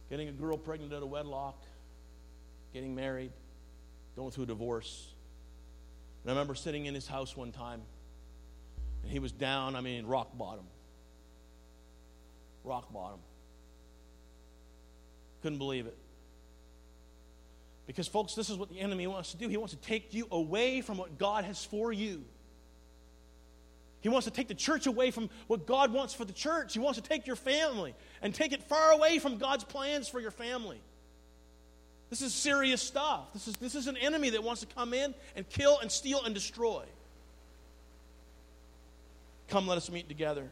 getting 0.09 0.27
a 0.27 0.31
girl 0.31 0.57
pregnant 0.57 0.93
out 0.93 1.01
of 1.01 1.09
wedlock, 1.09 1.61
getting 2.73 2.93
married, 2.93 3.31
going 4.15 4.31
through 4.31 4.43
a 4.43 4.47
divorce. 4.47 5.07
And 6.23 6.31
I 6.31 6.33
remember 6.33 6.55
sitting 6.55 6.85
in 6.85 6.93
his 6.93 7.07
house 7.07 7.35
one 7.35 7.51
time, 7.51 7.81
and 9.03 9.11
he 9.11 9.19
was 9.19 9.31
down, 9.31 9.75
I 9.75 9.81
mean, 9.81 10.05
rock 10.05 10.37
bottom. 10.37 10.65
Rock 12.63 12.91
bottom. 12.93 13.19
Couldn't 15.41 15.57
believe 15.57 15.87
it. 15.87 15.97
Because, 17.87 18.07
folks, 18.07 18.35
this 18.35 18.49
is 18.49 18.57
what 18.57 18.69
the 18.69 18.79
enemy 18.79 19.07
wants 19.07 19.31
to 19.31 19.37
do. 19.37 19.47
He 19.47 19.57
wants 19.57 19.73
to 19.73 19.79
take 19.79 20.13
you 20.13 20.27
away 20.31 20.81
from 20.81 20.97
what 20.97 21.17
God 21.17 21.45
has 21.45 21.65
for 21.65 21.91
you. 21.91 22.23
He 24.01 24.09
wants 24.09 24.25
to 24.25 24.31
take 24.31 24.47
the 24.47 24.55
church 24.55 24.87
away 24.87 25.11
from 25.11 25.29
what 25.47 25.67
God 25.67 25.93
wants 25.93 26.13
for 26.13 26.25
the 26.25 26.33
church. 26.33 26.73
He 26.73 26.79
wants 26.79 26.99
to 26.99 27.07
take 27.07 27.27
your 27.27 27.35
family 27.35 27.93
and 28.21 28.33
take 28.33 28.51
it 28.51 28.63
far 28.63 28.91
away 28.91 29.19
from 29.19 29.37
God's 29.37 29.63
plans 29.63 30.09
for 30.09 30.19
your 30.19 30.31
family. 30.31 30.81
This 32.09 32.21
is 32.21 32.33
serious 32.33 32.81
stuff. 32.81 33.31
This 33.31 33.47
is, 33.47 33.55
this 33.55 33.75
is 33.75 33.87
an 33.87 33.95
enemy 33.97 34.31
that 34.31 34.43
wants 34.43 34.61
to 34.61 34.67
come 34.67 34.93
in 34.93 35.13
and 35.35 35.47
kill 35.47 35.79
and 35.79 35.91
steal 35.91 36.23
and 36.25 36.33
destroy. 36.33 36.83
Come, 39.47 39.67
let 39.67 39.77
us 39.77 39.89
meet 39.91 40.09
together. 40.09 40.49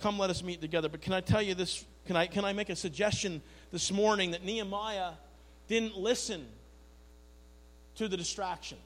Come, 0.00 0.18
let 0.18 0.28
us 0.28 0.42
meet 0.42 0.60
together. 0.60 0.88
But 0.88 1.02
can 1.02 1.12
I 1.12 1.20
tell 1.20 1.40
you 1.40 1.54
this? 1.54 1.84
Can 2.06 2.16
I, 2.16 2.26
can 2.26 2.44
I 2.44 2.52
make 2.52 2.68
a 2.68 2.76
suggestion 2.76 3.40
this 3.70 3.92
morning 3.92 4.32
that 4.32 4.44
Nehemiah 4.44 5.12
didn't 5.68 5.96
listen 5.96 6.46
to 7.94 8.08
the 8.08 8.16
distraction? 8.16 8.78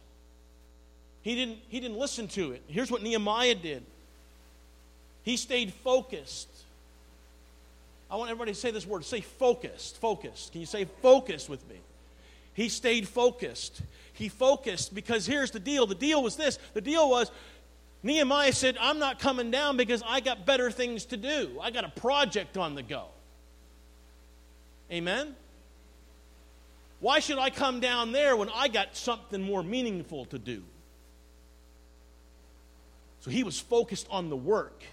He 1.27 1.35
didn't, 1.35 1.59
he 1.67 1.81
didn't 1.81 1.99
listen 1.99 2.29
to 2.29 2.53
it. 2.53 2.63
Here's 2.69 2.89
what 2.89 3.03
Nehemiah 3.03 3.57
did 3.57 3.83
he 5.25 5.37
stayed 5.37 5.73
focused. 5.73 6.49
I 8.09 8.15
want 8.15 8.31
everybody 8.31 8.53
to 8.53 8.57
say 8.57 8.71
this 8.71 8.87
word 8.87 9.05
say 9.05 9.23
focused. 9.23 9.97
Focused. 9.97 10.53
Can 10.53 10.61
you 10.61 10.69
say 10.69 10.85
focused 10.85 11.49
with 11.49 11.69
me? 11.69 11.81
He 12.55 12.69
stayed 12.69 13.09
focused. 13.09 13.83
He 14.13 14.29
focused 14.29 14.95
because 14.95 15.27
here's 15.27 15.51
the 15.51 15.59
deal. 15.59 15.85
The 15.85 15.97
deal 15.97 16.23
was 16.23 16.37
this 16.37 16.61
the 16.75 16.81
deal 16.81 17.11
was 17.11 17.33
Nehemiah 18.05 18.53
said, 18.53 18.77
I'm 18.81 19.01
not 19.01 19.19
coming 19.19 19.51
down 19.51 19.77
because 19.77 20.05
I 20.07 20.21
got 20.21 20.47
better 20.47 20.71
things 20.71 21.07
to 21.07 21.17
do. 21.17 21.59
I 21.61 21.73
got 21.73 21.83
a 21.83 21.89
project 21.89 22.57
on 22.57 22.77
the 22.77 22.85
go. 22.85 23.07
Amen? 24.93 25.35
Why 27.01 27.19
should 27.19 27.39
I 27.39 27.51
come 27.51 27.81
down 27.81 28.13
there 28.13 28.37
when 28.37 28.49
I 28.55 28.69
got 28.69 28.97
something 28.97 29.43
more 29.43 29.65
meaningful 29.65 30.27
to 30.27 30.39
do? 30.39 30.63
So 33.27 33.33
he 33.33 33.43
was 33.43 33.59
focused 33.59 34.07
on 34.09 34.31
the 34.31 34.37
work. 34.37 34.85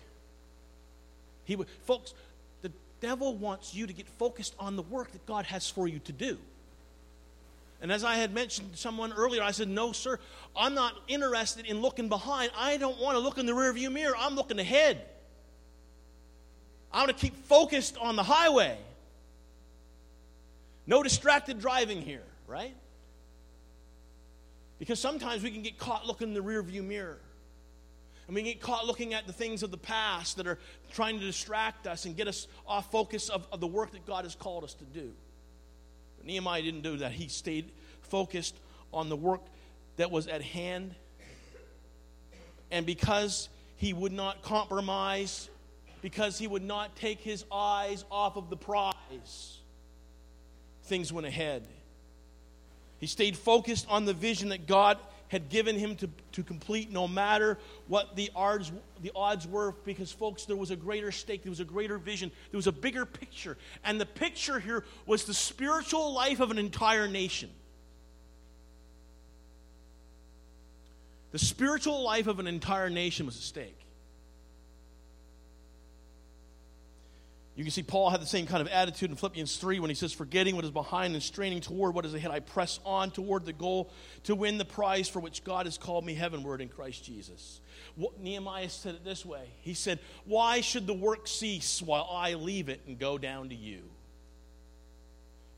He 1.46 1.56
would, 1.56 1.70
folks, 1.86 2.16
the 2.64 2.72
devil 3.00 3.36
wants 3.36 3.76
you 3.76 3.86
to 3.86 3.94
get 3.94 4.08
focused 4.08 4.56
on 4.60 4.76
the 4.76 4.82
work 4.82 5.12
that 5.12 5.24
God 5.28 5.46
has 5.46 5.70
for 5.70 5.88
you 5.88 6.00
to 6.00 6.12
do. 6.12 6.40
And 7.80 7.92
as 7.92 8.04
I 8.04 8.16
had 8.16 8.34
mentioned 8.34 8.72
to 8.72 8.78
someone 8.80 9.14
earlier, 9.14 9.44
I 9.44 9.52
said, 9.52 9.68
No, 9.68 9.92
sir, 9.92 10.18
I'm 10.58 10.74
not 10.74 10.96
interested 11.08 11.68
in 11.68 11.80
looking 11.80 12.10
behind. 12.10 12.50
I 12.58 12.78
don't 12.78 13.00
want 13.00 13.16
to 13.18 13.20
look 13.20 13.38
in 13.38 13.46
the 13.46 13.52
rearview 13.52 13.92
mirror. 13.92 14.16
I'm 14.18 14.34
looking 14.34 14.58
ahead. 14.58 15.06
I 16.92 17.02
want 17.06 17.10
to 17.10 17.16
keep 17.16 17.36
focused 17.46 17.98
on 18.00 18.16
the 18.16 18.24
highway. 18.24 18.80
No 20.88 21.04
distracted 21.04 21.60
driving 21.60 22.02
here, 22.02 22.24
right? 22.48 22.74
Because 24.80 25.00
sometimes 25.00 25.44
we 25.44 25.52
can 25.52 25.62
get 25.62 25.78
caught 25.78 26.08
looking 26.08 26.30
in 26.30 26.34
the 26.34 26.42
rearview 26.42 26.84
mirror. 26.84 27.20
And 28.28 28.36
we 28.36 28.44
get 28.44 28.62
caught 28.62 28.86
looking 28.86 29.14
at 29.14 29.28
the 29.28 29.34
things 29.34 29.64
of 29.64 29.72
the 29.72 29.78
past 29.78 30.38
that 30.38 30.48
are 30.48 30.60
trying 30.94 31.20
to 31.20 31.26
distract 31.26 31.88
us 31.88 32.06
and 32.06 32.16
get 32.16 32.28
us 32.28 32.48
off 32.66 32.90
focus 32.92 33.30
of, 33.30 33.48
of 33.52 33.60
the 33.60 33.68
work 33.68 33.92
that 33.92 34.06
God 34.06 34.24
has 34.24 34.36
called 34.36 34.64
us 34.64 34.74
to 34.76 34.86
do. 34.86 35.12
But 36.18 36.28
Nehemiah 36.28 36.62
didn't 36.62 36.82
do 36.82 36.98
that. 36.98 37.12
He 37.12 37.28
stayed 37.28 37.72
focused 38.02 38.56
on 38.94 39.10
the 39.10 39.16
work 39.18 39.42
that 39.98 40.10
was 40.10 40.28
at 40.28 40.42
hand. 40.42 40.96
And 42.72 42.86
because 42.86 43.50
he 43.76 43.94
would 43.94 44.14
not 44.14 44.42
compromise, 44.42 45.50
because 46.02 46.38
he 46.38 46.48
would 46.48 46.64
not 46.64 46.96
take 46.96 47.20
his 47.20 47.46
eyes 47.52 48.06
off 48.10 48.38
of 48.38 48.50
the 48.50 48.58
prize, 48.58 49.60
things 50.84 51.12
went 51.12 51.28
ahead. 51.28 51.68
He 53.00 53.08
stayed 53.08 53.36
focused 53.36 53.86
on 53.90 54.06
the 54.06 54.14
vision 54.14 54.50
that 54.50 54.66
God 54.66 54.98
had 55.34 55.50
given 55.50 55.78
him 55.78 55.96
to, 55.96 56.08
to 56.32 56.44
complete 56.44 56.92
no 56.92 57.08
matter 57.08 57.58
what 57.88 58.16
the 58.16 58.30
odds, 58.36 58.72
the 59.02 59.12
odds 59.16 59.48
were 59.48 59.74
because 59.84 60.12
folks 60.12 60.46
there 60.46 60.56
was 60.56 60.70
a 60.70 60.76
greater 60.76 61.12
stake 61.12 61.42
there 61.42 61.50
was 61.50 61.60
a 61.60 61.66
greater 61.66 61.98
vision 61.98 62.32
there 62.52 62.58
was 62.58 62.68
a 62.68 62.72
bigger 62.72 63.04
picture. 63.04 63.58
And 63.84 64.00
the 64.00 64.06
picture 64.06 64.60
here 64.60 64.86
was 65.08 65.26
the 65.26 65.34
spiritual 65.34 66.14
life 66.14 66.40
of 66.40 66.52
an 66.52 66.60
entire 66.60 67.08
nation. 67.08 67.50
The 71.32 71.40
spiritual 71.40 72.04
life 72.04 72.28
of 72.28 72.38
an 72.38 72.46
entire 72.46 72.92
nation 72.92 73.26
was 73.26 73.36
at 73.36 73.42
stake 73.42 73.83
You 77.56 77.64
can 77.64 77.70
see 77.70 77.84
Paul 77.84 78.10
had 78.10 78.20
the 78.20 78.26
same 78.26 78.48
kind 78.48 78.62
of 78.62 78.68
attitude 78.68 79.12
in 79.12 79.16
Philippians 79.16 79.58
3 79.58 79.80
when 79.80 79.90
he 79.92 79.96
says, 79.96 80.12
Forgetting 80.12 80.56
what 80.56 80.66
is 80.66 80.72
behind 80.72 81.14
and 81.14 81.22
straining 81.22 81.62
toward 81.62 81.94
what 81.94 82.04
is 82.04 82.14
ahead, 82.16 82.32
I 82.32 82.40
press 82.40 82.80
on 82.84 83.12
toward 83.12 83.46
the 83.46 83.54
goal 83.54 83.92
to 84.24 84.34
win 84.34 84.58
the 84.58 84.66
prize 84.66 85.08
for 85.08 85.20
which 85.20 85.44
God 85.44 85.68
has 85.68 85.78
called 85.78 86.04
me 86.04 86.16
heavenward 86.16 86.62
in 86.62 86.70
Christ 86.70 87.06
Jesus. 87.06 87.62
What, 87.96 88.20
Nehemiah 88.20 88.70
said 88.70 88.96
it 88.96 89.06
this 89.06 89.24
way 89.24 89.50
He 89.62 89.76
said, 89.76 90.00
Why 90.26 90.62
should 90.62 90.88
the 90.88 90.96
work 90.96 91.28
cease 91.28 91.80
while 91.80 92.10
I 92.12 92.34
leave 92.34 92.70
it 92.70 92.82
and 92.88 92.98
go 92.98 93.20
down 93.20 93.50
to 93.50 93.56
you? 93.56 93.84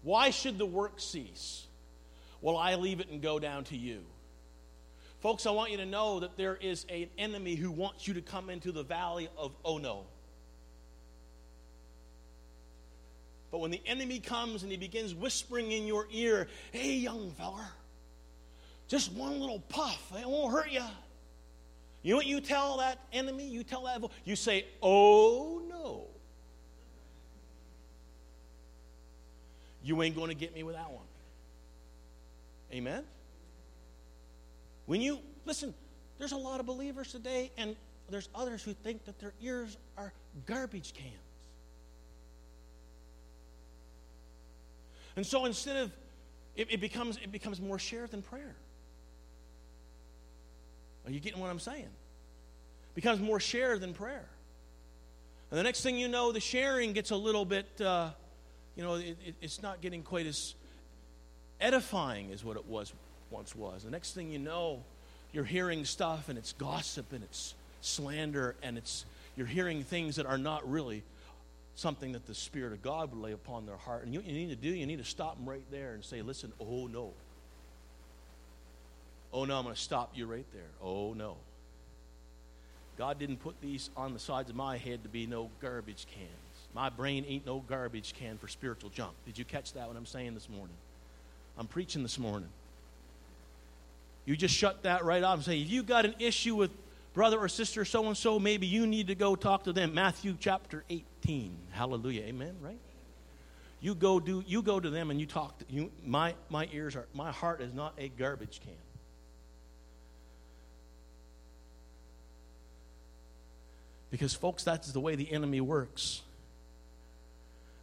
Why 0.03 0.31
should 0.31 0.57
the 0.57 0.65
work 0.65 0.99
cease 0.99 1.65
while 2.41 2.57
I 2.57 2.75
leave 2.75 2.99
it 2.99 3.09
and 3.09 3.21
go 3.21 3.39
down 3.39 3.63
to 3.65 3.77
you? 3.77 4.01
Folks, 5.21 5.45
I 5.47 5.51
want 5.51 5.71
you 5.71 5.77
to 5.77 5.85
know 5.85 6.19
that 6.19 6.35
there 6.35 6.57
is 6.57 6.85
an 6.89 7.07
enemy 7.17 7.55
who 7.55 7.71
wants 7.71 8.05
you 8.05 8.15
to 8.15 8.21
come 8.21 8.49
into 8.49 8.73
the 8.73 8.83
valley 8.83 9.29
of 9.37 9.55
oh, 9.63 9.77
Ono. 9.77 10.05
But 13.51 13.59
when 13.59 13.71
the 13.71 13.81
enemy 13.85 14.19
comes 14.19 14.63
and 14.63 14.71
he 14.71 14.77
begins 14.77 15.13
whispering 15.15 15.71
in 15.71 15.87
your 15.87 16.07
ear, 16.11 16.47
hey, 16.71 16.95
young 16.95 17.31
fella, 17.31 17.69
just 18.87 19.11
one 19.13 19.39
little 19.39 19.59
puff, 19.69 20.11
it 20.19 20.27
won't 20.27 20.51
hurt 20.51 20.71
you. 20.71 20.83
You 22.03 22.11
know 22.11 22.17
what 22.17 22.27
you 22.27 22.41
tell 22.41 22.77
that 22.77 22.99
enemy? 23.13 23.47
You 23.47 23.63
tell 23.63 23.85
that, 23.85 24.01
you 24.25 24.35
say, 24.35 24.65
oh 24.81 25.61
no. 25.69 26.03
You 29.83 30.01
ain't 30.01 30.15
going 30.15 30.29
to 30.29 30.35
get 30.35 30.53
me 30.53 30.63
with 30.63 30.75
that 30.75 30.91
one. 30.91 31.05
Amen? 32.73 33.03
When 34.85 35.01
you, 35.01 35.19
listen, 35.45 35.73
There's 36.17 36.31
a 36.31 36.37
lot 36.37 36.59
of 36.59 36.65
believers 36.65 37.11
today, 37.11 37.51
and 37.57 37.75
there's 38.09 38.29
others 38.33 38.63
who 38.63 38.73
think 38.73 39.05
that 39.05 39.19
their 39.19 39.33
ears 39.41 39.77
are 39.97 40.13
garbage 40.45 40.93
cans. 40.93 41.11
And 45.15 45.25
so 45.25 45.45
instead 45.45 45.77
of 45.77 45.91
it, 46.55 46.67
it 46.71 46.81
becomes 46.81 47.17
it 47.17 47.31
becomes 47.31 47.61
more 47.61 47.79
share 47.79 48.07
than 48.07 48.21
prayer. 48.21 48.55
Are 51.05 51.11
you 51.11 51.19
getting 51.19 51.39
what 51.39 51.49
I'm 51.49 51.59
saying? 51.59 51.83
It 51.83 52.95
becomes 52.95 53.19
more 53.19 53.39
share 53.39 53.77
than 53.77 53.93
prayer. 53.93 54.25
And 55.51 55.59
the 55.59 55.63
next 55.63 55.83
thing 55.83 55.97
you 55.97 56.07
know, 56.07 56.31
the 56.31 56.39
sharing 56.39 56.93
gets 56.93 57.11
a 57.11 57.15
little 57.15 57.45
bit, 57.45 57.67
uh, 57.79 58.09
you 58.75 58.83
know, 58.83 58.95
it, 58.95 59.17
it, 59.25 59.35
it's 59.41 59.61
not 59.61 59.81
getting 59.81 60.01
quite 60.01 60.25
as 60.25 60.55
edifying 61.61 62.31
as 62.31 62.43
what 62.43 62.57
it 62.57 62.65
was 62.65 62.91
once 63.29 63.55
was. 63.55 63.83
The 63.83 63.91
next 63.91 64.13
thing 64.13 64.31
you 64.31 64.39
know, 64.39 64.83
you're 65.31 65.43
hearing 65.43 65.85
stuff 65.85 66.29
and 66.29 66.37
it's 66.37 66.53
gossip 66.53 67.13
and 67.13 67.23
it's 67.23 67.53
slander 67.81 68.55
and 68.63 68.77
it's 68.77 69.05
you're 69.37 69.47
hearing 69.47 69.83
things 69.83 70.15
that 70.15 70.25
are 70.25 70.37
not 70.37 70.69
really 70.69 71.03
something 71.75 72.13
that 72.13 72.25
the 72.25 72.33
Spirit 72.33 72.73
of 72.73 72.81
God 72.81 73.11
would 73.11 73.21
lay 73.21 73.33
upon 73.33 73.65
their 73.65 73.75
heart. 73.75 74.05
And 74.05 74.13
you, 74.13 74.21
you 74.21 74.33
need 74.33 74.49
to 74.49 74.55
do, 74.55 74.69
you 74.69 74.85
need 74.85 74.99
to 74.99 75.05
stop 75.05 75.37
them 75.37 75.47
right 75.47 75.65
there 75.71 75.93
and 75.93 76.03
say, 76.03 76.21
listen, 76.21 76.51
oh 76.59 76.87
no. 76.87 77.11
Oh 79.33 79.43
no, 79.43 79.57
I'm 79.57 79.63
going 79.63 79.75
to 79.75 79.81
stop 79.81 80.11
you 80.15 80.25
right 80.25 80.45
there. 80.53 80.69
Oh 80.81 81.13
no. 81.13 81.35
God 82.97 83.19
didn't 83.19 83.37
put 83.37 83.59
these 83.61 83.89
on 83.97 84.13
the 84.13 84.19
sides 84.19 84.49
of 84.49 84.55
my 84.55 84.77
head 84.77 85.03
to 85.03 85.09
be 85.09 85.27
no 85.27 85.49
garbage 85.61 86.07
cans. 86.15 86.29
My 86.73 86.89
brain 86.89 87.25
ain't 87.27 87.45
no 87.45 87.59
garbage 87.59 88.13
can 88.17 88.37
for 88.37 88.47
spiritual 88.47 88.89
junk. 88.89 89.11
Did 89.25 89.37
you 89.37 89.43
catch 89.43 89.73
that 89.73 89.87
what 89.87 89.97
I'm 89.97 90.05
saying 90.05 90.33
this 90.33 90.49
morning? 90.49 90.75
I'm 91.57 91.67
preaching 91.67 92.03
this 92.03 92.17
morning. 92.17 92.49
You 94.25 94.37
just 94.37 94.55
shut 94.55 94.83
that 94.83 95.03
right 95.03 95.23
off 95.23 95.35
and 95.35 95.45
say, 95.45 95.61
if 95.61 95.69
you 95.69 95.83
got 95.83 96.05
an 96.05 96.15
issue 96.19 96.55
with 96.55 96.71
brother 97.15 97.39
or 97.39 97.47
sister 97.47 97.85
so 97.85 98.05
and 98.05 98.15
so, 98.15 98.37
maybe 98.37 98.67
you 98.67 98.85
need 98.85 99.07
to 99.07 99.15
go 99.15 99.35
talk 99.35 99.63
to 99.63 99.73
them. 99.73 99.95
Matthew 99.95 100.37
chapter 100.39 100.83
18. 100.89 101.57
Hallelujah. 101.71 102.23
Amen, 102.23 102.57
right? 102.61 102.77
You 103.79 103.95
go 103.95 104.19
do 104.19 104.43
you 104.45 104.61
go 104.61 104.79
to 104.79 104.89
them 104.89 105.09
and 105.09 105.19
you 105.19 105.25
talk 105.25 105.57
to 105.59 105.65
you 105.69 105.91
my 106.03 106.35
my 106.49 106.67
ears 106.71 106.95
are 106.95 107.05
my 107.13 107.31
heart 107.31 107.61
is 107.61 107.73
not 107.73 107.93
a 107.97 108.09
garbage 108.09 108.59
can. 108.63 108.73
Because 114.11 114.33
folks, 114.33 114.63
that's 114.63 114.91
the 114.91 114.99
way 114.99 115.15
the 115.15 115.31
enemy 115.31 115.61
works. 115.61 116.21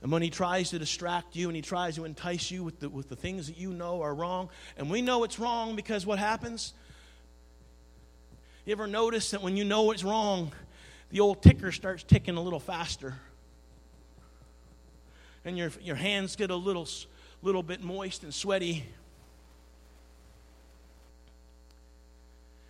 And 0.02 0.10
when 0.10 0.22
he 0.22 0.30
tries 0.30 0.70
to 0.70 0.78
distract 0.78 1.36
you 1.36 1.48
and 1.48 1.54
he 1.54 1.62
tries 1.62 1.94
to 1.96 2.04
entice 2.04 2.50
you 2.50 2.64
with 2.64 2.80
the, 2.80 2.88
with 2.88 3.08
the 3.08 3.16
things 3.16 3.46
that 3.46 3.56
you 3.56 3.72
know 3.72 4.02
are 4.02 4.14
wrong, 4.14 4.48
and 4.76 4.90
we 4.90 5.00
know 5.00 5.22
it's 5.22 5.38
wrong 5.38 5.76
because 5.76 6.04
what 6.04 6.18
happens? 6.18 6.72
You 8.64 8.72
ever 8.72 8.86
notice 8.86 9.32
that 9.32 9.42
when 9.42 9.56
you 9.56 9.64
know 9.64 9.90
it's 9.90 10.04
wrong, 10.04 10.52
the 11.10 11.20
old 11.20 11.42
ticker 11.42 11.72
starts 11.72 12.02
ticking 12.04 12.36
a 12.36 12.40
little 12.40 12.60
faster? 12.60 13.14
And 15.44 15.58
your, 15.58 15.72
your 15.80 15.96
hands 15.96 16.36
get 16.36 16.50
a 16.50 16.56
little, 16.56 16.86
little 17.42 17.64
bit 17.64 17.82
moist 17.82 18.22
and 18.22 18.32
sweaty. 18.32 18.84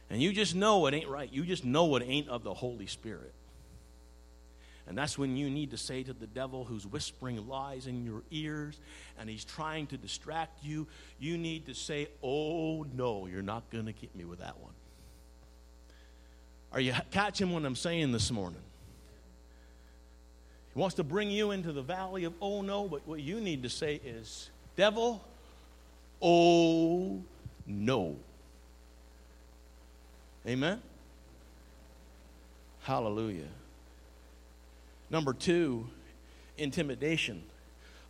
And 0.09 0.23
you 0.23 0.33
just 0.33 0.55
know 0.55 0.87
it 0.87 0.95
ain't 0.95 1.09
right. 1.09 1.31
You 1.31 1.45
just 1.45 1.65
know 1.65 1.95
it 1.97 2.03
ain't 2.07 2.29
of 2.29 2.43
the 2.43 2.55
Holy 2.55 2.87
Spirit. 2.87 3.33
And 4.87 4.97
that's 4.97 5.17
when 5.17 5.37
you 5.37 5.49
need 5.49 5.71
to 5.71 5.77
say 5.77 6.03
to 6.03 6.13
the 6.13 6.27
devil 6.27 6.65
who's 6.65 6.87
whispering 6.87 7.47
lies 7.47 7.87
in 7.87 8.05
your 8.05 8.23
ears 8.31 8.79
and 9.19 9.29
he's 9.29 9.45
trying 9.45 9.87
to 9.89 9.97
distract 9.97 10.65
you, 10.65 10.87
you 11.21 11.39
need 11.39 11.67
to 11.67 11.75
say, 11.75 12.09
Oh, 12.23 12.85
no, 12.95 13.27
you're 13.27 13.43
not 13.43 13.71
going 13.71 13.87
to 13.87 13.93
get 13.93 14.15
me 14.17 14.25
with 14.25 14.41
that 14.41 14.59
one. 14.59 14.73
Are 16.73 16.81
you 16.81 16.95
catching 17.11 17.53
what 17.53 17.65
I'm 17.65 17.77
saying 17.77 18.13
this 18.13 18.31
morning? 18.31 18.61
He 20.73 20.81
wants 20.81 20.97
to 20.97 21.05
bring 21.05 21.31
you 21.31 21.51
into 21.51 21.73
the 21.73 21.83
valley 21.83 22.25
of 22.25 22.33
oh 22.41 22.63
no, 22.63 22.89
but 22.89 23.07
what 23.07 23.21
you 23.21 23.41
need 23.41 23.63
to 23.65 23.69
say 23.69 24.01
is, 24.05 24.49
Devil, 24.75 25.23
oh 26.23 27.23
no. 27.67 28.17
Amen? 30.47 30.81
Hallelujah. 32.83 33.49
Number 35.11 35.35
two, 35.35 35.87
intimidation. 36.57 37.43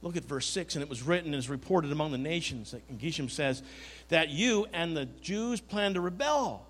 Look 0.03 0.17
at 0.17 0.25
verse 0.25 0.47
6, 0.47 0.77
and 0.77 0.83
it 0.83 0.89
was 0.89 1.03
written 1.03 1.33
and 1.33 1.39
is 1.39 1.49
reported 1.49 1.93
among 1.93 2.13
the 2.13 2.19
nations. 2.19 2.71
that 2.71 2.99
Geshem 2.99 3.31
says 3.31 3.63
that 4.09 4.31
you 4.31 4.67
and 4.73 4.97
the 4.97 5.07
Jews 5.21 5.61
plan 5.61 5.95
to 5.95 6.01
rebel. 6.01 6.65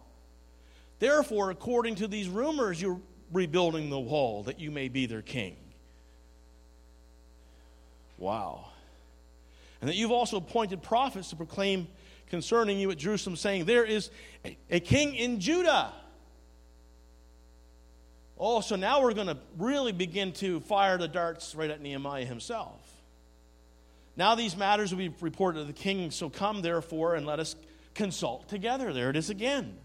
Therefore, 1.03 1.51
according 1.51 1.97
to 1.97 2.07
these 2.07 2.29
rumors, 2.29 2.81
you're 2.81 3.01
rebuilding 3.33 3.91
the 3.91 3.99
wall 3.99 4.45
that 4.45 4.61
you 4.61 4.71
may 4.71 4.87
be 4.87 5.07
their 5.07 5.21
king. 5.21 5.57
Wow. 8.19 8.67
And 9.81 9.91
that 9.91 9.97
you've 9.97 10.13
also 10.13 10.37
appointed 10.37 10.81
prophets 10.81 11.31
to 11.31 11.37
proclaim 11.37 11.89
concerning 12.31 12.79
you 12.79 12.89
at 12.93 12.99
Jerusalem, 12.99 13.35
saying, 13.35 13.65
There 13.65 13.85
is 13.85 14.11
a, 14.45 14.57
a 14.71 14.79
king 14.79 15.17
in 15.17 15.41
Judah. 15.41 15.93
Oh, 18.39 18.61
so 18.61 18.77
now 18.77 19.03
we're 19.03 19.13
going 19.13 19.27
to 19.27 19.39
really 19.59 19.91
begin 19.91 20.31
to 20.35 20.61
fire 20.61 20.99
the 20.99 21.09
darts 21.09 21.57
right 21.57 21.71
at 21.71 21.81
Nehemiah 21.81 22.27
himself. 22.27 22.81
Now 24.17 24.37
these 24.37 24.57
matters 24.57 24.93
will 24.93 24.99
be 24.99 25.13
reported 25.21 25.59
to 25.59 25.65
the 25.65 25.73
king, 25.73 26.13
so 26.13 26.31
come 26.31 26.63
therefore 26.63 27.17
and 27.17 27.27
let 27.27 27.41
us 27.41 27.57
consult 27.93 28.49
together. 28.49 28.93
There 28.93 29.11
it 29.11 29.17
is 29.17 29.31
again. 29.31 29.79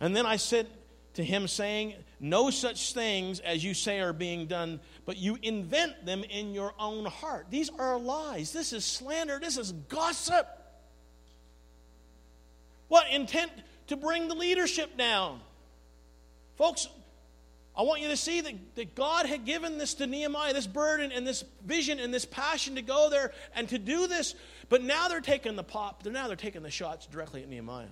And 0.00 0.14
then 0.14 0.26
I 0.26 0.36
said 0.36 0.68
to 1.14 1.24
him, 1.24 1.48
saying, 1.48 1.94
No 2.20 2.50
such 2.50 2.94
things 2.94 3.40
as 3.40 3.64
you 3.64 3.74
say 3.74 4.00
are 4.00 4.12
being 4.12 4.46
done, 4.46 4.80
but 5.04 5.16
you 5.16 5.38
invent 5.42 6.06
them 6.06 6.24
in 6.24 6.54
your 6.54 6.72
own 6.78 7.04
heart. 7.04 7.46
These 7.50 7.70
are 7.78 7.98
lies. 7.98 8.52
This 8.52 8.72
is 8.72 8.84
slander. 8.84 9.38
This 9.40 9.58
is 9.58 9.72
gossip. 9.72 10.46
What 12.88 13.10
intent 13.10 13.52
to 13.88 13.96
bring 13.96 14.28
the 14.28 14.34
leadership 14.34 14.96
down? 14.96 15.40
Folks, 16.56 16.88
I 17.76 17.82
want 17.82 18.00
you 18.00 18.08
to 18.08 18.16
see 18.16 18.40
that, 18.40 18.54
that 18.74 18.94
God 18.96 19.26
had 19.26 19.44
given 19.44 19.78
this 19.78 19.94
to 19.94 20.06
Nehemiah, 20.06 20.52
this 20.52 20.66
burden 20.66 21.12
and 21.12 21.26
this 21.26 21.44
vision 21.64 22.00
and 22.00 22.12
this 22.12 22.24
passion 22.24 22.74
to 22.74 22.82
go 22.82 23.08
there 23.08 23.32
and 23.54 23.68
to 23.68 23.78
do 23.78 24.08
this. 24.08 24.34
But 24.68 24.82
now 24.82 25.06
they're 25.06 25.20
taking 25.20 25.54
the 25.54 25.62
pop, 25.62 26.04
now 26.04 26.26
they're 26.26 26.36
taking 26.36 26.62
the 26.62 26.70
shots 26.70 27.06
directly 27.06 27.42
at 27.42 27.48
Nehemiah. 27.48 27.86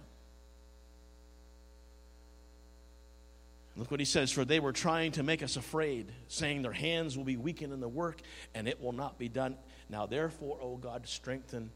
Look 3.77 3.91
what 3.91 4.01
he 4.01 4.07
says, 4.07 4.33
for 4.33 4.45
they 4.45 4.59
were 4.59 4.73
trying 4.73 5.13
to 5.13 5.23
make 5.23 5.43
us 5.43 5.57
afraid, 5.57 6.11
saying 6.29 6.63
their 6.63 6.73
hands 6.73 7.17
will 7.17 7.25
be 7.25 7.37
weakened 7.37 7.73
in 7.73 7.81
the 7.81 7.89
work 7.89 8.21
and 8.55 8.67
it 8.67 8.81
will 8.81 8.93
not 8.93 9.19
be 9.19 9.29
done. 9.29 9.57
Now, 9.91 10.07
therefore, 10.07 10.59
O 10.63 10.77
God, 10.77 11.07
strengthen 11.07 11.71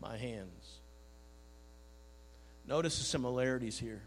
my 0.00 0.16
hands. 0.16 0.80
Notice 2.66 2.98
the 2.98 3.04
similarities 3.04 3.78
here 3.78 4.00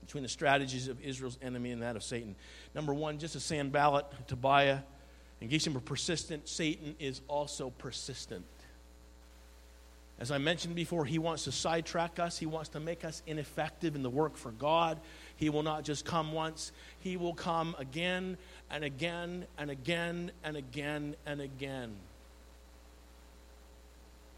between 0.00 0.22
the 0.22 0.28
strategies 0.28 0.88
of 0.88 1.00
Israel's 1.00 1.38
enemy 1.42 1.72
and 1.72 1.82
that 1.82 1.96
of 1.96 2.04
Satan. 2.04 2.36
Number 2.74 2.94
one, 2.94 3.18
just 3.18 3.34
a 3.34 3.38
as 3.38 3.44
Sanballat, 3.44 4.06
Tobiah, 4.28 4.80
and 5.40 5.50
Geshem 5.50 5.74
were 5.74 5.80
persistent, 5.80 6.48
Satan 6.48 6.94
is 6.98 7.20
also 7.28 7.70
persistent. 7.70 8.44
As 10.20 10.30
I 10.30 10.36
mentioned 10.36 10.74
before, 10.74 11.06
he 11.06 11.18
wants 11.18 11.44
to 11.44 11.52
sidetrack 11.52 12.18
us. 12.18 12.38
He 12.38 12.44
wants 12.44 12.68
to 12.70 12.80
make 12.80 13.06
us 13.06 13.22
ineffective 13.26 13.94
in 13.94 14.02
the 14.02 14.10
work 14.10 14.36
for 14.36 14.50
God. 14.52 15.00
He 15.40 15.48
will 15.48 15.62
not 15.62 15.84
just 15.84 16.04
come 16.04 16.32
once, 16.32 16.70
he 16.98 17.16
will 17.16 17.32
come 17.32 17.74
again 17.78 18.36
and 18.70 18.84
again 18.84 19.46
and 19.56 19.70
again 19.70 20.32
and 20.44 20.54
again 20.54 21.16
and 21.24 21.40
again. 21.40 21.96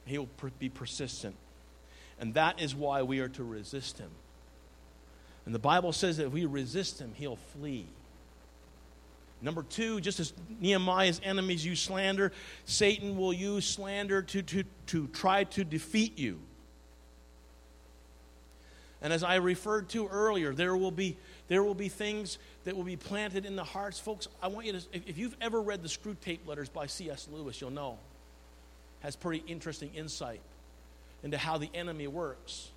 He 0.05 0.17
will 0.17 0.29
be 0.61 0.69
persistent. 0.69 1.35
And 2.21 2.35
that 2.35 2.63
is 2.63 2.73
why 2.73 3.03
we 3.03 3.19
are 3.19 3.29
to 3.31 3.43
resist 3.43 3.99
him. 3.99 4.11
And 5.45 5.53
the 5.53 5.59
Bible 5.59 5.93
says 5.93 6.19
that 6.19 6.27
if 6.27 6.33
we 6.33 6.45
resist 6.45 7.01
him, 7.01 7.15
he'll 7.17 7.35
flee. 7.35 7.87
Number 9.41 9.65
two, 9.65 10.01
just 10.01 10.21
as 10.21 10.33
Nehemiah's 10.61 11.21
enemies 11.25 11.67
use 11.67 11.81
slander, 11.81 12.31
Satan 12.65 13.17
will 13.17 13.33
use 13.33 13.67
slander 13.67 14.23
to, 14.23 14.41
to, 14.43 14.63
to 14.87 15.09
try 15.09 15.43
to 15.43 15.65
defeat 15.65 16.17
you. 16.17 16.39
And 19.03 19.13
as 19.13 19.25
I 19.25 19.37
referred 19.37 19.89
to 19.91 20.07
earlier, 20.07 20.55
there 20.55 20.77
will 20.77 20.93
be, 20.93 21.17
there 21.49 21.65
will 21.65 21.75
be 21.75 21.89
things 21.89 22.39
that 22.65 22.77
will 22.77 22.85
be 22.85 22.97
planted 22.97 23.45
in 23.45 23.57
the 23.57 23.65
hearts. 23.65 23.99
Folks, 23.99 24.29
I 24.41 24.47
want 24.47 24.67
you 24.67 24.75
to, 24.75 24.81
if 24.93 25.19
you've 25.19 25.37
ever 25.41 25.61
read 25.61 25.83
the 25.83 25.89
Screwtape 25.89 26.47
Letters 26.47 26.69
by 26.69 26.87
C.S. 26.87 27.29
Lewis, 27.33 27.61
you'll 27.61 27.71
know, 27.71 27.99
has 29.01 29.17
pretty 29.17 29.43
interesting 29.49 29.91
insight 29.97 30.41
into 31.25 31.37
how 31.37 31.59
the 31.59 31.69
enemy 31.75 32.07
works. 32.07 32.69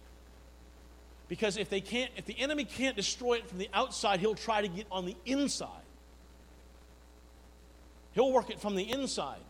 Because 1.27 1.57
if 1.57 1.69
they 1.69 1.81
can't, 1.81 2.11
if 2.17 2.25
the 2.25 2.39
enemy 2.39 2.65
can't 2.65 2.95
destroy 2.95 3.35
it 3.35 3.47
from 3.47 3.59
the 3.59 3.69
outside, 3.73 4.19
he'll 4.19 4.35
try 4.35 4.61
to 4.61 4.67
get 4.67 4.87
on 4.91 5.05
the 5.05 5.15
inside. 5.25 5.69
He'll 8.13 8.31
work 8.31 8.49
it 8.49 8.59
from 8.59 8.75
the 8.75 8.89
inside. 8.89 9.41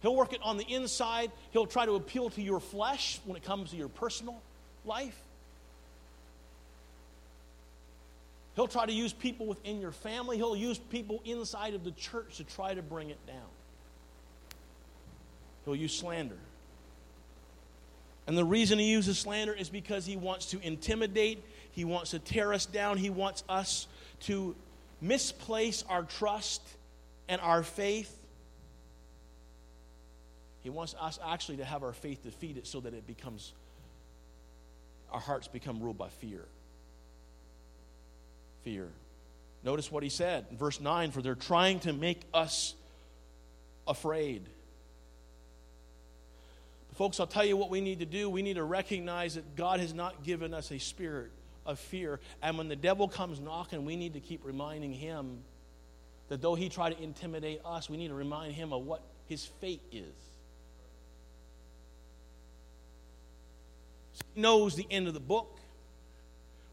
He'll 0.00 0.14
work 0.14 0.32
it 0.32 0.40
on 0.42 0.56
the 0.56 0.64
inside. 0.64 1.30
He'll 1.50 1.66
try 1.66 1.84
to 1.84 1.94
appeal 1.94 2.30
to 2.30 2.42
your 2.42 2.60
flesh 2.60 3.20
when 3.24 3.36
it 3.36 3.42
comes 3.42 3.70
to 3.70 3.76
your 3.76 3.88
personal 3.88 4.40
life. 4.88 5.16
He'll 8.56 8.66
try 8.66 8.86
to 8.86 8.92
use 8.92 9.12
people 9.12 9.46
within 9.46 9.80
your 9.80 9.92
family, 9.92 10.36
he'll 10.36 10.56
use 10.56 10.78
people 10.78 11.22
inside 11.24 11.74
of 11.74 11.84
the 11.84 11.92
church 11.92 12.38
to 12.38 12.44
try 12.44 12.74
to 12.74 12.82
bring 12.82 13.10
it 13.10 13.24
down. 13.24 13.46
He'll 15.64 15.76
use 15.76 15.96
slander. 15.96 16.38
And 18.26 18.36
the 18.36 18.44
reason 18.44 18.80
he 18.80 18.90
uses 18.90 19.18
slander 19.18 19.52
is 19.52 19.68
because 19.68 20.04
he 20.04 20.16
wants 20.16 20.46
to 20.46 20.60
intimidate, 20.60 21.42
he 21.70 21.84
wants 21.84 22.10
to 22.10 22.18
tear 22.18 22.52
us 22.52 22.66
down, 22.66 22.98
he 22.98 23.10
wants 23.10 23.44
us 23.48 23.86
to 24.22 24.56
misplace 25.00 25.84
our 25.88 26.02
trust 26.02 26.62
and 27.28 27.40
our 27.40 27.62
faith. 27.62 28.14
He 30.62 30.70
wants 30.70 30.96
us 31.00 31.18
actually 31.24 31.58
to 31.58 31.64
have 31.64 31.84
our 31.84 31.92
faith 31.92 32.24
defeated 32.24 32.66
so 32.66 32.80
that 32.80 32.92
it 32.92 33.06
becomes 33.06 33.52
our 35.10 35.20
hearts 35.20 35.48
become 35.48 35.80
ruled 35.80 35.98
by 35.98 36.08
fear 36.08 36.44
fear. 38.68 38.88
Notice 39.64 39.90
what 39.90 40.02
he 40.02 40.10
said 40.10 40.44
in 40.50 40.58
verse 40.58 40.78
9 40.78 41.10
for 41.10 41.22
they're 41.22 41.34
trying 41.34 41.80
to 41.80 41.92
make 41.94 42.20
us 42.34 42.74
afraid. 43.86 44.42
Folks, 46.96 47.18
I'll 47.18 47.26
tell 47.26 47.44
you 47.44 47.56
what 47.56 47.70
we 47.70 47.80
need 47.80 48.00
to 48.00 48.04
do. 48.04 48.28
We 48.28 48.42
need 48.42 48.54
to 48.54 48.64
recognize 48.64 49.36
that 49.36 49.56
God 49.56 49.80
has 49.80 49.94
not 49.94 50.22
given 50.22 50.52
us 50.52 50.70
a 50.70 50.78
spirit 50.78 51.30
of 51.64 51.78
fear. 51.78 52.20
And 52.42 52.58
when 52.58 52.68
the 52.68 52.76
devil 52.76 53.08
comes 53.08 53.40
knocking, 53.40 53.86
we 53.86 53.96
need 53.96 54.14
to 54.14 54.20
keep 54.20 54.44
reminding 54.44 54.92
him 54.92 55.38
that 56.28 56.42
though 56.42 56.54
he 56.54 56.68
try 56.68 56.92
to 56.92 57.02
intimidate 57.02 57.60
us, 57.64 57.88
we 57.88 57.96
need 57.96 58.08
to 58.08 58.14
remind 58.14 58.52
him 58.52 58.72
of 58.72 58.84
what 58.84 59.00
his 59.28 59.46
fate 59.60 59.82
is. 59.92 60.14
He 64.27 64.27
knows 64.38 64.76
the 64.76 64.86
end 64.90 65.08
of 65.08 65.14
the 65.14 65.20
book. 65.20 65.58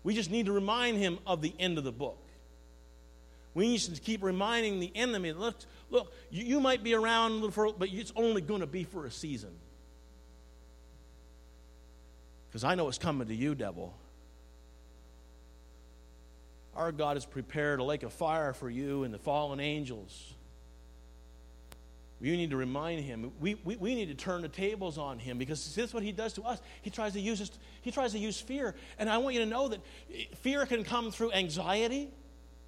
We 0.03 0.13
just 0.13 0.29
need 0.29 0.45
to 0.45 0.51
remind 0.51 0.97
him 0.97 1.19
of 1.25 1.41
the 1.41 1.53
end 1.59 1.77
of 1.77 1.83
the 1.83 1.91
book. 1.91 2.19
We 3.55 3.69
need 3.69 3.79
to 3.79 3.99
keep 3.99 4.21
reminding 4.21 4.79
the 4.79 4.91
enemy 4.93 5.31
look, 5.31 5.55
look 5.89 6.13
you, 6.29 6.43
you 6.45 6.59
might 6.59 6.83
be 6.83 6.93
around, 6.93 7.51
for, 7.51 7.73
but 7.73 7.89
it's 7.91 8.13
only 8.15 8.41
going 8.41 8.59
to 8.59 8.67
be 8.67 8.83
for 8.83 9.05
a 9.05 9.11
season. 9.11 9.51
Because 12.49 12.63
I 12.63 12.75
know 12.75 12.87
it's 12.87 12.97
coming 12.97 13.27
to 13.27 13.35
you, 13.35 13.55
devil. 13.55 13.93
Our 16.75 16.91
God 16.91 17.15
has 17.15 17.25
prepared 17.25 17.79
a 17.79 17.83
lake 17.83 18.03
of 18.03 18.13
fire 18.13 18.53
for 18.53 18.69
you 18.69 19.03
and 19.03 19.13
the 19.13 19.17
fallen 19.17 19.59
angels. 19.59 20.33
We 22.21 22.37
need 22.37 22.51
to 22.51 22.57
remind 22.57 23.03
him. 23.03 23.31
We, 23.39 23.55
we, 23.65 23.75
we 23.75 23.93
need 23.93 24.07
to 24.07 24.15
turn 24.15 24.41
the 24.41 24.47
tables 24.47 24.97
on 24.97 25.19
him 25.19 25.37
because 25.37 25.75
this 25.75 25.89
is 25.89 25.93
what 25.93 26.01
he 26.01 26.13
does 26.13 26.33
to 26.33 26.43
us. 26.43 26.61
He 26.81 26.89
tries 26.89 27.13
to 27.13 27.19
use 27.19 27.41
us, 27.41 27.51
he 27.81 27.91
tries 27.91 28.13
to 28.13 28.19
use 28.19 28.39
fear. 28.39 28.73
And 28.97 29.09
I 29.09 29.17
want 29.17 29.35
you 29.35 29.41
to 29.41 29.45
know 29.45 29.67
that 29.67 29.81
eh, 30.13 30.23
fear 30.37 30.65
can 30.65 30.83
come 30.83 31.11
through 31.11 31.33
anxiety. 31.33 32.09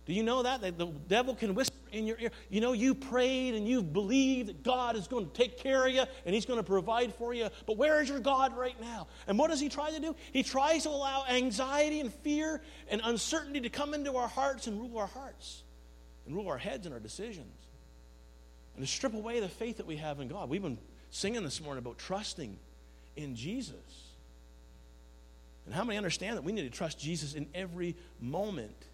Do 0.05 0.13
you 0.13 0.23
know 0.23 0.43
that? 0.43 0.61
That 0.61 0.77
the 0.77 0.87
devil 0.87 1.33
can 1.33 1.55
whisper 1.55 1.75
in 1.93 2.05
your 2.05 2.17
ear. 2.19 2.31
You 2.49 2.59
know, 2.59 2.73
you 2.73 2.93
prayed 2.93 3.55
and 3.55 3.65
you 3.65 3.81
believed 3.81 4.49
that 4.49 4.63
God 4.63 4.97
is 4.97 5.07
going 5.07 5.25
to 5.25 5.33
take 5.33 5.57
care 5.57 5.85
of 5.87 5.93
you 5.93 6.03
and 6.25 6.35
he's 6.35 6.45
going 6.45 6.59
to 6.59 6.63
provide 6.63 7.15
for 7.15 7.33
you. 7.33 7.47
But 7.65 7.77
where 7.77 8.01
is 8.01 8.09
your 8.09 8.19
God 8.19 8.55
right 8.57 8.79
now? 8.81 9.07
And 9.27 9.39
what 9.39 9.49
does 9.49 9.61
he 9.61 9.69
try 9.69 9.91
to 9.91 9.99
do? 9.99 10.13
He 10.33 10.43
tries 10.43 10.83
to 10.83 10.89
allow 10.89 11.25
anxiety 11.29 12.01
and 12.01 12.13
fear 12.13 12.61
and 12.89 13.01
uncertainty 13.03 13.61
to 13.61 13.69
come 13.69 13.93
into 13.93 14.17
our 14.17 14.27
hearts 14.27 14.67
and 14.67 14.79
rule 14.79 14.97
our 14.97 15.07
hearts 15.07 15.63
and 16.25 16.35
rule 16.35 16.49
our 16.49 16.57
heads 16.57 16.85
and 16.85 16.93
our 16.93 16.99
decisions 16.99 17.66
and 18.77 18.85
to 18.85 18.91
strip 18.91 19.15
away 19.15 19.39
the 19.39 19.49
faith 19.49 19.77
that 19.77 19.87
we 19.87 19.97
have 19.97 20.19
in 20.19 20.27
God. 20.27 20.49
We've 20.49 20.61
been 20.61 20.77
singing 21.09 21.43
this 21.43 21.59
morning 21.59 21.79
about 21.79 21.97
trusting 21.97 22.57
in 23.15 23.35
Jesus. 23.35 23.73
And 25.65 25.73
how 25.73 25.83
many 25.83 25.97
understand 25.97 26.37
that 26.37 26.43
we 26.43 26.51
need 26.51 26.61
to 26.61 26.69
trust 26.69 26.99
Jesus 26.99 27.33
in 27.33 27.47
every 27.55 27.95
moment 28.21 28.85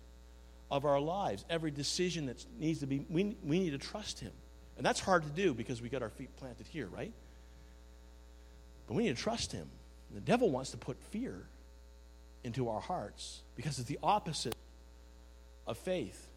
of 0.72 0.86
our 0.86 1.02
lives, 1.02 1.44
every 1.50 1.70
decision 1.70 2.28
that 2.28 2.44
needs 2.58 2.80
to 2.80 2.88
be, 2.88 3.06
we, 3.10 3.36
we 3.44 3.60
need 3.60 3.72
to 3.72 3.78
trust 3.78 4.22
Him. 4.22 4.32
And 4.78 4.86
that's 4.86 5.02
hard 5.02 5.24
to 5.24 5.30
do 5.30 5.54
because 5.54 5.82
we 5.82 5.90
got 5.90 6.02
our 6.02 6.10
feet 6.10 6.36
planted 6.38 6.66
here, 6.66 6.88
right? 6.88 7.12
But 8.88 8.96
we 8.96 9.04
need 9.04 9.16
to 9.16 9.22
trust 9.22 9.52
Him. 9.52 9.68
The 10.14 10.22
devil 10.22 10.50
wants 10.50 10.72
to 10.72 10.78
put 10.78 10.98
fear 11.12 11.44
into 12.46 12.70
our 12.70 12.80
hearts 12.80 13.42
because 13.56 13.80
it's 13.80 13.90
the 13.90 14.00
opposite 14.02 14.56
of 15.68 15.78
faith 15.78 16.30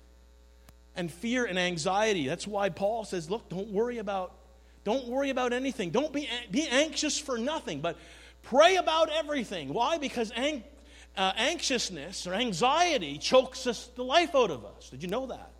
and 0.97 1.11
fear 1.11 1.45
and 1.45 1.59
anxiety. 1.59 2.27
That's 2.27 2.47
why 2.47 2.69
Paul 2.69 3.05
says, 3.05 3.31
look, 3.31 3.49
don't 3.49 3.69
worry 3.69 3.99
about 3.99 4.33
don't 4.85 5.09
worry 5.09 5.31
about 5.31 5.53
anything. 5.53 5.91
Don't 5.91 6.13
be 6.13 6.29
be 6.51 6.69
anxious 6.69 7.19
for 7.19 7.39
nothing, 7.39 7.81
but 7.81 7.97
pray 8.43 8.77
about 8.77 9.11
everything. 9.11 9.75
Why? 9.75 9.99
Because 9.99 10.31
ang, 10.37 10.63
uh, 11.17 11.33
anxiousness 11.37 12.27
or 12.27 12.35
anxiety 12.35 13.19
chokes 13.19 13.67
us 13.67 13.89
the 13.97 14.05
life 14.05 14.35
out 14.37 14.53
of 14.53 14.65
us. 14.65 14.91
Did 14.91 15.03
you 15.03 15.09
know 15.09 15.27
that? 15.27 15.51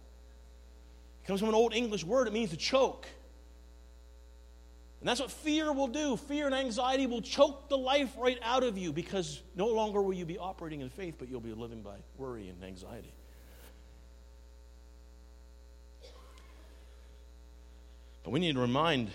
It 1.25 1.27
comes 1.27 1.41
from 1.41 1.49
an 1.49 1.57
old 1.57 1.75
English 1.75 2.05
word. 2.05 2.29
It 2.29 2.33
means 2.33 2.51
to 2.51 2.57
choke. 2.57 3.09
And 5.01 5.09
that's 5.09 5.21
what 5.21 5.31
fear 5.31 5.73
will 5.73 5.89
do. 5.89 6.17
Fear 6.17 6.47
and 6.47 6.55
anxiety 6.55 7.07
will 7.07 7.21
choke 7.21 7.69
the 7.69 7.79
life 7.79 8.15
right 8.19 8.39
out 8.43 8.63
of 8.63 8.79
you 8.79 8.93
because 8.93 9.43
no 9.55 9.67
longer 9.67 10.01
will 10.01 10.15
you 10.15 10.25
be 10.25 10.39
operating 10.39 10.81
in 10.81 10.89
faith, 10.89 11.17
but 11.19 11.29
you'll 11.29 11.41
be 11.41 11.53
living 11.53 11.83
by 11.83 11.97
worry 12.17 12.49
and 12.49 12.63
anxiety. 12.65 13.13
We 18.27 18.41
need 18.41 18.55
to 18.55 18.61
remind 18.61 19.11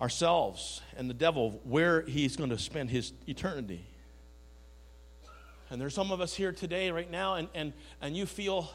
ourselves 0.00 0.80
and 0.96 1.10
the 1.10 1.14
devil 1.14 1.60
where 1.64 2.02
he's 2.02 2.36
going 2.36 2.50
to 2.50 2.58
spend 2.58 2.90
his 2.90 3.12
eternity. 3.26 3.84
And 5.70 5.80
there's 5.80 5.94
some 5.94 6.12
of 6.12 6.20
us 6.20 6.32
here 6.34 6.52
today, 6.52 6.90
right 6.90 7.10
now, 7.10 7.34
and, 7.34 7.48
and, 7.54 7.72
and 8.00 8.16
you 8.16 8.24
feel 8.24 8.70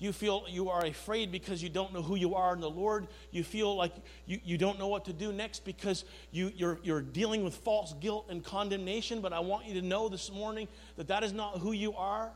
you 0.00 0.12
feel 0.12 0.44
you 0.48 0.70
are 0.70 0.84
afraid 0.84 1.32
because 1.32 1.60
you 1.60 1.68
don't 1.68 1.92
know 1.92 2.02
who 2.02 2.14
you 2.14 2.36
are 2.36 2.54
in 2.54 2.60
the 2.60 2.70
Lord. 2.70 3.08
You 3.32 3.42
feel 3.42 3.74
like 3.74 3.92
you, 4.26 4.38
you 4.44 4.56
don't 4.56 4.78
know 4.78 4.86
what 4.86 5.06
to 5.06 5.12
do 5.12 5.32
next 5.32 5.64
because 5.64 6.04
you, 6.30 6.52
you're, 6.54 6.78
you're 6.84 7.00
dealing 7.00 7.42
with 7.42 7.56
false 7.56 7.94
guilt 7.94 8.26
and 8.28 8.44
condemnation. 8.44 9.20
But 9.20 9.32
I 9.32 9.40
want 9.40 9.66
you 9.66 9.74
to 9.74 9.82
know 9.82 10.08
this 10.08 10.30
morning 10.30 10.68
that 10.96 11.08
that 11.08 11.24
is 11.24 11.32
not 11.32 11.58
who 11.58 11.72
you 11.72 11.94
are. 11.94 12.30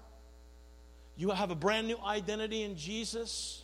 You 1.16 1.30
have 1.30 1.52
a 1.52 1.54
brand 1.54 1.86
new 1.86 1.98
identity 2.04 2.64
in 2.64 2.76
Jesus. 2.76 3.62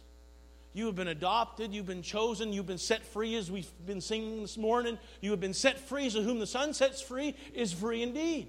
You 0.79 0.87
have 0.87 0.95
been 0.95 1.09
adopted. 1.09 1.75
You've 1.75 1.87
been 1.87 2.03
chosen. 2.03 2.53
You've 2.53 2.69
been 2.69 2.79
set 2.79 3.05
free, 3.05 3.35
as 3.35 3.51
we've 3.51 3.69
been 3.85 4.01
singing 4.01 4.43
this 4.43 4.57
morning. 4.57 4.97
You 5.21 5.33
have 5.33 5.41
been 5.41 5.53
set 5.53 5.81
free. 5.81 6.09
So, 6.09 6.23
whom 6.23 6.39
the 6.39 6.47
Son 6.47 6.73
sets 6.73 7.03
free 7.03 7.35
is 7.53 7.73
free 7.73 8.01
indeed. 8.01 8.47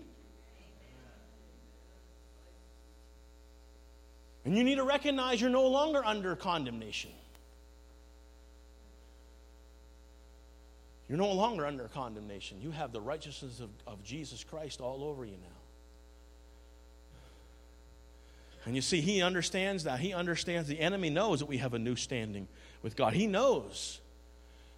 And 4.46 4.56
you 4.56 4.64
need 4.64 4.76
to 4.76 4.84
recognize 4.84 5.42
you're 5.42 5.50
no 5.50 5.68
longer 5.68 6.06
under 6.06 6.36
condemnation. 6.36 7.10
You're 11.08 11.18
no 11.18 11.32
longer 11.32 11.66
under 11.66 11.88
condemnation. 11.88 12.62
You 12.62 12.70
have 12.70 12.94
the 12.94 13.02
righteousness 13.02 13.60
of, 13.60 13.72
of 13.88 14.04
Jesus 14.04 14.44
Christ 14.44 14.82
all 14.82 15.04
over 15.04 15.26
you 15.26 15.38
now. 15.42 15.59
And 18.66 18.76
you 18.76 18.82
see, 18.82 19.02
he 19.02 19.22
understands 19.22 19.86
that. 19.86 20.00
He 20.00 20.14
understands 20.14 20.68
the 20.68 20.80
enemy 20.80 21.10
knows 21.10 21.40
that 21.40 21.48
we 21.48 21.58
have 21.58 21.74
a 21.74 21.80
new 21.80 21.96
standing 21.96 22.48
with 22.82 22.96
God. 22.96 23.14
He 23.14 23.26
knows 23.26 24.02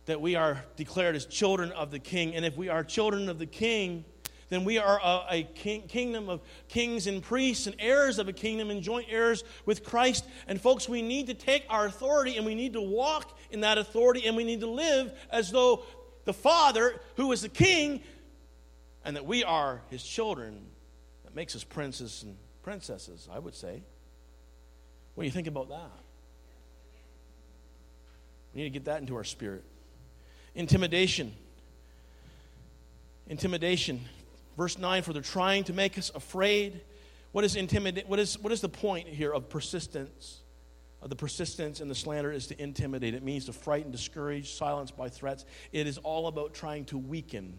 that 0.05 0.21
we 0.21 0.35
are 0.35 0.63
declared 0.75 1.15
as 1.15 1.25
children 1.25 1.71
of 1.71 1.91
the 1.91 1.99
king. 1.99 2.35
And 2.35 2.45
if 2.45 2.57
we 2.57 2.69
are 2.69 2.83
children 2.83 3.29
of 3.29 3.39
the 3.39 3.45
king, 3.45 4.05
then 4.49 4.65
we 4.65 4.77
are 4.77 4.99
a, 5.01 5.25
a 5.29 5.43
king, 5.43 5.83
kingdom 5.87 6.29
of 6.29 6.41
kings 6.67 7.07
and 7.07 7.23
priests 7.23 7.67
and 7.67 7.75
heirs 7.79 8.19
of 8.19 8.27
a 8.27 8.33
kingdom 8.33 8.69
and 8.69 8.81
joint 8.81 9.07
heirs 9.09 9.43
with 9.65 9.83
Christ. 9.83 10.25
And 10.47 10.59
folks, 10.59 10.89
we 10.89 11.01
need 11.01 11.27
to 11.27 11.33
take 11.33 11.65
our 11.69 11.85
authority 11.85 12.37
and 12.37 12.45
we 12.45 12.55
need 12.55 12.73
to 12.73 12.81
walk 12.81 13.37
in 13.49 13.61
that 13.61 13.77
authority 13.77 14.27
and 14.27 14.35
we 14.35 14.43
need 14.43 14.59
to 14.59 14.69
live 14.69 15.13
as 15.31 15.51
though 15.51 15.83
the 16.25 16.33
Father, 16.33 16.99
who 17.15 17.31
is 17.31 17.41
the 17.41 17.49
king, 17.49 18.01
and 19.05 19.15
that 19.15 19.25
we 19.25 19.43
are 19.43 19.81
his 19.89 20.03
children, 20.03 20.65
that 21.23 21.35
makes 21.35 21.55
us 21.55 21.63
princes 21.63 22.23
and 22.23 22.37
princesses, 22.63 23.27
I 23.31 23.39
would 23.39 23.55
say. 23.55 23.81
What 25.15 25.23
do 25.23 25.25
you 25.25 25.31
think 25.31 25.47
about 25.47 25.69
that? 25.69 25.91
We 28.53 28.61
need 28.61 28.69
to 28.69 28.73
get 28.73 28.85
that 28.85 29.01
into 29.01 29.15
our 29.15 29.23
spirit. 29.23 29.63
Intimidation. 30.55 31.33
Intimidation. 33.27 34.01
Verse 34.57 34.77
9, 34.77 35.03
for 35.03 35.13
they're 35.13 35.21
trying 35.21 35.63
to 35.65 35.73
make 35.73 35.97
us 35.97 36.11
afraid. 36.13 36.81
What 37.31 37.43
is 37.45 37.55
intimidate? 37.55 38.07
What 38.07 38.19
is, 38.19 38.37
what 38.39 38.51
is 38.51 38.61
the 38.61 38.69
point 38.69 39.07
here 39.07 39.33
of 39.33 39.49
persistence? 39.49 40.39
Of 41.01 41.09
the 41.09 41.15
persistence 41.15 41.79
and 41.79 41.89
the 41.89 41.95
slander 41.95 42.31
is 42.31 42.47
to 42.47 42.61
intimidate. 42.61 43.15
It 43.15 43.23
means 43.23 43.45
to 43.45 43.53
frighten, 43.53 43.91
discourage, 43.91 44.53
silence 44.53 44.91
by 44.91 45.09
threats. 45.09 45.45
It 45.71 45.87
is 45.87 45.97
all 45.97 46.27
about 46.27 46.53
trying 46.53 46.85
to 46.85 46.97
weaken. 46.97 47.57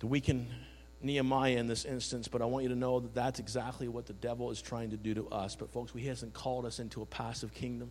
To 0.00 0.06
weaken 0.06 0.48
Nehemiah 1.06 1.56
in 1.56 1.66
this 1.66 1.84
instance, 1.84 2.28
but 2.28 2.42
I 2.42 2.44
want 2.44 2.64
you 2.64 2.68
to 2.70 2.76
know 2.76 3.00
that 3.00 3.14
that's 3.14 3.38
exactly 3.38 3.88
what 3.88 4.06
the 4.06 4.12
devil 4.12 4.50
is 4.50 4.60
trying 4.60 4.90
to 4.90 4.96
do 4.96 5.14
to 5.14 5.28
us. 5.28 5.56
But, 5.56 5.70
folks, 5.70 5.92
he 5.92 6.06
hasn't 6.06 6.34
called 6.34 6.66
us 6.66 6.78
into 6.78 7.02
a 7.02 7.06
passive 7.06 7.54
kingdom. 7.54 7.90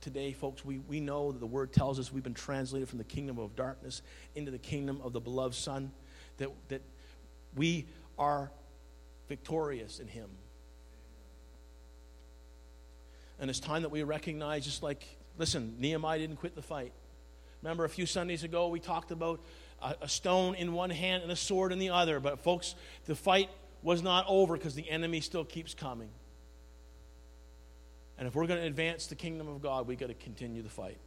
Today, 0.00 0.32
folks, 0.32 0.64
we, 0.64 0.78
we 0.78 1.00
know 1.00 1.32
that 1.32 1.40
the 1.40 1.46
word 1.46 1.72
tells 1.72 1.98
us 1.98 2.12
we've 2.12 2.22
been 2.22 2.32
translated 2.32 2.88
from 2.88 2.98
the 2.98 3.04
kingdom 3.04 3.38
of 3.38 3.56
darkness 3.56 4.02
into 4.36 4.52
the 4.52 4.58
kingdom 4.58 5.00
of 5.02 5.12
the 5.12 5.20
beloved 5.20 5.56
Son. 5.56 5.90
That, 6.36 6.50
that 6.68 6.82
we 7.56 7.86
are 8.18 8.52
victorious 9.28 9.98
in 9.98 10.06
Him. 10.06 10.28
And 13.40 13.50
it's 13.50 13.58
time 13.58 13.82
that 13.82 13.88
we 13.88 14.02
recognize, 14.04 14.64
just 14.64 14.82
like, 14.82 15.04
listen, 15.38 15.74
Nehemiah 15.80 16.18
didn't 16.18 16.36
quit 16.36 16.54
the 16.54 16.62
fight. 16.62 16.92
Remember, 17.62 17.84
a 17.84 17.88
few 17.88 18.06
Sundays 18.06 18.44
ago, 18.44 18.68
we 18.68 18.78
talked 18.78 19.10
about 19.10 19.40
a, 19.84 19.94
a 20.02 20.08
stone 20.08 20.54
in 20.54 20.72
one 20.72 20.90
hand 20.90 21.22
and 21.22 21.30
a 21.30 21.36
sword 21.36 21.72
in 21.72 21.78
the 21.78 21.90
other. 21.90 22.18
But, 22.18 22.40
folks, 22.40 22.74
the 23.04 23.14
fight 23.14 23.50
was 23.82 24.02
not 24.02 24.24
over 24.26 24.56
because 24.56 24.74
the 24.74 24.88
enemy 24.88 25.20
still 25.20 25.44
keeps 25.44 25.74
coming. 25.74 26.08
And 28.18 28.26
if 28.26 28.34
we're 28.34 28.46
going 28.46 28.60
to 28.60 28.66
advance 28.66 29.06
the 29.06 29.14
kingdom 29.14 29.48
of 29.48 29.60
God, 29.60 29.86
we've 29.86 29.98
got 29.98 30.08
to 30.08 30.14
continue 30.14 30.62
the 30.62 30.70
fight. 30.70 30.98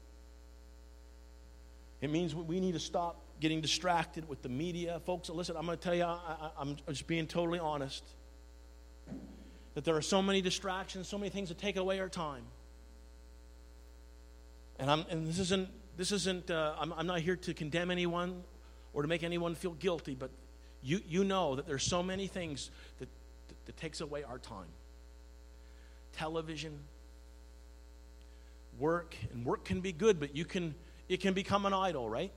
It 2.02 2.12
means 2.12 2.36
we 2.36 2.60
need 2.60 2.74
to 2.74 2.80
stop 2.80 3.20
getting 3.40 3.62
distracted 3.62 4.28
with 4.30 4.42
the 4.42 4.50
media. 4.50 5.02
Folks, 5.06 5.30
listen, 5.30 5.56
I'm 5.58 5.66
going 5.66 5.78
to 5.78 5.84
tell 5.84 5.96
you, 5.96 6.04
I, 6.04 6.52
am 6.60 6.76
just 6.88 7.08
being 7.08 7.26
totally 7.26 7.60
honest, 7.60 8.04
that 9.74 9.84
there 9.84 9.96
are 9.96 10.02
so 10.02 10.22
many 10.22 10.42
distractions, 10.42 11.08
so 11.08 11.18
many 11.18 11.30
things 11.30 11.50
that 11.50 11.58
take 11.58 11.78
away 11.78 12.00
our 12.00 12.10
time. 12.10 12.44
And, 14.80 14.92
I'm, 14.92 15.06
and 15.10 15.26
this 15.26 15.40
isn't, 15.40 15.70
this 15.96 16.12
isn't 16.12 16.52
uh, 16.52 16.76
I'm, 16.80 16.94
I'm 16.94 17.08
not 17.08 17.22
here 17.22 17.36
to 17.36 17.54
condemn 17.56 17.90
anyone 17.90 18.44
or 18.98 19.04
to 19.04 19.08
make 19.08 19.22
anyone 19.22 19.54
feel 19.54 19.74
guilty, 19.74 20.16
but 20.16 20.32
you, 20.82 21.00
you 21.08 21.24
know 21.24 21.56
that 21.56 21.68
there's 21.68 21.84
so 21.84 22.02
many 22.02 22.26
things 22.26 22.72
that, 22.98 23.08
that, 23.48 23.66
that 23.68 23.78
takes 23.78 24.02
away 24.02 24.24
our 24.24 24.40
time. 24.40 24.66
Television, 26.14 26.80
work, 28.80 29.16
and 29.32 29.46
work 29.46 29.64
can 29.64 29.82
be 29.82 29.92
good, 29.92 30.20
but 30.20 30.36
you 30.36 30.46
can 30.46 30.74
it 31.08 31.22
can 31.22 31.36
become 31.36 31.68
an 31.68 31.76
idol, 31.76 32.10
right? 32.10 32.32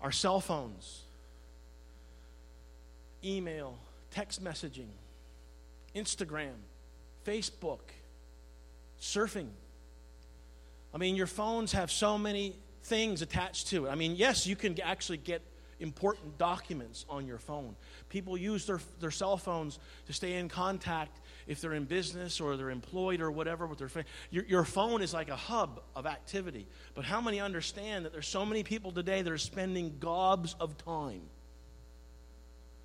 Our 0.00 0.12
cell 0.12 0.40
phones, 0.40 1.02
email, 3.24 3.76
text 4.12 4.44
messaging, 4.44 4.90
Instagram, 5.96 6.54
Facebook, 7.26 7.80
surfing. 9.00 9.48
I 10.94 10.98
mean, 10.98 11.16
your 11.16 11.26
phones 11.26 11.72
have 11.72 11.90
so 11.90 12.18
many 12.18 12.56
things 12.82 13.22
attached 13.22 13.68
to 13.68 13.86
it. 13.86 13.90
I 13.90 13.94
mean, 13.94 14.16
yes, 14.16 14.46
you 14.46 14.56
can 14.56 14.80
actually 14.80 15.18
get 15.18 15.42
important 15.80 16.38
documents 16.38 17.04
on 17.08 17.26
your 17.26 17.38
phone. 17.38 17.76
People 18.08 18.36
use 18.36 18.66
their, 18.66 18.80
their 19.00 19.10
cell 19.10 19.36
phones 19.36 19.78
to 20.06 20.12
stay 20.12 20.34
in 20.34 20.48
contact 20.48 21.20
if 21.46 21.60
they're 21.60 21.74
in 21.74 21.84
business 21.84 22.40
or 22.40 22.56
they're 22.56 22.70
employed 22.70 23.20
or 23.20 23.30
whatever 23.30 23.66
with 23.66 23.78
their. 23.78 24.04
Your, 24.30 24.44
your 24.44 24.64
phone 24.64 25.02
is 25.02 25.14
like 25.14 25.28
a 25.28 25.36
hub 25.36 25.80
of 25.94 26.06
activity. 26.06 26.66
But 26.94 27.04
how 27.04 27.20
many 27.20 27.40
understand 27.40 28.04
that 28.04 28.12
there's 28.12 28.28
so 28.28 28.44
many 28.44 28.62
people 28.62 28.90
today 28.90 29.22
that 29.22 29.32
are 29.32 29.38
spending 29.38 29.96
gobs 30.00 30.56
of 30.58 30.76
time 30.78 31.22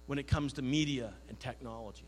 when 0.06 0.20
it 0.20 0.28
comes 0.28 0.54
to 0.54 0.62
media 0.62 1.14
and 1.30 1.40
technology? 1.40 2.06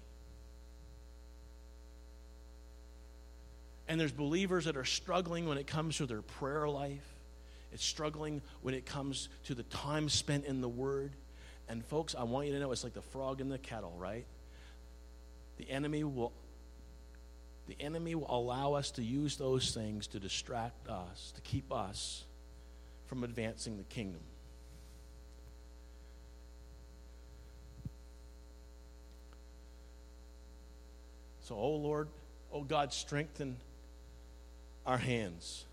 And 3.88 4.00
there's 4.00 4.12
believers 4.12 4.66
that 4.66 4.78
are 4.78 4.86
struggling 4.86 5.48
when 5.48 5.58
it 5.58 5.68
comes 5.68 5.98
to 5.98 6.06
their 6.06 6.22
prayer 6.22 6.68
life. 6.68 7.06
It's 7.72 7.86
struggling 7.86 8.42
when 8.62 8.74
it 8.74 8.86
comes 8.86 9.30
to 9.46 9.56
the 9.56 9.64
time 9.64 10.10
spent 10.10 10.46
in 10.46 10.62
the 10.62 10.70
Word. 10.70 11.12
And 11.68 11.86
folks, 11.86 12.16
I 12.16 12.24
want 12.24 12.48
you 12.48 12.54
to 12.54 12.60
know 12.60 12.72
it's 12.72 12.84
like 12.84 12.94
the 12.94 13.02
frog 13.02 13.42
in 13.42 13.50
the 13.50 13.58
kettle, 13.58 13.94
right? 13.98 14.26
The 15.58 15.70
enemy 15.70 16.04
will 16.04 16.32
the 17.68 17.76
enemy 17.80 18.14
will 18.14 18.30
allow 18.30 18.74
us 18.74 18.92
to 18.92 19.04
use 19.04 19.38
those 19.38 19.74
things 19.74 20.06
to 20.08 20.20
distract 20.20 20.88
us, 20.88 21.32
to 21.36 21.42
keep 21.42 21.72
us 21.72 22.24
from 23.08 23.24
advancing 23.24 23.78
the 23.78 23.84
kingdom. 23.84 24.22
So, 31.42 31.56
oh 31.56 31.76
Lord, 31.76 32.08
oh 32.52 32.64
God, 32.64 32.94
strengthen 32.94 33.58
our 34.86 34.98
hands. 34.98 35.66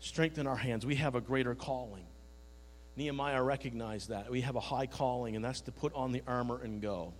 Strengthen 0.00 0.46
our 0.46 0.56
hands. 0.56 0.86
We 0.86 0.96
have 0.96 1.14
a 1.14 1.20
greater 1.20 1.54
calling. 1.54 2.04
Nehemiah 2.96 3.42
recognized 3.42 4.08
that. 4.08 4.30
We 4.30 4.40
have 4.40 4.56
a 4.56 4.60
high 4.60 4.86
calling, 4.86 5.36
and 5.36 5.44
that's 5.44 5.60
to 5.62 5.72
put 5.72 5.94
on 5.94 6.12
the 6.12 6.22
armor 6.26 6.60
and 6.62 6.82
go. 6.82 7.12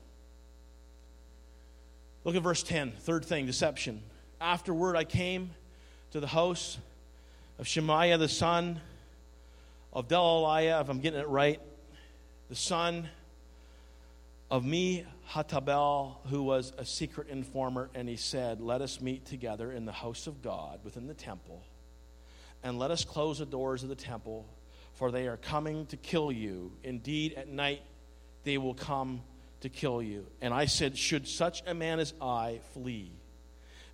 Look 2.24 2.35
at 2.36 2.43
verse 2.43 2.62
10, 2.62 2.93
third 2.93 3.24
thing 3.24 3.47
deception. 3.47 4.03
Afterward, 4.40 4.97
I 4.97 5.05
came 5.05 5.51
to 6.11 6.20
the 6.20 6.27
house 6.27 6.78
of 7.59 7.66
Shemaiah, 7.66 8.19
the 8.19 8.28
son 8.28 8.81
of 9.93 10.09
Delaliah, 10.09 10.81
if 10.81 10.89
I'm 10.89 11.01
getting 11.01 11.20
it 11.20 11.28
right, 11.28 11.61
the 12.49 12.57
son 12.57 13.09
of 14.51 14.65
me, 14.65 15.05
Hatabel, 15.31 16.16
who 16.29 16.43
was 16.43 16.73
a 16.79 16.85
secret 16.85 17.29
informer, 17.29 17.91
and 17.95 18.09
he 18.09 18.16
said, 18.16 18.61
Let 18.61 18.81
us 18.81 19.01
meet 19.01 19.27
together 19.27 19.70
in 19.70 19.85
the 19.85 19.93
house 19.93 20.27
of 20.27 20.43
God 20.43 20.81
within 20.85 21.07
the 21.07 21.15
temple, 21.15 21.62
and 22.62 22.79
let 22.79 22.91
us 22.91 23.05
close 23.05 23.39
the 23.39 23.47
doors 23.47 23.83
of 23.83 23.89
the 23.89 23.95
temple, 23.95 24.47
for 24.95 25.11
they 25.11 25.29
are 25.29 25.37
coming 25.37 25.87
to 25.87 25.97
kill 25.97 26.33
you. 26.33 26.73
Indeed, 26.83 27.35
at 27.35 27.49
night 27.49 27.83
they 28.45 28.57
will 28.57 28.75
come 28.75 29.23
to 29.61 29.69
kill 29.69 30.03
you. 30.03 30.27
And 30.41 30.55
I 30.55 30.65
said, 30.65 30.97
Should 30.97 31.29
such 31.29 31.62
a 31.66 31.75
man 31.75 32.01
as 32.01 32.15
I 32.20 32.61
flee? 32.73 33.12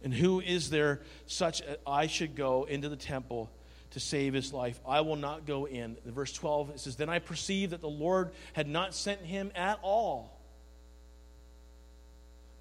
And 0.05 0.15
who 0.15 0.41
is 0.41 0.71
there 0.71 1.01
such 1.27 1.63
as 1.63 1.79
I 1.87 2.07
should 2.07 2.37
go 2.37 2.65
into 2.65 2.89
the 2.89 2.97
temple 2.97 3.51
to 3.91 4.01
save 4.01 4.35
his 4.35 4.53
life? 4.53 4.79
I 4.87 5.01
will 5.01 5.17
not 5.17 5.47
go 5.47 5.67
in. 5.67 5.97
in 6.05 6.13
verse 6.13 6.33
12, 6.33 6.71
it 6.71 6.81
says, 6.81 6.95
Then 6.95 7.09
I 7.09 7.19
perceived 7.19 7.73
that 7.73 7.81
the 7.81 7.89
Lord 7.89 8.31
had 8.53 8.69
not 8.69 8.95
sent 8.95 9.21
him 9.23 9.51
at 9.57 9.81
all 9.83 10.34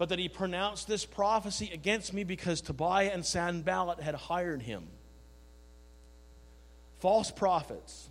but 0.03 0.09
that 0.09 0.19
he 0.19 0.27
pronounced 0.27 0.85
this 0.85 1.05
prophecy 1.05 1.71
against 1.73 2.11
me 2.11 2.25
because 2.25 2.59
Tobiah 2.59 3.11
and 3.13 3.25
Sanballat 3.25 4.01
had 4.01 4.15
hired 4.15 4.61
him. 4.61 4.85
False 6.99 7.31
prophets. 7.31 8.09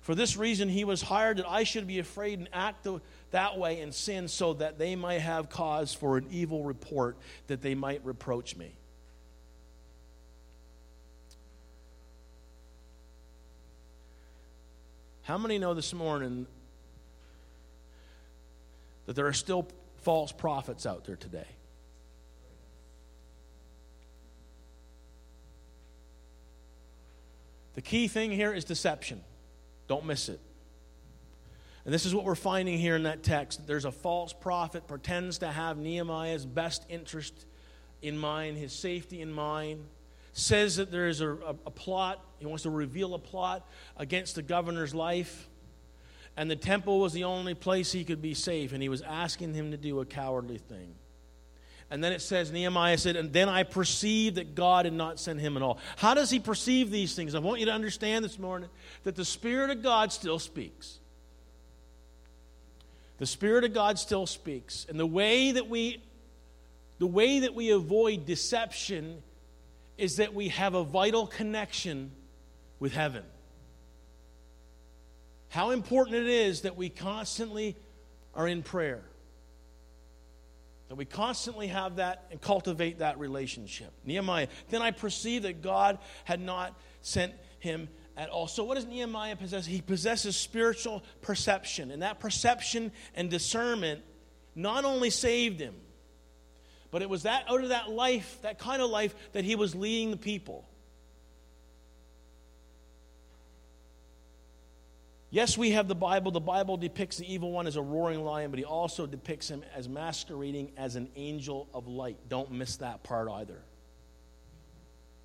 For 0.00 0.16
this 0.16 0.36
reason, 0.36 0.68
he 0.68 0.82
was 0.82 1.00
hired 1.00 1.36
that 1.36 1.48
I 1.48 1.62
should 1.62 1.86
be 1.86 2.00
afraid 2.00 2.40
and 2.40 2.48
act 2.52 2.84
that 3.30 3.58
way 3.58 3.80
and 3.80 3.94
sin 3.94 4.26
so 4.26 4.54
that 4.54 4.80
they 4.80 4.96
might 4.96 5.20
have 5.20 5.48
cause 5.48 5.94
for 5.94 6.16
an 6.16 6.26
evil 6.32 6.64
report, 6.64 7.16
that 7.46 7.62
they 7.62 7.76
might 7.76 8.04
reproach 8.04 8.56
me. 8.56 8.72
How 15.22 15.38
many 15.38 15.60
know 15.60 15.74
this 15.74 15.94
morning 15.94 16.48
that 19.06 19.14
there 19.14 19.28
are 19.28 19.32
still 19.32 19.68
false 20.08 20.32
prophets 20.32 20.86
out 20.86 21.04
there 21.04 21.16
today. 21.16 21.44
The 27.74 27.82
key 27.82 28.08
thing 28.08 28.32
here 28.32 28.54
is 28.54 28.64
deception. 28.64 29.22
Don't 29.86 30.06
miss 30.06 30.30
it. 30.30 30.40
And 31.84 31.92
this 31.92 32.06
is 32.06 32.14
what 32.14 32.24
we're 32.24 32.36
finding 32.36 32.78
here 32.78 32.96
in 32.96 33.02
that 33.02 33.22
text. 33.22 33.66
There's 33.66 33.84
a 33.84 33.92
false 33.92 34.32
prophet 34.32 34.88
pretends 34.88 35.36
to 35.40 35.48
have 35.48 35.76
Nehemiah's 35.76 36.46
best 36.46 36.86
interest 36.88 37.44
in 38.00 38.16
mind, 38.16 38.56
his 38.56 38.72
safety 38.72 39.20
in 39.20 39.30
mind, 39.30 39.84
says 40.32 40.76
that 40.76 40.90
there 40.90 41.08
is 41.08 41.20
a, 41.20 41.32
a, 41.34 41.54
a 41.66 41.70
plot, 41.70 42.24
he 42.38 42.46
wants 42.46 42.62
to 42.62 42.70
reveal 42.70 43.12
a 43.12 43.18
plot 43.18 43.68
against 43.98 44.36
the 44.36 44.42
governor's 44.42 44.94
life 44.94 45.50
and 46.38 46.48
the 46.48 46.56
temple 46.56 47.00
was 47.00 47.12
the 47.12 47.24
only 47.24 47.54
place 47.54 47.90
he 47.90 48.04
could 48.04 48.22
be 48.22 48.32
safe, 48.32 48.72
and 48.72 48.80
he 48.80 48.88
was 48.88 49.02
asking 49.02 49.54
him 49.54 49.72
to 49.72 49.76
do 49.76 49.98
a 49.98 50.06
cowardly 50.06 50.58
thing. 50.58 50.94
And 51.90 52.02
then 52.04 52.12
it 52.12 52.22
says, 52.22 52.52
Nehemiah 52.52 52.96
said, 52.96 53.16
And 53.16 53.32
then 53.32 53.48
I 53.48 53.64
perceived 53.64 54.36
that 54.36 54.54
God 54.54 54.84
had 54.84 54.94
not 54.94 55.18
sent 55.18 55.40
him 55.40 55.56
at 55.56 55.64
all. 55.64 55.78
How 55.96 56.14
does 56.14 56.30
he 56.30 56.38
perceive 56.38 56.92
these 56.92 57.16
things? 57.16 57.34
I 57.34 57.40
want 57.40 57.58
you 57.58 57.66
to 57.66 57.72
understand 57.72 58.24
this 58.24 58.38
morning 58.38 58.68
that 59.02 59.16
the 59.16 59.24
Spirit 59.24 59.70
of 59.70 59.82
God 59.82 60.12
still 60.12 60.38
speaks. 60.38 60.98
The 63.16 63.26
Spirit 63.26 63.64
of 63.64 63.74
God 63.74 63.98
still 63.98 64.26
speaks. 64.26 64.86
And 64.88 65.00
the 65.00 65.06
way 65.06 65.50
that 65.52 65.68
we 65.68 66.00
the 67.00 67.06
way 67.06 67.40
that 67.40 67.54
we 67.54 67.70
avoid 67.70 68.26
deception 68.26 69.22
is 69.96 70.16
that 70.16 70.34
we 70.34 70.48
have 70.48 70.74
a 70.74 70.84
vital 70.84 71.26
connection 71.26 72.12
with 72.78 72.92
heaven 72.92 73.24
how 75.48 75.70
important 75.70 76.16
it 76.16 76.26
is 76.26 76.62
that 76.62 76.76
we 76.76 76.88
constantly 76.88 77.76
are 78.34 78.46
in 78.46 78.62
prayer. 78.62 79.02
That 80.88 80.96
we 80.96 81.04
constantly 81.04 81.66
have 81.68 81.96
that 81.96 82.26
and 82.30 82.40
cultivate 82.40 83.00
that 83.00 83.18
relationship. 83.18 83.92
Nehemiah, 84.04 84.48
then 84.70 84.80
I 84.80 84.90
perceived 84.90 85.44
that 85.44 85.62
God 85.62 85.98
had 86.24 86.40
not 86.40 86.78
sent 87.02 87.34
him 87.58 87.88
at 88.16 88.30
all. 88.30 88.46
So, 88.46 88.64
what 88.64 88.76
does 88.76 88.86
Nehemiah 88.86 89.36
possess? 89.36 89.66
He 89.66 89.80
possesses 89.80 90.36
spiritual 90.36 91.02
perception. 91.20 91.90
And 91.90 92.02
that 92.02 92.20
perception 92.20 92.90
and 93.14 93.30
discernment 93.30 94.02
not 94.54 94.84
only 94.84 95.10
saved 95.10 95.60
him, 95.60 95.74
but 96.90 97.02
it 97.02 97.08
was 97.08 97.24
that 97.24 97.44
out 97.48 97.62
of 97.62 97.68
that 97.68 97.90
life, 97.90 98.38
that 98.42 98.58
kind 98.58 98.80
of 98.80 98.90
life, 98.90 99.14
that 99.32 99.44
he 99.44 99.56
was 99.56 99.74
leading 99.74 100.10
the 100.10 100.16
people. 100.16 100.66
Yes, 105.30 105.58
we 105.58 105.72
have 105.72 105.88
the 105.88 105.94
Bible. 105.94 106.30
The 106.30 106.40
Bible 106.40 106.78
depicts 106.78 107.18
the 107.18 107.32
evil 107.32 107.52
one 107.52 107.66
as 107.66 107.76
a 107.76 107.82
roaring 107.82 108.24
lion, 108.24 108.50
but 108.50 108.58
he 108.58 108.64
also 108.64 109.06
depicts 109.06 109.48
him 109.48 109.62
as 109.74 109.88
masquerading 109.88 110.72
as 110.76 110.96
an 110.96 111.10
angel 111.16 111.68
of 111.74 111.86
light. 111.86 112.16
Don't 112.28 112.50
miss 112.50 112.76
that 112.76 113.02
part 113.02 113.28
either. 113.28 113.60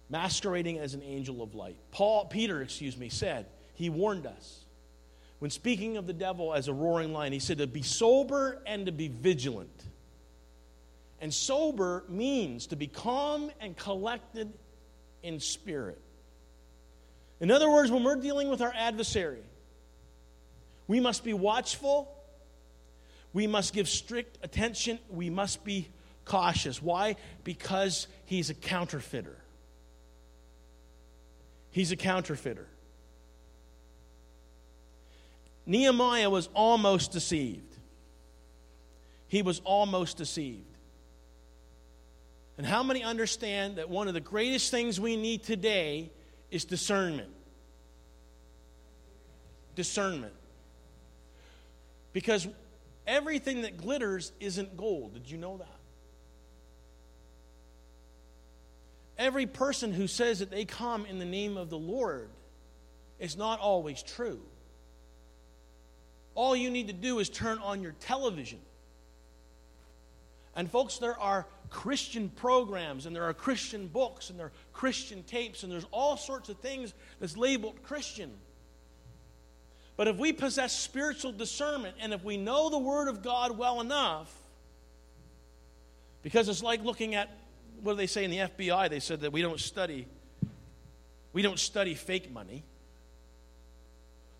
Masquerading 0.10 0.80
as 0.80 0.94
an 0.94 1.02
angel 1.04 1.42
of 1.42 1.56
light. 1.56 1.78
Paul, 1.92 2.26
Peter, 2.26 2.62
excuse 2.62 2.98
me, 2.98 3.08
said, 3.08 3.46
he 3.76 3.90
warned 3.90 4.26
us. 4.26 4.66
When 5.40 5.50
speaking 5.50 5.96
of 5.98 6.06
the 6.06 6.14
devil 6.14 6.54
as 6.54 6.68
a 6.68 6.74
roaring 6.74 7.14
lion, 7.14 7.32
he 7.32 7.40
said 7.40 7.60
to 7.60 7.68
be 7.68 7.82
sober 7.82 8.62
and 8.66 8.86
to 8.86 8.92
be 8.92 9.08
vigilant. 9.08 9.84
And 11.22 11.34
sober 11.34 12.04
means 12.10 12.68
to 12.68 12.76
be 12.76 12.88
calm 12.88 13.52
and 13.62 13.76
collected 13.78 14.54
in 15.22 15.40
spirit. 15.40 16.02
In 17.40 17.50
other 17.52 17.70
words, 17.70 17.90
when 17.90 18.04
we're 18.04 18.18
dealing 18.18 18.50
with 18.50 18.62
our 18.62 18.74
adversary, 18.76 19.44
we 20.94 21.00
must 21.00 21.24
be 21.24 21.34
watchful. 21.34 22.08
We 23.34 23.48
must 23.48 23.74
give 23.74 23.90
strict 23.90 24.38
attention. 24.44 25.00
We 25.10 25.32
must 25.32 25.64
be 25.64 25.90
cautious. 26.24 26.84
Why? 26.84 27.16
Because 27.44 28.06
he's 28.26 28.52
a 28.52 28.54
counterfeiter. 28.54 29.36
He's 31.72 31.92
a 31.92 31.96
counterfeiter. 31.96 32.68
Nehemiah 35.66 36.30
was 36.30 36.48
almost 36.54 37.12
deceived. 37.12 37.76
He 39.28 39.42
was 39.42 39.62
almost 39.66 40.18
deceived. 40.18 40.78
And 42.60 42.68
how 42.68 42.84
many 42.84 43.02
understand 43.02 43.78
that 43.78 43.90
one 43.90 44.08
of 44.08 44.14
the 44.14 44.22
greatest 44.22 44.70
things 44.70 45.00
we 45.00 45.18
need 45.18 45.42
today 45.42 46.12
is 46.52 46.66
discernment? 46.66 47.32
Discernment. 49.74 50.34
Because 52.14 52.48
everything 53.06 53.64
that 53.64 53.78
glitters 53.78 54.32
isn't 54.40 54.78
gold. 54.78 55.16
Did 55.16 55.30
you 55.30 55.38
know 55.38 55.58
that? 55.58 55.80
Every 59.18 59.46
person 59.46 59.92
who 59.92 60.08
says 60.08 60.40
that 60.40 60.50
they 60.50 60.66
come 60.66 61.06
in 61.06 61.20
the 61.20 61.26
name 61.26 61.58
of 61.58 61.70
the 61.70 61.78
Lord 61.78 62.30
is 63.20 63.38
not 63.38 63.60
always 63.60 64.02
true. 64.02 64.42
All 66.36 66.56
you 66.56 66.72
need 66.72 66.88
to 66.88 66.94
do 66.94 67.20
is 67.20 67.30
turn 67.30 67.60
on 67.60 67.82
your 67.82 67.94
television. 68.00 68.60
And, 70.56 70.70
folks, 70.70 70.98
there 70.98 71.20
are 71.20 71.48
Christian 71.70 72.30
programs, 72.30 73.06
and 73.06 73.16
there 73.16 73.24
are 73.24 73.34
Christian 73.34 73.88
books, 73.88 74.30
and 74.30 74.38
there 74.40 74.48
are 74.48 74.52
Christian 74.72 75.24
tapes, 75.24 75.64
and 75.64 75.72
there's 75.72 75.86
all 75.92 76.18
sorts 76.18 76.50
of 76.50 76.58
things 76.58 76.94
that's 77.20 77.38
labeled 77.38 77.82
Christian. 77.84 78.32
But 79.96 80.08
if 80.08 80.18
we 80.18 80.34
possess 80.34 80.78
spiritual 80.78 81.32
discernment 81.32 81.98
and 82.00 82.14
if 82.14 82.24
we 82.24 82.38
know 82.38 82.70
the 82.70 82.80
Word 82.80 83.08
of 83.08 83.22
God 83.22 83.58
well 83.58 83.80
enough, 83.80 84.34
because 86.24 86.50
it's 86.50 86.64
like 86.64 86.84
looking 86.84 87.16
at 87.16 87.30
what 87.82 87.94
do 87.94 87.98
they 87.98 88.08
say 88.08 88.24
in 88.24 88.32
the 88.32 88.38
FBI? 88.38 88.90
They 88.90 89.00
said 89.00 89.22
that 89.22 89.32
we 89.32 89.42
don't 89.42 89.60
study 89.60 90.08
we 91.34 91.42
don't 91.42 91.60
study 91.60 91.96
fake 91.96 92.32
money 92.32 92.64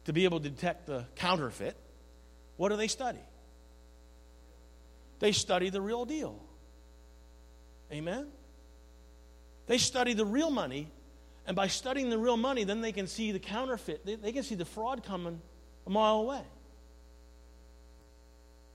to 0.06 0.14
be 0.14 0.26
able 0.26 0.40
to 0.40 0.50
detect 0.50 0.86
the 0.86 1.06
counterfeit. 1.16 1.76
What 2.58 2.70
do 2.70 2.78
they 2.78 2.88
study? 2.88 3.20
They 5.20 5.32
study 5.32 5.70
the 5.70 5.82
real 5.82 6.06
deal. 6.06 6.40
Amen? 7.92 8.28
They 9.66 9.78
study 9.78 10.14
the 10.14 10.26
real 10.26 10.52
money 10.52 10.92
and 11.46 11.56
by 11.56 11.68
studying 11.68 12.10
the 12.10 12.18
real 12.18 12.38
money, 12.38 12.64
then 12.64 12.82
they 12.82 12.92
can 12.92 13.08
see 13.08 13.32
the 13.32 13.40
counterfeit. 13.40 14.06
They, 14.06 14.16
they 14.16 14.32
can 14.32 14.44
see 14.44 14.56
the 14.56 14.66
fraud 14.66 15.04
coming 15.04 15.42
a 15.86 15.90
mile 15.90 16.18
away. 16.18 16.42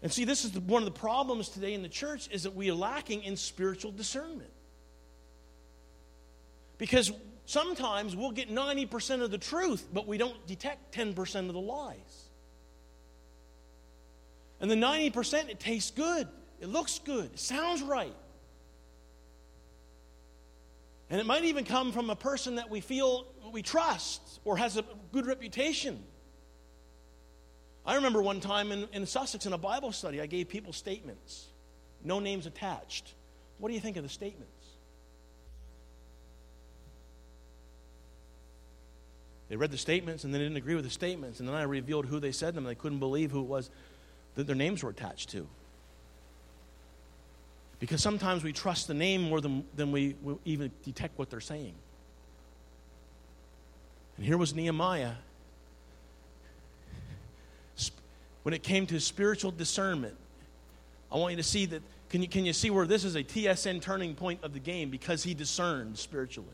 And 0.03 0.12
see, 0.12 0.24
this 0.24 0.45
is 0.45 0.53
the, 0.53 0.61
one 0.61 0.82
of 0.82 0.93
the 0.93 0.99
problems 0.99 1.49
today 1.49 1.74
in 1.74 1.82
the 1.82 1.89
church 1.89 2.28
is 2.31 2.45
that 2.45 2.55
we 2.55 2.70
are 2.70 2.74
lacking 2.74 3.24
in 3.24 3.36
spiritual 3.36 3.90
discernment. 3.90 4.51
Because 6.77 7.11
sometimes 7.47 8.15
we'll 8.15 8.31
get 8.31 8.51
90% 8.51 9.23
of 9.23 9.31
the 9.31 9.39
truth, 9.39 9.89
but 9.93 10.07
we 10.07 10.19
don't 10.19 10.47
detect 10.47 10.95
10% 10.95 11.49
of 11.49 11.55
the 11.55 11.61
lies. 11.61 12.28
And 14.61 14.70
the 14.70 14.77
90%, 14.77 15.49
it 15.49 15.59
tastes 15.59 15.90
good, 15.90 16.28
it 16.61 16.69
looks 16.69 17.01
good, 17.01 17.32
it 17.32 17.40
sounds 17.40 17.82
right. 17.82 18.15
And 21.10 21.20
it 21.20 21.26
might 21.26 21.44
even 21.44 21.64
come 21.64 21.93
from 21.93 22.10
a 22.10 22.16
person 22.16 22.56
that 22.56 22.68
we 22.68 22.80
feel 22.80 23.26
we 23.52 23.62
trust 23.62 24.40
or 24.44 24.56
has 24.56 24.76
a 24.76 24.85
good 25.12 25.26
reputation. 25.26 26.02
I 27.86 27.94
remember 27.94 28.20
one 28.20 28.40
time 28.40 28.70
in, 28.72 28.86
in 28.93 29.06
Sussex 29.06 29.47
in 29.47 29.55
a 29.55 29.59
Bible 29.59 29.93
study, 29.93 30.20
I 30.20 30.26
gave 30.26 30.48
people 30.48 30.74
statements, 30.74 31.47
no 32.05 32.20
names 32.20 32.44
attached. 32.47 33.14
What 33.56 33.68
do 33.68 33.74
you 33.74 33.80
think 33.80 33.97
of 33.97 34.02
the 34.02 34.10
statements? 34.10 34.52
They 39.48 39.56
read 39.56 39.70
the 39.70 39.78
statements 39.78 40.24
and 40.24 40.35
they 40.35 40.39
didn't 40.39 40.59
agree 40.59 40.74
with 40.74 40.85
the 40.85 40.90
statements, 40.90 41.40
and 41.40 41.48
then 41.48 41.56
I 41.56 41.62
revealed 41.62 42.05
who 42.05 42.20
they 42.20 42.32
said 42.32 42.55
them, 42.55 42.66
and 42.66 42.70
they 42.70 42.78
couldn't 42.78 42.98
believe 42.98 43.30
who 43.30 43.40
it 43.40 43.47
was 43.47 43.70
that 44.35 44.47
their 44.47 44.55
names 44.55 44.82
were 44.82 44.90
attached 44.90 45.30
to. 45.30 45.48
Because 47.81 48.03
sometimes 48.03 48.43
we 48.43 48.53
trust 48.53 48.89
the 48.89 48.95
name 48.95 49.23
more 49.23 49.41
than, 49.41 49.65
than 49.77 49.93
we, 49.93 50.17
even 50.45 50.71
detect 50.85 51.19
what 51.19 51.31
they're 51.31 51.41
saying. 51.41 51.75
And 54.17 54.27
here 54.27 54.37
was 54.37 54.55
Nehemiah. 54.55 55.13
When 58.43 58.53
it 58.53 58.63
came 58.63 58.87
to 58.87 58.99
spiritual 58.99 59.53
discernment, 59.53 60.17
I 61.13 61.17
want 61.17 61.33
you 61.33 61.37
to 61.37 61.43
see 61.43 61.67
that. 61.67 61.83
Can 62.11 62.23
you, 62.23 62.29
can 62.29 62.47
you 62.47 62.55
see 62.55 62.71
where 62.71 62.87
this 62.87 63.05
is 63.05 63.15
a 63.17 63.23
TSN 63.23 63.83
turning 63.83 64.15
point 64.15 64.43
of 64.43 64.55
the 64.55 64.59
game 64.59 64.89
because 64.89 65.23
he 65.23 65.35
discerned 65.35 65.99
spiritually? 65.99 66.49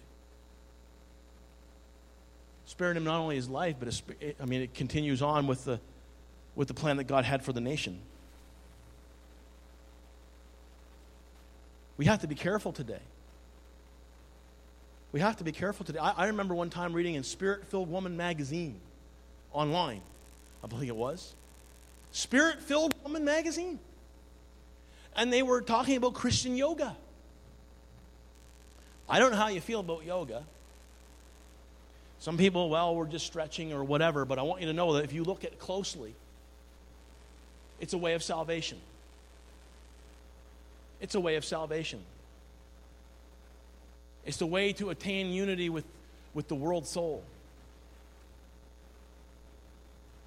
Spared 2.66 2.96
him 2.96 3.04
not 3.04 3.20
only 3.20 3.36
his 3.36 3.48
life, 3.48 3.76
but 3.78 4.02
I 4.40 4.44
mean, 4.46 4.62
it 4.62 4.74
continues 4.74 5.22
on 5.22 5.46
with 5.46 5.64
the, 5.64 5.78
with 6.56 6.66
the 6.68 6.74
plan 6.74 6.96
that 6.96 7.04
God 7.04 7.24
had 7.24 7.44
for 7.44 7.52
the 7.52 7.60
nation. 7.60 8.00
We 11.96 12.06
have 12.06 12.20
to 12.20 12.26
be 12.26 12.34
careful 12.34 12.72
today. 12.72 13.00
We 15.12 15.20
have 15.20 15.36
to 15.36 15.44
be 15.44 15.52
careful 15.52 15.86
today. 15.86 16.00
I, 16.00 16.10
I 16.10 16.26
remember 16.26 16.54
one 16.54 16.70
time 16.70 16.92
reading 16.92 17.14
in 17.14 17.22
Spirit 17.22 17.66
Filled 17.66 17.88
Woman 17.88 18.16
magazine 18.16 18.80
online, 19.52 20.00
I 20.62 20.66
believe 20.66 20.88
it 20.88 20.96
was. 20.96 21.34
Spirit 22.10 22.60
Filled 22.60 22.94
Woman 23.04 23.24
magazine. 23.24 23.78
And 25.16 25.32
they 25.32 25.42
were 25.42 25.60
talking 25.60 25.96
about 25.96 26.14
Christian 26.14 26.56
yoga. 26.56 26.96
I 29.08 29.20
don't 29.20 29.30
know 29.30 29.36
how 29.36 29.48
you 29.48 29.60
feel 29.60 29.80
about 29.80 30.04
yoga. 30.04 30.42
Some 32.18 32.38
people, 32.38 32.70
well, 32.70 32.96
we're 32.96 33.06
just 33.06 33.26
stretching 33.26 33.72
or 33.72 33.84
whatever, 33.84 34.24
but 34.24 34.38
I 34.38 34.42
want 34.42 34.62
you 34.62 34.66
to 34.66 34.72
know 34.72 34.94
that 34.94 35.04
if 35.04 35.12
you 35.12 35.24
look 35.24 35.44
at 35.44 35.52
it 35.52 35.58
closely, 35.58 36.14
it's 37.80 37.92
a 37.92 37.98
way 37.98 38.14
of 38.14 38.22
salvation. 38.22 38.78
It's 41.04 41.14
a 41.14 41.20
way 41.20 41.36
of 41.36 41.44
salvation. 41.44 42.00
It's 44.24 44.38
the 44.38 44.46
way 44.46 44.72
to 44.72 44.88
attain 44.88 45.34
unity 45.34 45.68
with, 45.68 45.84
with 46.32 46.48
the 46.48 46.54
world 46.54 46.86
soul. 46.86 47.22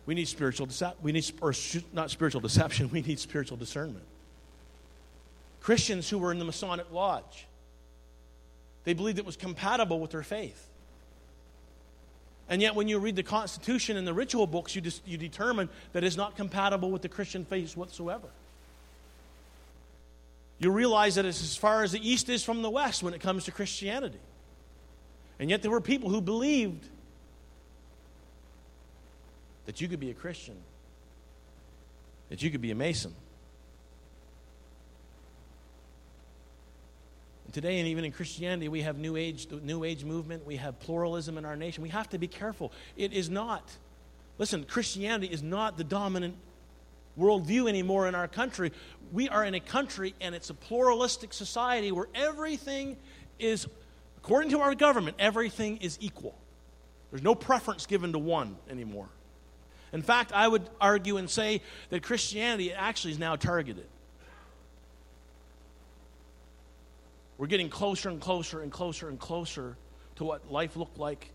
We 0.05 0.13
need 0.13 0.27
spiritual 0.27 0.67
deception. 0.67 0.99
We 1.01 1.13
need, 1.13 1.31
or 1.41 1.51
not 1.93 2.11
spiritual 2.11 2.41
deception, 2.41 2.89
we 2.93 3.01
need 3.01 3.17
spiritual 3.17 3.57
discernment. 3.57 4.05
Christians 5.61 6.07
who 6.11 6.19
were 6.19 6.31
in 6.31 6.37
the 6.37 6.45
Masonic 6.45 6.91
Lodge, 6.91 7.47
they 8.83 8.93
believed 8.93 9.17
it 9.17 9.25
was 9.25 9.35
compatible 9.35 9.99
with 9.99 10.11
their 10.11 10.21
faith. 10.21 10.67
And 12.49 12.61
yet, 12.61 12.75
when 12.75 12.87
you 12.87 12.99
read 12.99 13.15
the 13.15 13.23
Constitution 13.23 13.97
and 13.97 14.05
the 14.05 14.13
ritual 14.13 14.45
books, 14.45 14.75
you, 14.75 14.81
just, 14.81 15.05
you 15.07 15.17
determine 15.17 15.69
that 15.93 16.03
it's 16.03 16.17
not 16.17 16.35
compatible 16.35 16.91
with 16.91 17.01
the 17.01 17.09
Christian 17.09 17.45
faith 17.45 17.75
whatsoever 17.75 18.27
you 20.59 20.71
realize 20.71 21.15
that 21.15 21.25
it's 21.25 21.41
as 21.41 21.55
far 21.55 21.83
as 21.83 21.91
the 21.91 22.09
east 22.09 22.29
is 22.29 22.43
from 22.43 22.61
the 22.61 22.69
west 22.69 23.03
when 23.03 23.13
it 23.13 23.21
comes 23.21 23.45
to 23.45 23.51
Christianity. 23.51 24.19
And 25.39 25.49
yet 25.49 25.61
there 25.61 25.71
were 25.71 25.81
people 25.81 26.09
who 26.09 26.19
believed 26.19 26.87
that 29.65 29.81
you 29.81 29.87
could 29.87 29.99
be 29.99 30.09
a 30.09 30.15
Christian, 30.15 30.55
that 32.29 32.41
you 32.41 32.49
could 32.49 32.61
be 32.61 32.71
a 32.71 32.75
Mason. 32.75 33.13
And 37.45 37.53
today, 37.53 37.79
and 37.79 37.87
even 37.87 38.03
in 38.03 38.11
Christianity, 38.11 38.67
we 38.67 38.81
have 38.81 38.97
new 38.97 39.15
age, 39.15 39.47
the 39.47 39.57
new 39.57 39.83
age 39.83 40.03
movement. 40.03 40.45
We 40.45 40.55
have 40.55 40.79
pluralism 40.79 41.37
in 41.37 41.45
our 41.45 41.55
nation. 41.55 41.83
We 41.83 41.89
have 41.89 42.09
to 42.09 42.17
be 42.17 42.27
careful. 42.27 42.71
It 42.95 43.13
is 43.13 43.29
not. 43.29 43.69
Listen, 44.37 44.63
Christianity 44.63 45.31
is 45.31 45.43
not 45.43 45.77
the 45.77 45.83
dominant 45.83 46.35
worldview 47.17 47.67
anymore 47.67 48.07
in 48.07 48.15
our 48.15 48.27
country. 48.27 48.71
We 49.11 49.29
are 49.29 49.43
in 49.43 49.55
a 49.55 49.59
country 49.59 50.13
and 50.21 50.35
it's 50.35 50.49
a 50.49 50.53
pluralistic 50.53 51.33
society 51.33 51.91
where 51.91 52.07
everything 52.13 52.97
is, 53.39 53.67
according 54.17 54.51
to 54.51 54.59
our 54.59 54.75
government, 54.75 55.17
everything 55.19 55.77
is 55.77 55.97
equal. 56.01 56.37
There's 57.11 57.23
no 57.23 57.35
preference 57.35 57.85
given 57.85 58.11
to 58.13 58.19
one 58.19 58.57
anymore. 58.69 59.09
In 59.93 60.01
fact, 60.01 60.33
I 60.33 60.47
would 60.47 60.69
argue 60.81 61.17
and 61.17 61.29
say 61.29 61.61
that 61.89 62.03
Christianity 62.03 62.73
actually 62.73 63.11
is 63.11 63.19
now 63.19 63.35
targeted. 63.35 63.87
We're 67.37 67.47
getting 67.47 67.69
closer 67.69 68.09
and 68.09 68.19
closer 68.19 68.61
and 68.61 68.71
closer 68.71 69.09
and 69.09 69.19
closer 69.19 69.77
to 70.15 70.23
what 70.23 70.51
life 70.51 70.75
looked 70.75 70.97
like 70.97 71.31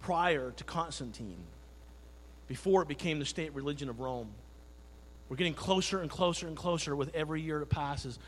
prior 0.00 0.52
to 0.52 0.64
Constantine, 0.64 1.42
before 2.46 2.82
it 2.82 2.88
became 2.88 3.18
the 3.18 3.26
state 3.26 3.54
religion 3.54 3.88
of 3.88 4.00
Rome. 4.00 4.30
We're 5.30 5.36
getting 5.36 5.54
closer 5.54 6.00
and 6.00 6.10
closer 6.10 6.48
and 6.48 6.56
closer 6.56 6.94
with 6.94 7.14
every 7.14 7.40
year 7.40 7.60
that 7.60 7.70
passes, 7.70 8.18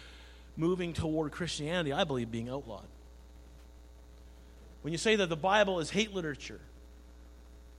moving 0.57 0.93
toward 0.93 1.33
Christianity, 1.33 1.93
I 1.93 2.05
believe, 2.05 2.31
being 2.31 2.49
outlawed. 2.49 2.87
When 4.83 4.93
you 4.93 4.99
say 4.99 5.17
that 5.17 5.29
the 5.29 5.37
Bible 5.37 5.81
is 5.81 5.91
hate 5.91 6.15
literature, 6.15 6.61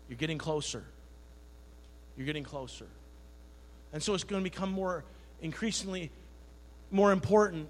you're 0.10 0.18
getting 0.18 0.38
closer. 0.38 0.84
You're 2.18 2.26
getting 2.26 2.44
closer. 2.44 2.88
And 3.94 4.04
so 4.04 4.14
it's 4.14 4.26
going 4.26 4.44
to 4.44 4.50
become 4.50 4.70
more 4.70 5.06
increasingly 5.42 6.12
more 6.92 7.12
important 7.12 7.68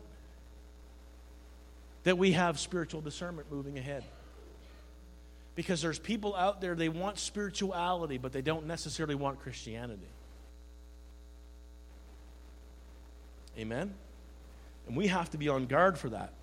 that 2.03 2.17
we 2.17 2.33
have 2.33 2.59
spiritual 2.59 3.01
discernment 3.01 3.51
moving 3.51 3.77
ahead. 3.77 4.03
Because 5.55 5.81
there's 5.81 5.99
people 5.99 6.35
out 6.35 6.61
there, 6.61 6.73
they 6.75 6.89
want 6.89 7.19
spirituality, 7.19 8.17
but 8.17 8.33
they 8.33 8.41
don't 8.41 8.65
necessarily 8.65 9.15
want 9.15 9.39
Christianity. 9.39 10.09
Amen? 13.57 13.93
And 14.87 14.97
we 14.97 15.07
have 15.07 15.29
to 15.31 15.37
be 15.37 15.49
on 15.49 15.65
guard 15.65 15.97
for 15.97 16.09
that. 16.09 16.33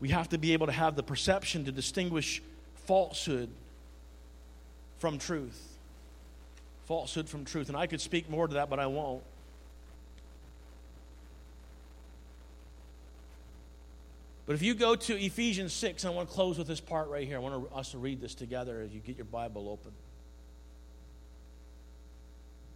We 0.00 0.10
have 0.10 0.28
to 0.28 0.38
be 0.38 0.52
able 0.52 0.66
to 0.66 0.72
have 0.72 0.94
the 0.94 1.02
perception 1.02 1.64
to 1.64 1.72
distinguish 1.72 2.42
falsehood 2.86 3.48
from 4.98 5.18
truth. 5.18 5.60
Falsehood 6.86 7.28
from 7.28 7.44
truth. 7.44 7.68
And 7.68 7.76
I 7.76 7.86
could 7.86 8.00
speak 8.00 8.30
more 8.30 8.46
to 8.46 8.54
that, 8.54 8.70
but 8.70 8.78
I 8.78 8.86
won't. 8.86 9.22
But 14.46 14.54
if 14.54 14.62
you 14.62 14.74
go 14.74 14.94
to 14.94 15.14
Ephesians 15.14 15.74
6, 15.74 16.06
I 16.06 16.10
want 16.10 16.28
to 16.28 16.34
close 16.34 16.56
with 16.56 16.66
this 16.68 16.80
part 16.80 17.10
right 17.10 17.26
here. 17.26 17.36
I 17.36 17.40
want 17.40 17.70
us 17.74 17.90
to 17.90 17.98
read 17.98 18.20
this 18.22 18.34
together 18.34 18.80
as 18.80 18.92
you 18.92 19.00
get 19.00 19.16
your 19.16 19.26
Bible 19.26 19.68
open. 19.68 19.92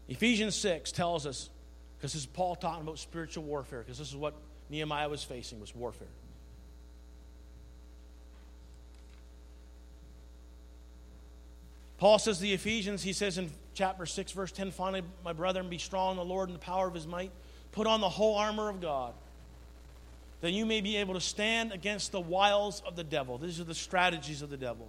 Ephesians 0.07 0.55
6 0.57 0.93
tells 0.93 1.25
us, 1.25 1.49
because 2.03 2.15
this 2.15 2.23
is 2.23 2.27
Paul 2.27 2.57
talking 2.57 2.83
about 2.83 2.99
spiritual 2.99 3.45
warfare, 3.45 3.79
because 3.79 3.97
this 3.97 4.09
is 4.09 4.17
what 4.17 4.35
Nehemiah 4.71 5.09
was 5.09 5.23
facing 5.23 5.61
was 5.61 5.73
warfare. 5.73 6.09
Paul 11.99 12.19
says 12.19 12.39
to 12.39 12.43
the 12.43 12.55
Ephesians, 12.55 13.05
he 13.05 13.13
says 13.13 13.39
in 13.39 13.53
chapter 13.75 14.05
6, 14.05 14.33
verse 14.33 14.51
10, 14.51 14.73
finally, 14.73 15.05
my 15.25 15.33
brethren, 15.33 15.69
be 15.69 15.79
strong 15.79 16.11
in 16.11 16.17
the 16.17 16.25
Lord 16.25 16.49
and 16.49 16.57
the 16.57 16.61
power 16.61 16.89
of 16.89 16.95
his 16.95 17.07
might. 17.07 17.31
Put 17.71 17.87
on 17.87 18.01
the 18.01 18.09
whole 18.09 18.35
armor 18.35 18.69
of 18.69 18.81
God, 18.81 19.15
that 20.41 20.51
you 20.51 20.67
may 20.67 20.81
be 20.81 20.97
able 20.97 21.15
to 21.15 21.21
stand 21.21 21.71
against 21.71 22.11
the 22.11 22.19
wiles 22.19 22.83
of 22.85 22.97
the 22.97 23.05
devil. 23.05 23.39
These 23.39 23.61
are 23.61 23.65
the 23.65 23.77
strategies 23.77 24.43
of 24.43 24.51
the 24.51 24.57
devil. 24.57 24.89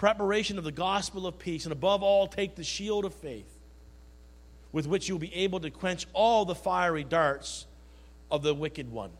preparation 0.00 0.56
of 0.56 0.64
the 0.64 0.72
gospel 0.72 1.26
of 1.26 1.38
peace, 1.38 1.66
and 1.66 1.72
above 1.72 2.02
all, 2.02 2.26
take 2.26 2.54
the 2.54 2.64
shield 2.64 3.04
of 3.04 3.12
faith, 3.12 3.58
with 4.72 4.86
which 4.86 5.06
you'll 5.06 5.18
be 5.18 5.34
able 5.34 5.60
to 5.60 5.68
quench 5.68 6.06
all 6.14 6.46
the 6.46 6.54
fiery 6.54 7.04
darts 7.04 7.66
of 8.30 8.42
the 8.42 8.54
wicked 8.54 8.90
one. 8.90 9.10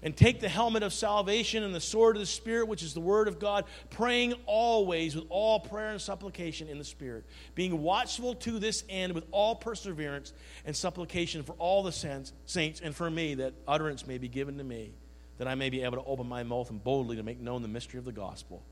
And 0.00 0.16
take 0.16 0.40
the 0.40 0.48
helmet 0.48 0.84
of 0.84 0.92
salvation 0.92 1.64
and 1.64 1.74
the 1.74 1.80
sword 1.80 2.14
of 2.14 2.20
the 2.20 2.26
Spirit, 2.26 2.68
which 2.68 2.84
is 2.84 2.94
the 2.94 3.00
Word 3.00 3.26
of 3.26 3.40
God, 3.40 3.64
praying 3.90 4.34
always 4.46 5.16
with 5.16 5.24
all 5.28 5.58
prayer 5.58 5.90
and 5.90 6.00
supplication 6.00 6.68
in 6.68 6.78
the 6.78 6.84
Spirit, 6.84 7.24
being 7.56 7.82
watchful 7.82 8.36
to 8.36 8.60
this 8.60 8.84
end 8.88 9.14
with 9.14 9.24
all 9.32 9.56
perseverance 9.56 10.32
and 10.64 10.76
supplication 10.76 11.42
for 11.42 11.54
all 11.58 11.82
the 11.82 11.90
saints, 11.90 12.80
and 12.80 12.94
for 12.94 13.10
me, 13.10 13.34
that 13.34 13.54
utterance 13.66 14.06
may 14.06 14.18
be 14.18 14.28
given 14.28 14.56
to 14.58 14.64
me, 14.64 14.92
that 15.38 15.48
I 15.48 15.56
may 15.56 15.68
be 15.68 15.82
able 15.82 15.96
to 15.96 16.04
open 16.04 16.28
my 16.28 16.44
mouth 16.44 16.70
and 16.70 16.82
boldly 16.82 17.16
to 17.16 17.24
make 17.24 17.40
known 17.40 17.62
the 17.62 17.66
mystery 17.66 17.98
of 17.98 18.04
the 18.04 18.12
gospel, 18.12 18.62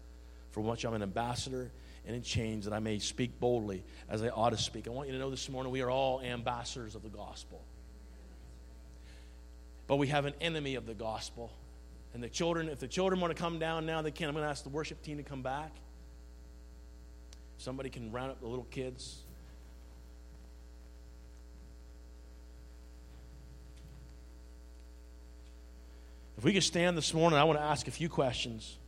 for 0.51 0.61
which 0.61 0.85
I'm 0.85 0.95
an 0.95 1.03
ambassador 1.03 1.71
and 2.07 2.17
in 2.17 2.23
chains, 2.23 2.65
that 2.65 2.73
I 2.73 2.79
may 2.79 2.99
speak 2.99 3.39
boldly 3.39 3.85
as 4.09 4.23
I 4.23 4.29
ought 4.29 4.51
to 4.51 4.59
speak. 4.59 4.87
I 4.87 4.91
want 4.91 5.09
you 5.09 5.15
to 5.15 5.19
know 5.19 5.31
this 5.31 5.49
morning 5.49 5.71
we 5.73 5.83
are 5.83 5.91
all 5.91 6.21
ambassadors 6.21 6.95
of 6.95 7.03
the 7.03 7.09
gospel. 7.09 7.63
But 9.87 9.97
we 9.97 10.07
have 10.09 10.25
an 10.25 10.35
enemy 10.41 10.77
of 10.77 10.87
the 10.87 10.95
gospel. 10.95 11.53
And 12.15 12.23
the 12.23 12.29
children, 12.29 12.69
if 12.69 12.79
the 12.79 12.89
children 12.89 13.21
want 13.21 13.37
to 13.37 13.41
come 13.41 13.59
down 13.59 13.87
now, 13.87 14.03
they 14.03 14.11
can. 14.11 14.29
I'm 14.29 14.35
going 14.35 14.45
to 14.45 14.51
ask 14.51 14.63
the 14.63 14.71
worship 14.71 15.03
team 15.03 15.19
to 15.19 15.23
come 15.23 15.43
back. 15.43 15.73
Somebody 17.59 17.91
can 17.91 18.11
round 18.11 18.31
up 18.31 18.41
the 18.41 18.47
little 18.47 18.67
kids. 18.71 19.19
If 26.39 26.45
we 26.45 26.55
could 26.55 26.65
stand 26.65 26.97
this 26.97 27.13
morning, 27.13 27.39
I 27.39 27.45
want 27.45 27.59
to 27.59 27.65
ask 27.65 27.87
a 27.87 27.91
few 27.91 28.09
questions. 28.09 28.79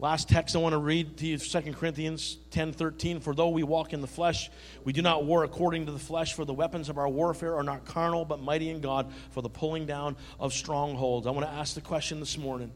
Last 0.00 0.28
text 0.28 0.56
I 0.56 0.58
want 0.58 0.72
to 0.72 0.78
read 0.78 1.18
to 1.18 1.26
you 1.26 1.38
2 1.38 1.72
Corinthians 1.72 2.36
10 2.50 2.72
13. 2.72 3.20
For 3.20 3.34
though 3.34 3.50
we 3.50 3.62
walk 3.62 3.92
in 3.92 4.00
the 4.00 4.08
flesh, 4.08 4.50
we 4.82 4.92
do 4.92 5.02
not 5.02 5.24
war 5.24 5.44
according 5.44 5.86
to 5.86 5.92
the 5.92 5.98
flesh, 5.98 6.34
for 6.34 6.44
the 6.44 6.52
weapons 6.52 6.88
of 6.88 6.98
our 6.98 7.08
warfare 7.08 7.54
are 7.54 7.62
not 7.62 7.84
carnal, 7.84 8.24
but 8.24 8.40
mighty 8.40 8.70
in 8.70 8.80
God 8.80 9.12
for 9.30 9.40
the 9.40 9.48
pulling 9.48 9.86
down 9.86 10.16
of 10.40 10.52
strongholds. 10.52 11.26
I 11.26 11.30
want 11.30 11.46
to 11.46 11.52
ask 11.52 11.74
the 11.74 11.80
question 11.80 12.18
this 12.18 12.36
morning 12.36 12.72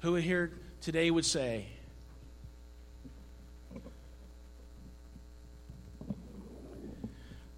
Who 0.00 0.16
here 0.16 0.52
today 0.80 1.10
would 1.12 1.24
say, 1.24 1.66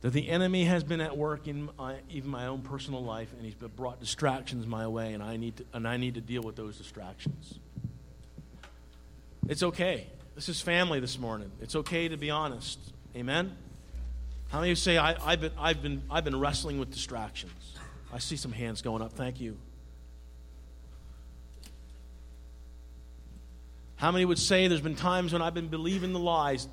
that 0.05 0.13
the 0.13 0.29
enemy 0.29 0.65
has 0.65 0.85
been 0.85 1.01
at 1.01 1.17
work 1.17 1.49
in 1.49 1.71
my, 1.79 1.97
even 2.11 2.29
my 2.29 2.47
own 2.47 2.61
personal 2.61 3.03
life, 3.03 3.33
and 3.33 3.43
he's 3.43 3.55
brought 3.55 4.01
distractions 4.01 4.67
my 4.67 4.87
way, 4.87 5.15
and 5.15 5.23
I 5.23 5.39
need 5.39 5.57
to, 5.57 5.65
and 5.73 5.89
I 5.89 5.97
need 5.97 6.17
to 6.17 6.21
deal 6.21 6.43
with 6.43 6.57
those 6.57 6.77
distractions. 6.77 7.59
It's 9.49 9.63
okay. 9.63 10.07
This 10.35 10.51
is 10.51 10.61
family 10.61 11.01
this 11.01 11.19
morning. 11.19 11.51
It's 11.63 11.75
okay 11.75 12.09
to 12.09 12.19
be 12.19 12.29
honest. 12.29 12.79
Amen. 13.17 13.57
How 14.51 14.59
many 14.61 14.73
of 14.73 14.73
you 14.73 14.77
say 14.77 14.99
I, 14.99 15.17
I've 15.25 15.41
been 15.41 15.53
I've 15.59 15.83
been 15.83 16.03
I've 16.11 16.25
been 16.25 16.39
wrestling 16.39 16.79
with 16.79 16.91
distractions? 16.91 17.79
I 18.13 18.19
see 18.19 18.37
some 18.37 18.53
hands 18.53 18.83
going 18.83 19.01
up. 19.01 19.15
Thank 19.15 19.41
you. 19.41 19.57
How 23.97 24.13
many 24.13 24.27
would 24.27 24.39
say 24.39 24.69
there's 24.69 24.83
been 24.83 24.97
times 24.97 25.33
when 25.33 25.41
I've 25.41 25.55
been 25.55 25.69
believing 25.69 26.13
the 26.13 26.19
lies 26.19 26.69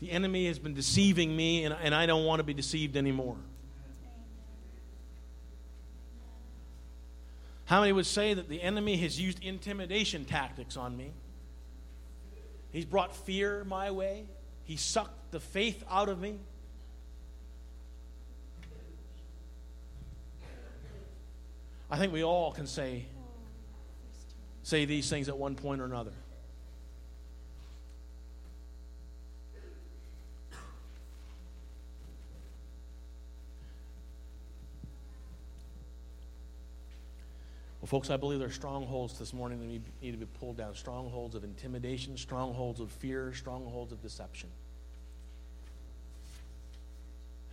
the 0.00 0.10
enemy 0.10 0.46
has 0.46 0.58
been 0.58 0.74
deceiving 0.74 1.34
me, 1.36 1.64
and, 1.64 1.74
and 1.74 1.94
I 1.94 2.06
don't 2.06 2.24
want 2.24 2.40
to 2.40 2.44
be 2.44 2.54
deceived 2.54 2.96
anymore. 2.96 3.36
How 7.66 7.80
many 7.80 7.92
would 7.92 8.06
say 8.06 8.34
that 8.34 8.48
the 8.48 8.60
enemy 8.60 8.96
has 8.98 9.18
used 9.20 9.42
intimidation 9.42 10.24
tactics 10.24 10.76
on 10.76 10.96
me? 10.96 11.12
He's 12.72 12.84
brought 12.84 13.14
fear 13.14 13.64
my 13.64 13.90
way. 13.90 14.26
He 14.64 14.76
sucked 14.76 15.30
the 15.30 15.40
faith 15.40 15.82
out 15.90 16.08
of 16.08 16.20
me. 16.20 16.38
I 21.90 21.98
think 21.98 22.12
we 22.12 22.24
all 22.24 22.50
can 22.50 22.66
say 22.66 23.06
say 24.64 24.86
these 24.86 25.08
things 25.08 25.28
at 25.28 25.36
one 25.36 25.54
point 25.54 25.80
or 25.80 25.84
another. 25.84 26.12
Well, 37.84 37.88
folks, 37.88 38.08
I 38.08 38.16
believe 38.16 38.38
there 38.38 38.48
are 38.48 38.50
strongholds 38.50 39.18
this 39.18 39.34
morning 39.34 39.60
that 39.60 39.66
need 39.66 40.12
to 40.12 40.16
be 40.16 40.24
pulled 40.40 40.56
down 40.56 40.74
strongholds 40.74 41.34
of 41.34 41.44
intimidation, 41.44 42.16
strongholds 42.16 42.80
of 42.80 42.90
fear, 42.90 43.34
strongholds 43.34 43.92
of 43.92 44.00
deception. 44.00 44.48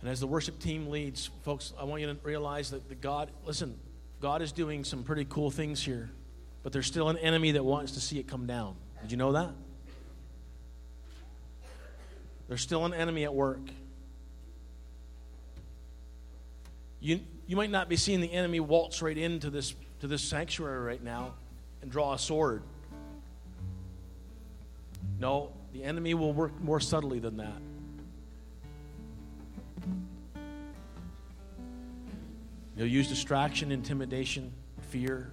And 0.00 0.08
as 0.08 0.20
the 0.20 0.26
worship 0.26 0.58
team 0.58 0.88
leads, 0.88 1.28
folks, 1.42 1.74
I 1.78 1.84
want 1.84 2.00
you 2.00 2.06
to 2.06 2.16
realize 2.22 2.70
that 2.70 2.88
the 2.88 2.94
God, 2.94 3.30
listen, 3.44 3.78
God 4.22 4.40
is 4.40 4.52
doing 4.52 4.84
some 4.84 5.02
pretty 5.02 5.26
cool 5.28 5.50
things 5.50 5.84
here, 5.84 6.08
but 6.62 6.72
there's 6.72 6.86
still 6.86 7.10
an 7.10 7.18
enemy 7.18 7.52
that 7.52 7.62
wants 7.62 7.92
to 7.92 8.00
see 8.00 8.18
it 8.18 8.26
come 8.26 8.46
down. 8.46 8.74
Did 9.02 9.10
you 9.10 9.18
know 9.18 9.32
that? 9.32 9.50
There's 12.48 12.62
still 12.62 12.86
an 12.86 12.94
enemy 12.94 13.24
at 13.24 13.34
work. 13.34 13.60
You, 17.00 17.20
you 17.46 17.56
might 17.56 17.70
not 17.70 17.90
be 17.90 17.96
seeing 17.96 18.22
the 18.22 18.32
enemy 18.32 18.60
waltz 18.60 19.02
right 19.02 19.18
into 19.18 19.50
this, 19.50 19.74
to 20.02 20.08
this 20.08 20.20
sanctuary 20.20 20.80
right 20.80 21.04
now 21.04 21.32
and 21.80 21.88
draw 21.88 22.12
a 22.12 22.18
sword. 22.18 22.64
No, 25.20 25.52
the 25.72 25.84
enemy 25.84 26.12
will 26.14 26.32
work 26.32 26.60
more 26.60 26.80
subtly 26.80 27.20
than 27.20 27.36
that. 27.36 27.62
He'll 32.76 32.84
use 32.88 33.06
distraction, 33.06 33.70
intimidation, 33.70 34.52
fear, 34.90 35.30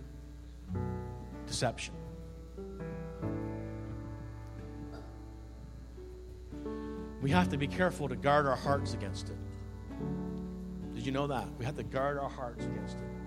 deception. 1.47 1.95
We 7.23 7.31
have 7.31 7.49
to 7.49 7.57
be 7.57 7.65
careful 7.65 8.07
to 8.07 8.15
guard 8.15 8.45
our 8.45 8.55
hearts 8.55 8.93
against 8.93 9.29
it. 9.29 9.37
Did 10.93 11.07
you 11.07 11.11
know 11.11 11.25
that? 11.25 11.47
We 11.57 11.65
have 11.65 11.75
to 11.77 11.83
guard 11.83 12.19
our 12.19 12.29
hearts 12.29 12.65
against 12.65 12.97
it. 12.97 13.18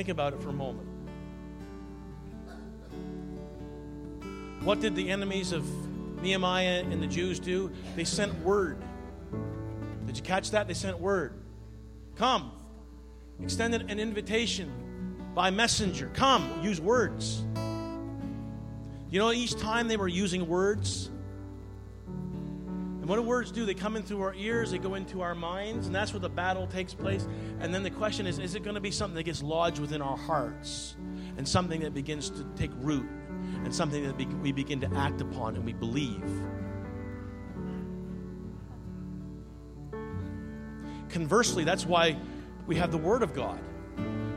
Think 0.00 0.08
about 0.08 0.32
it 0.32 0.40
for 0.40 0.48
a 0.48 0.54
moment. 0.54 0.88
What 4.64 4.80
did 4.80 4.96
the 4.96 5.10
enemies 5.10 5.52
of 5.52 5.62
Nehemiah 6.22 6.84
and 6.90 7.02
the 7.02 7.06
Jews 7.06 7.38
do? 7.38 7.70
They 7.96 8.04
sent 8.04 8.32
word. 8.42 8.78
Did 10.06 10.16
you 10.16 10.22
catch 10.22 10.52
that? 10.52 10.68
They 10.68 10.72
sent 10.72 10.98
word. 10.98 11.34
Come. 12.16 12.50
Extended 13.42 13.90
an 13.90 14.00
invitation 14.00 14.72
by 15.34 15.50
messenger. 15.50 16.10
Come. 16.14 16.50
Use 16.62 16.80
words. 16.80 17.44
You 19.10 19.18
know, 19.18 19.32
each 19.32 19.54
time 19.60 19.86
they 19.86 19.98
were 19.98 20.08
using 20.08 20.48
words, 20.48 21.10
what 23.10 23.16
do 23.16 23.22
words 23.22 23.50
do? 23.50 23.66
They 23.66 23.74
come 23.74 23.96
in 23.96 24.04
through 24.04 24.22
our 24.22 24.34
ears, 24.34 24.70
they 24.70 24.78
go 24.78 24.94
into 24.94 25.20
our 25.20 25.34
minds, 25.34 25.86
and 25.88 25.94
that's 25.96 26.12
where 26.12 26.20
the 26.20 26.28
battle 26.28 26.68
takes 26.68 26.94
place. 26.94 27.26
And 27.58 27.74
then 27.74 27.82
the 27.82 27.90
question 27.90 28.24
is 28.24 28.38
is 28.38 28.54
it 28.54 28.62
going 28.62 28.76
to 28.76 28.80
be 28.80 28.92
something 28.92 29.16
that 29.16 29.24
gets 29.24 29.42
lodged 29.42 29.80
within 29.80 30.00
our 30.00 30.16
hearts 30.16 30.94
and 31.36 31.46
something 31.46 31.80
that 31.80 31.92
begins 31.92 32.30
to 32.30 32.44
take 32.54 32.70
root 32.76 33.04
and 33.64 33.74
something 33.74 34.04
that 34.04 34.16
we 34.40 34.52
begin 34.52 34.80
to 34.82 34.94
act 34.94 35.20
upon 35.20 35.56
and 35.56 35.64
we 35.64 35.72
believe? 35.72 36.22
Conversely, 41.08 41.64
that's 41.64 41.84
why 41.84 42.16
we 42.68 42.76
have 42.76 42.92
the 42.92 42.98
Word 42.98 43.24
of 43.24 43.34
God. 43.34 43.58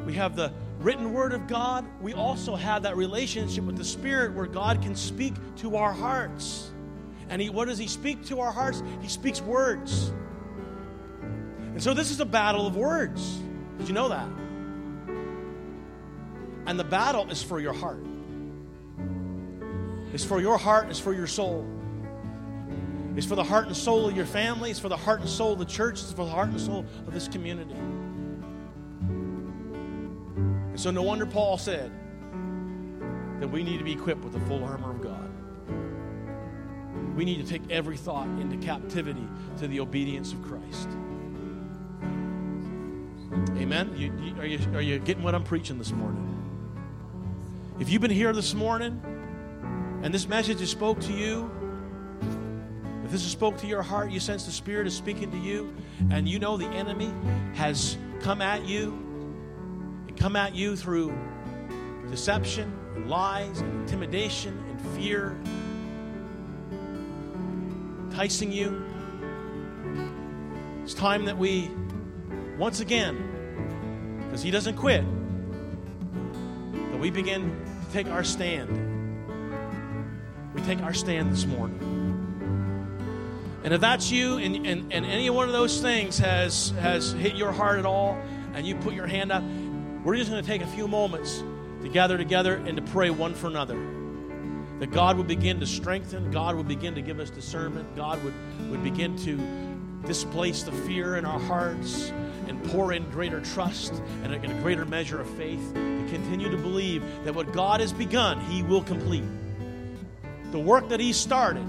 We 0.04 0.14
have 0.14 0.36
the 0.36 0.52
written 0.80 1.14
Word 1.14 1.34
of 1.34 1.46
God. 1.46 1.86
We 2.02 2.14
also 2.14 2.56
have 2.56 2.82
that 2.82 2.98
relationship 2.98 3.66
with 3.66 3.78
the 3.78 3.86
Spirit 3.86 4.34
where 4.34 4.48
God 4.48 4.82
can 4.82 4.96
speak 4.96 5.36
to 5.58 5.76
our 5.76 5.94
hearts. 5.94 6.73
And 7.30 7.42
he, 7.42 7.50
what 7.50 7.68
does 7.68 7.78
He 7.78 7.88
speak 7.88 8.26
to 8.26 8.42
our 8.42 8.52
hearts? 8.52 8.84
He 9.02 9.08
speaks 9.08 9.42
words. 9.42 10.12
And 11.74 11.82
so 11.82 11.94
this 11.94 12.12
is 12.12 12.20
a 12.20 12.26
battle 12.26 12.68
of 12.68 12.76
words. 12.76 13.40
Did 13.78 13.88
you 13.88 13.94
know 13.94 14.10
that? 14.10 14.28
And 16.66 16.80
the 16.80 16.84
battle 16.84 17.30
is 17.30 17.42
for 17.42 17.60
your 17.60 17.74
heart. 17.74 18.06
It's 20.14 20.24
for 20.24 20.40
your 20.40 20.58
heart, 20.58 20.90
it's 20.90 21.00
for 21.00 21.14
your 21.14 21.26
soul. 21.26 21.68
It's 23.16 23.26
for 23.26 23.36
the 23.36 23.44
heart 23.44 23.68
and 23.68 23.76
soul 23.76 24.08
of 24.08 24.16
your 24.16 24.26
family, 24.26 24.70
it's 24.70 24.80
for 24.80 24.90
the 24.90 24.98
heart 24.98 25.22
and 25.22 25.30
soul 25.30 25.54
of 25.54 25.60
the 25.60 25.66
church, 25.66 26.02
it's 26.02 26.12
for 26.12 26.26
the 26.26 26.32
heart 26.32 26.50
and 26.50 26.62
soul 26.62 26.86
of 27.08 27.14
this 27.14 27.28
community. 27.28 27.74
And 30.74 30.80
so, 30.80 30.92
no 30.92 31.02
wonder 31.02 31.26
Paul 31.26 31.58
said 31.58 31.92
that 33.40 33.48
we 33.48 33.64
need 33.64 33.80
to 33.80 33.84
be 33.84 33.94
equipped 33.94 34.24
with 34.24 34.34
the 34.34 34.40
full 34.42 34.64
armor 34.64 34.92
of 34.92 35.02
God. 35.02 35.33
We 37.16 37.26
need 37.26 37.46
to 37.46 37.50
take 37.50 37.70
every 37.70 37.98
thought 37.98 38.28
into 38.40 38.58
captivity 38.58 39.28
to 39.58 39.68
the 39.68 39.80
obedience 39.80 40.34
of 40.34 40.42
Christ. 40.42 40.90
Amen. 43.58 43.94
You, 43.96 44.14
you, 44.22 44.42
are, 44.42 44.46
you, 44.46 44.60
are 44.76 44.82
you 44.82 45.00
getting 45.00 45.24
what 45.24 45.36
I'm 45.36 45.44
preaching 45.44 45.78
this 45.78 45.92
morning? 45.92 46.30
If 47.80 47.90
you've 47.90 48.02
been 48.02 48.12
here 48.12 48.34
this 48.34 48.54
morning 48.54 49.02
and 50.04 50.14
this 50.14 50.28
message 50.28 50.60
has 50.60 50.70
spoke 50.70 51.00
to 51.02 51.14
you, 51.14 51.50
if 53.04 53.12
this 53.12 53.24
has 53.24 53.32
spoke 53.32 53.58
to 53.58 53.68
your 53.68 53.82
heart, 53.82 54.12
you 54.12 54.20
sense 54.20 54.46
the 54.46 54.52
Spirit 54.52 54.88
is 54.88 54.96
speaking 54.96 55.32
to 55.32 55.38
you, 55.38 55.74
and 56.12 56.28
you 56.28 56.40
know 56.40 56.58
the 56.58 56.68
enemy 56.68 57.12
has 57.54 57.98
come 58.22 58.42
at 58.42 58.66
you 58.66 58.92
and 60.08 60.18
come 60.18 60.36
at 60.36 60.56
you 60.56 60.76
through 60.76 61.16
deception, 62.10 62.72
and 62.96 63.10
lies, 63.10 63.60
and 63.60 63.82
intimidation, 63.82 64.64
and 64.70 64.82
fear, 64.96 65.36
enticing 68.14 68.52
you. 68.52 68.86
It's 70.84 70.94
time 70.94 71.26
that 71.26 71.36
we, 71.36 71.72
once 72.60 72.80
again, 72.80 74.20
because 74.20 74.44
he 74.44 74.52
doesn't 74.52 74.76
quit, 74.76 75.04
that 76.92 77.00
we 77.00 77.10
begin 77.10 77.60
to 77.84 77.92
take 77.92 78.06
our 78.06 78.24
stand. 78.24 78.70
We 80.54 80.62
take 80.62 80.84
our 80.84 80.94
stand 80.94 81.32
this 81.32 81.48
morning. 81.48 81.80
And 83.64 83.74
if 83.74 83.82
that's 83.82 84.12
you 84.12 84.38
and, 84.38 84.58
and, 84.58 84.94
and 84.94 85.06
any 85.08 85.32
one 85.32 85.48
of 85.48 85.54
those 85.54 85.82
things 85.82 86.20
has, 86.20 86.70
has 86.82 87.14
hit 87.14 87.34
your 87.34 87.52
heart 87.52 87.80
at 87.80 87.86
all, 87.88 88.22
and 88.54 88.68
you 88.68 88.76
put 88.76 88.94
your 88.94 89.08
hand 89.08 89.32
up, 89.32 89.42
we're 90.04 90.18
just 90.18 90.30
going 90.30 90.44
to 90.44 90.48
take 90.48 90.62
a 90.62 90.68
few 90.68 90.88
moments 90.88 91.42
to 91.82 91.90
gather 91.90 92.20
together 92.20 92.58
and 92.58 92.78
to 92.78 92.84
pray 92.84 93.10
one 93.10 93.34
for 93.34 93.48
another. 93.48 94.03
That 94.84 94.92
God 94.92 95.16
would 95.16 95.28
begin 95.28 95.62
to 95.62 95.66
strengthen, 95.66 96.30
God 96.30 96.58
would 96.58 96.68
begin 96.68 96.94
to 96.96 97.02
give 97.02 97.22
us 97.22 97.30
discernment, 97.30 97.96
God 97.96 98.22
would, 98.22 98.34
would 98.70 98.84
begin 98.84 99.16
to 99.20 99.40
displace 100.06 100.64
the 100.64 100.74
fear 100.74 101.16
in 101.16 101.24
our 101.24 101.40
hearts 101.40 102.12
and 102.50 102.62
pour 102.66 102.92
in 102.92 103.10
greater 103.10 103.40
trust 103.40 103.94
and 104.24 104.34
a, 104.34 104.42
and 104.42 104.52
a 104.52 104.62
greater 104.62 104.84
measure 104.84 105.22
of 105.22 105.30
faith 105.38 105.74
to 105.74 106.08
continue 106.10 106.50
to 106.50 106.58
believe 106.58 107.02
that 107.24 107.34
what 107.34 107.54
God 107.54 107.80
has 107.80 107.94
begun, 107.94 108.42
He 108.48 108.62
will 108.62 108.84
complete. 108.84 109.24
The 110.52 110.60
work 110.60 110.90
that 110.90 111.00
He 111.00 111.14
started, 111.14 111.66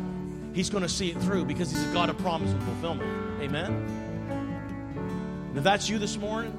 He's 0.52 0.68
going 0.68 0.82
to 0.82 0.88
see 0.88 1.12
it 1.12 1.18
through 1.18 1.44
because 1.44 1.70
He's 1.70 1.88
a 1.88 1.92
God 1.92 2.10
of 2.10 2.18
promise 2.18 2.50
and 2.50 2.62
fulfillment. 2.64 3.40
Amen? 3.40 3.70
And 5.50 5.56
if 5.56 5.62
that's 5.62 5.88
you 5.88 6.00
this 6.00 6.16
morning, 6.16 6.52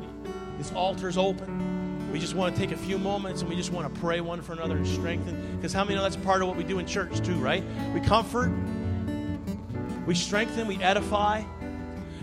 this 0.58 0.72
altar 0.72 1.10
is 1.10 1.18
open. 1.18 1.75
We 2.16 2.22
just 2.22 2.34
want 2.34 2.56
to 2.56 2.62
take 2.62 2.72
a 2.72 2.78
few 2.78 2.98
moments 2.98 3.42
and 3.42 3.50
we 3.50 3.58
just 3.58 3.74
want 3.74 3.94
to 3.94 4.00
pray 4.00 4.22
one 4.22 4.42
for 4.42 4.54
another 4.54 4.78
and 4.78 4.88
strengthen. 4.88 5.58
Because 5.58 5.74
how 5.74 5.84
many 5.84 5.96
know 5.96 6.02
that's 6.02 6.16
part 6.16 6.42
of 6.42 6.48
what 6.48 6.56
we 6.56 6.64
do 6.64 6.80
in 6.80 6.86
church 6.86 7.20
too, 7.20 7.34
right? 7.34 7.62
We 7.94 8.00
comfort, 8.00 8.54
we 10.08 10.16
strengthen, 10.16 10.66
we 10.66 10.82
edify. 10.82 11.44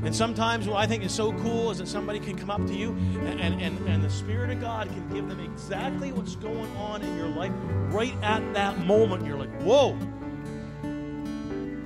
And 0.02 0.16
sometimes 0.16 0.66
what 0.66 0.78
I 0.78 0.86
think 0.86 1.04
is 1.04 1.12
so 1.12 1.34
cool 1.34 1.70
is 1.70 1.76
that 1.76 1.88
somebody 1.88 2.20
can 2.20 2.38
come 2.38 2.48
up 2.48 2.64
to 2.68 2.72
you 2.72 2.92
and, 3.26 3.38
and, 3.38 3.86
and, 3.86 4.02
the 4.02 4.08
Spirit 4.08 4.48
of 4.48 4.62
God 4.62 4.88
can 4.88 5.06
give 5.10 5.28
them 5.28 5.40
exactly 5.40 6.10
what's 6.10 6.36
going 6.36 6.74
on 6.76 7.02
in 7.02 7.14
your 7.14 7.28
life 7.28 7.52
right 7.90 8.14
at 8.22 8.54
that 8.54 8.78
moment. 8.86 9.26
You're 9.26 9.36
like, 9.36 9.52
whoa, 9.60 9.98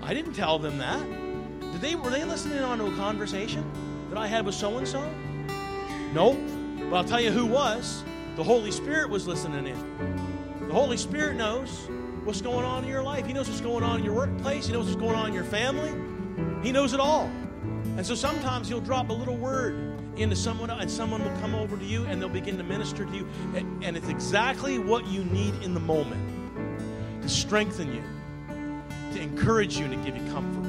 I 0.00 0.14
didn't 0.14 0.34
tell 0.34 0.60
them 0.60 0.78
that. 0.78 1.04
Did 1.72 1.80
they 1.80 1.96
were 1.96 2.10
they 2.10 2.22
listening 2.22 2.60
on 2.60 2.78
to 2.78 2.86
a 2.86 2.94
conversation 2.94 3.68
that 4.10 4.16
I 4.16 4.28
had 4.28 4.46
with 4.46 4.54
so 4.54 4.78
and 4.78 4.86
so? 4.86 5.12
Nope. 6.12 6.38
But 6.90 6.96
I'll 6.96 7.04
tell 7.04 7.20
you 7.20 7.30
who 7.30 7.46
was. 7.46 8.04
The 8.36 8.44
Holy 8.44 8.70
Spirit 8.70 9.08
was 9.10 9.26
listening 9.26 9.66
in. 9.66 10.68
The 10.68 10.74
Holy 10.74 10.96
Spirit 10.96 11.36
knows 11.36 11.88
what's 12.24 12.40
going 12.40 12.64
on 12.64 12.84
in 12.84 12.90
your 12.90 13.02
life. 13.02 13.26
He 13.26 13.32
knows 13.32 13.48
what's 13.48 13.60
going 13.60 13.82
on 13.82 13.98
in 13.98 14.04
your 14.04 14.14
workplace. 14.14 14.66
He 14.66 14.72
knows 14.72 14.86
what's 14.86 15.00
going 15.00 15.14
on 15.14 15.28
in 15.28 15.34
your 15.34 15.44
family. 15.44 15.90
He 16.62 16.72
knows 16.72 16.92
it 16.92 17.00
all. 17.00 17.30
And 17.96 18.04
so 18.04 18.14
sometimes 18.14 18.68
He'll 18.68 18.80
drop 18.80 19.08
a 19.08 19.12
little 19.12 19.36
word 19.36 19.96
into 20.16 20.36
someone, 20.36 20.70
and 20.70 20.90
someone 20.90 21.22
will 21.22 21.40
come 21.40 21.54
over 21.54 21.76
to 21.76 21.84
you 21.84 22.04
and 22.06 22.20
they'll 22.20 22.28
begin 22.28 22.56
to 22.58 22.64
minister 22.64 23.04
to 23.04 23.12
you. 23.12 23.28
And, 23.82 23.96
it's 23.96 24.08
exactly 24.08 24.78
what 24.78 25.06
you 25.06 25.24
need 25.24 25.54
in 25.62 25.74
the 25.74 25.80
moment 25.80 26.22
to 27.22 27.28
strengthen 27.28 27.92
you, 27.92 28.02
to 29.12 29.20
encourage 29.20 29.78
you, 29.78 29.84
and 29.84 29.94
to 29.94 30.10
give 30.10 30.20
you 30.20 30.32
comfort. 30.32 30.64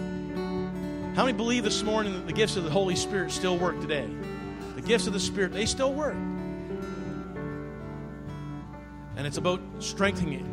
How 1.16 1.26
many 1.26 1.36
believe 1.36 1.64
this 1.64 1.82
morning 1.84 2.14
that 2.14 2.28
the 2.28 2.34
gifts 2.34 2.58
of 2.58 2.64
the 2.64 2.70
Holy 2.70 2.96
Spirit 2.96 3.32
still 3.32 3.58
work 3.58 3.80
today? 3.82 4.08
Gifts 4.88 5.06
of 5.06 5.12
the 5.14 5.20
Spirit, 5.20 5.52
they 5.52 5.66
still 5.66 5.94
work. 5.94 6.16
And 9.18 9.28
it's 9.28 9.38
about 9.38 9.60
strengthening 9.80 10.34
it. 10.34 10.46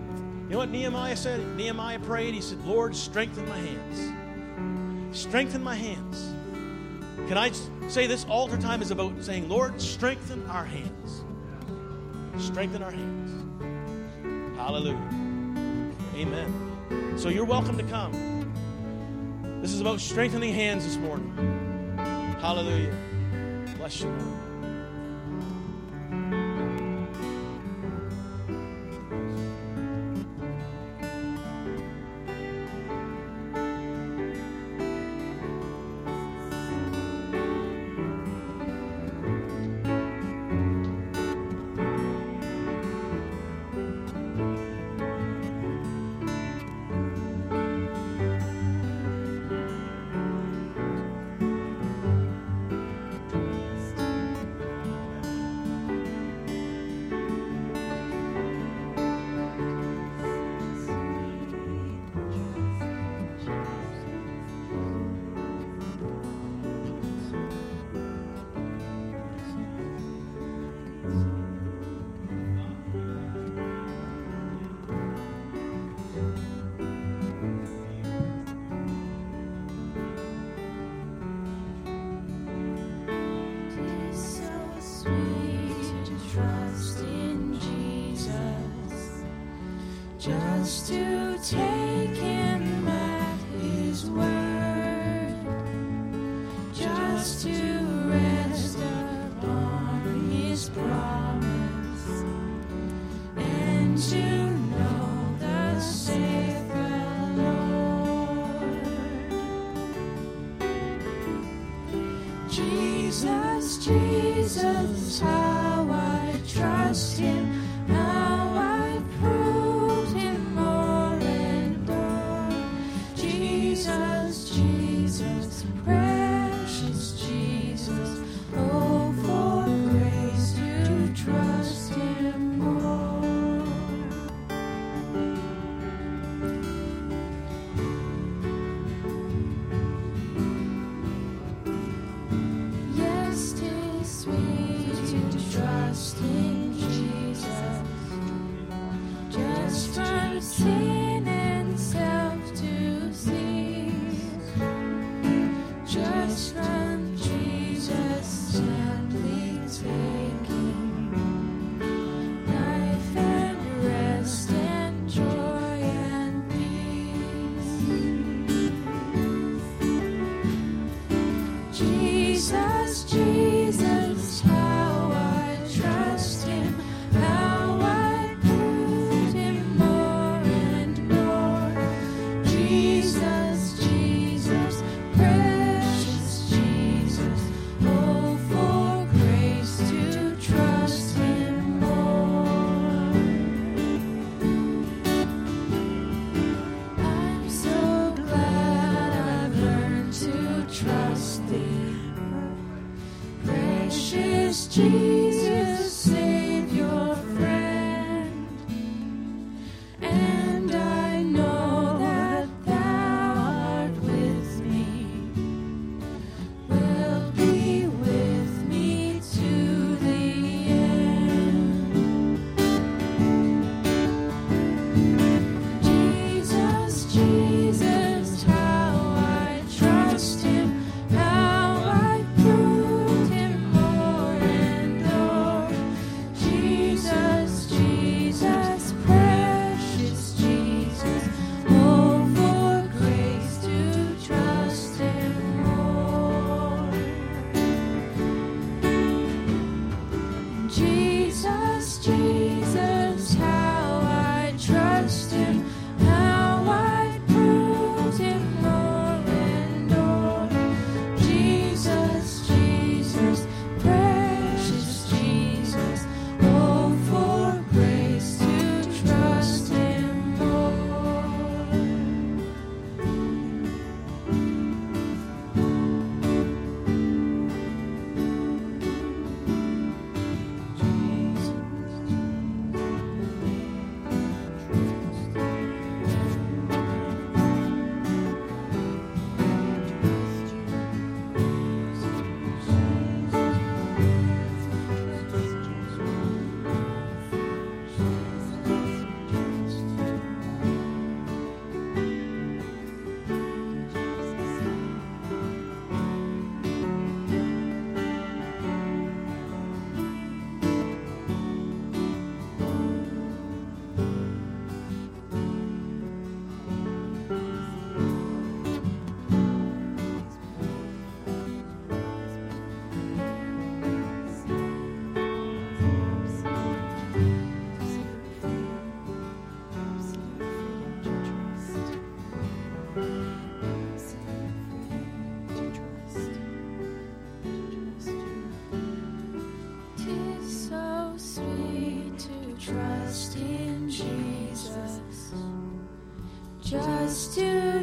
You 0.44 0.51
know 0.51 0.59
what 0.59 0.70
Nehemiah 0.70 1.16
said? 1.16 1.40
Nehemiah 1.56 2.01
prayed, 2.01 2.35
he 2.35 2.40
said, 2.40 2.62
Lord, 2.65 2.97
strengthen 2.97 3.48
my 3.48 3.59
hands. 3.59 5.16
Strengthen 5.16 5.62
my 5.62 5.77
hands. 5.77 6.35
Can 7.28 7.39
I 7.39 7.52
say 7.89 8.09
this 8.09 8.24
altar 8.24 8.56
time 8.59 8.82
is 8.82 8.90
about 8.90 9.23
saying, 9.23 9.48
Lord, 9.48 9.81
strengthen 9.81 10.44
our 10.51 10.65
hands. 10.65 11.23
Strengthen 12.39 12.82
our 12.82 12.90
hands. 12.90 14.56
Hallelujah. 14.56 14.98
Amen. 16.16 17.15
So 17.19 17.28
you're 17.28 17.44
welcome 17.44 17.78
to 17.78 17.85
come. 17.85 18.12
This 19.62 19.73
is 19.73 19.81
about 19.81 20.01
strengthening 20.01 20.52
hands 20.52 20.85
this 20.85 20.97
morning. 20.97 21.32
Hallelujah. 22.40 22.94
Bless 23.85 24.01
you, 24.01 24.09
Lord. 24.09 24.44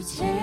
Take 0.01 0.40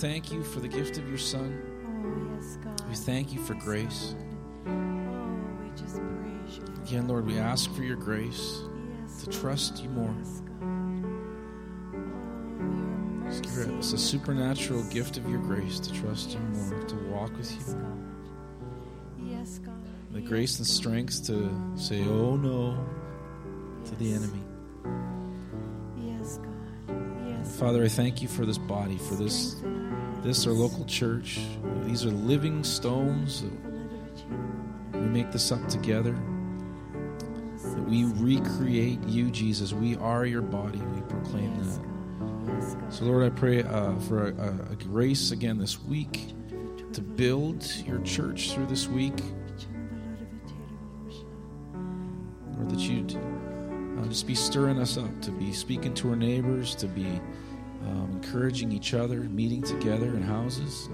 thank 0.00 0.32
you 0.32 0.42
for 0.42 0.60
the 0.60 0.68
gift 0.68 0.98
of 0.98 1.08
your 1.08 1.18
Son. 1.18 1.60
Oh, 1.86 2.34
yes, 2.36 2.58
God. 2.62 2.80
We 2.88 2.94
thank 2.94 3.32
you 3.32 3.40
for 3.40 3.54
Yes, 3.54 3.64
grace. 3.64 4.14
God. 4.64 4.72
Oh, 4.72 5.62
we 5.62 5.70
just 5.80 5.96
praise 5.96 6.58
you. 6.58 6.64
Again, 6.84 7.08
Lord, 7.08 7.26
we 7.26 7.38
ask 7.38 7.70
for 7.74 7.82
your 7.82 7.96
grace 7.96 8.62
Yes, 9.02 9.22
to 9.24 9.30
Lord. 9.30 9.40
trust 9.40 9.82
you 9.82 9.88
more. 9.90 10.14
Yes, 10.20 10.40
God. 10.40 10.54
Oh, 13.74 13.78
us 13.78 13.92
a 13.92 13.98
supernatural 13.98 14.82
gift 14.84 15.16
of 15.16 15.28
your 15.28 15.40
grace 15.40 15.78
to 15.80 15.92
trust 15.92 16.30
you 16.32 16.38
more, 16.40 16.82
to 16.84 16.96
walk 17.10 17.36
with 17.36 17.50
you. 17.52 17.74
God. 17.74 17.98
Yes, 19.18 19.58
God. 19.64 19.74
The 20.12 20.20
grace 20.20 20.58
and 20.58 20.66
strength 20.66 21.26
to 21.26 21.50
say, 21.76 22.02
oh 22.04 22.36
no, 22.36 22.76
to 23.86 23.94
the 23.96 24.12
enemy. 24.12 24.40
Yes, 25.96 26.38
God. 26.38 26.96
Yes. 27.26 27.58
Father, 27.58 27.82
I 27.84 27.88
thank 27.88 28.22
you 28.22 28.28
for 28.28 28.46
this 28.46 28.58
body, 28.58 28.98
for 28.98 29.14
this, 29.16 29.56
this 30.24 30.46
our 30.46 30.54
local 30.54 30.86
church. 30.86 31.38
These 31.82 32.06
are 32.06 32.10
living 32.10 32.64
stones. 32.64 33.44
We 34.94 35.00
make 35.00 35.30
this 35.30 35.52
up 35.52 35.68
together. 35.68 36.12
That 37.62 37.84
we 37.86 38.04
recreate 38.04 39.02
you, 39.04 39.30
Jesus. 39.30 39.74
We 39.74 39.96
are 39.96 40.24
your 40.24 40.40
body. 40.40 40.78
We 40.78 41.02
proclaim 41.02 41.54
that. 41.58 41.78
God. 42.18 42.48
Yes, 42.48 42.74
God. 42.74 42.92
So, 42.92 43.04
Lord, 43.04 43.24
I 43.24 43.36
pray 43.36 43.64
uh, 43.64 43.96
for 44.00 44.28
a, 44.28 44.34
a, 44.34 44.72
a 44.72 44.76
grace 44.76 45.30
again 45.30 45.58
this 45.58 45.82
week 45.82 46.32
to 46.94 47.02
build 47.02 47.70
your 47.86 48.00
church 48.00 48.54
through 48.54 48.66
this 48.66 48.88
week. 48.88 49.20
Lord, 52.56 52.70
that 52.70 52.80
you'd 52.80 53.14
uh, 53.14 54.06
just 54.08 54.26
be 54.26 54.34
stirring 54.34 54.78
us 54.78 54.96
up, 54.96 55.20
to 55.20 55.30
be 55.30 55.52
speaking 55.52 55.92
to 55.94 56.10
our 56.10 56.16
neighbors, 56.16 56.74
to 56.76 56.86
be 56.86 57.20
um, 57.84 58.20
encouraging 58.22 58.72
each 58.72 58.94
other, 58.94 59.20
meeting 59.20 59.62
together 59.62 60.08
in 60.08 60.22
houses, 60.22 60.88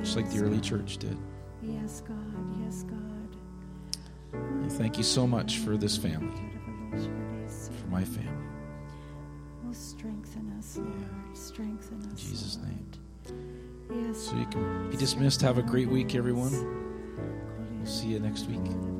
just 0.00 0.16
like 0.16 0.30
the 0.30 0.42
early 0.42 0.60
church 0.60 0.98
did. 0.98 1.16
Yes, 1.62 2.02
God. 2.06 2.16
Yes, 2.64 2.84
God. 2.84 3.36
And 4.32 4.72
thank 4.72 4.96
you 4.98 5.04
so 5.04 5.26
much 5.26 5.58
for 5.58 5.76
this 5.76 5.96
family, 5.96 6.40
for 7.48 7.86
my 7.88 8.04
family. 8.04 8.32
Oh, 9.66 9.72
strengthen 9.72 10.52
us, 10.58 10.78
Lord. 10.78 11.36
Strengthen 11.36 11.98
us. 11.98 12.22
In 12.22 12.30
Jesus' 12.30 12.58
name. 12.58 12.86
Yes. 13.90 14.18
So 14.18 14.36
you 14.36 14.46
can 14.46 14.90
be 14.90 14.96
dismissed. 14.96 15.40
Have 15.42 15.58
a 15.58 15.62
great 15.62 15.88
week, 15.88 16.14
everyone. 16.14 16.52
We'll 17.76 17.86
see 17.86 18.08
you 18.08 18.20
next 18.20 18.46
week. 18.46 18.97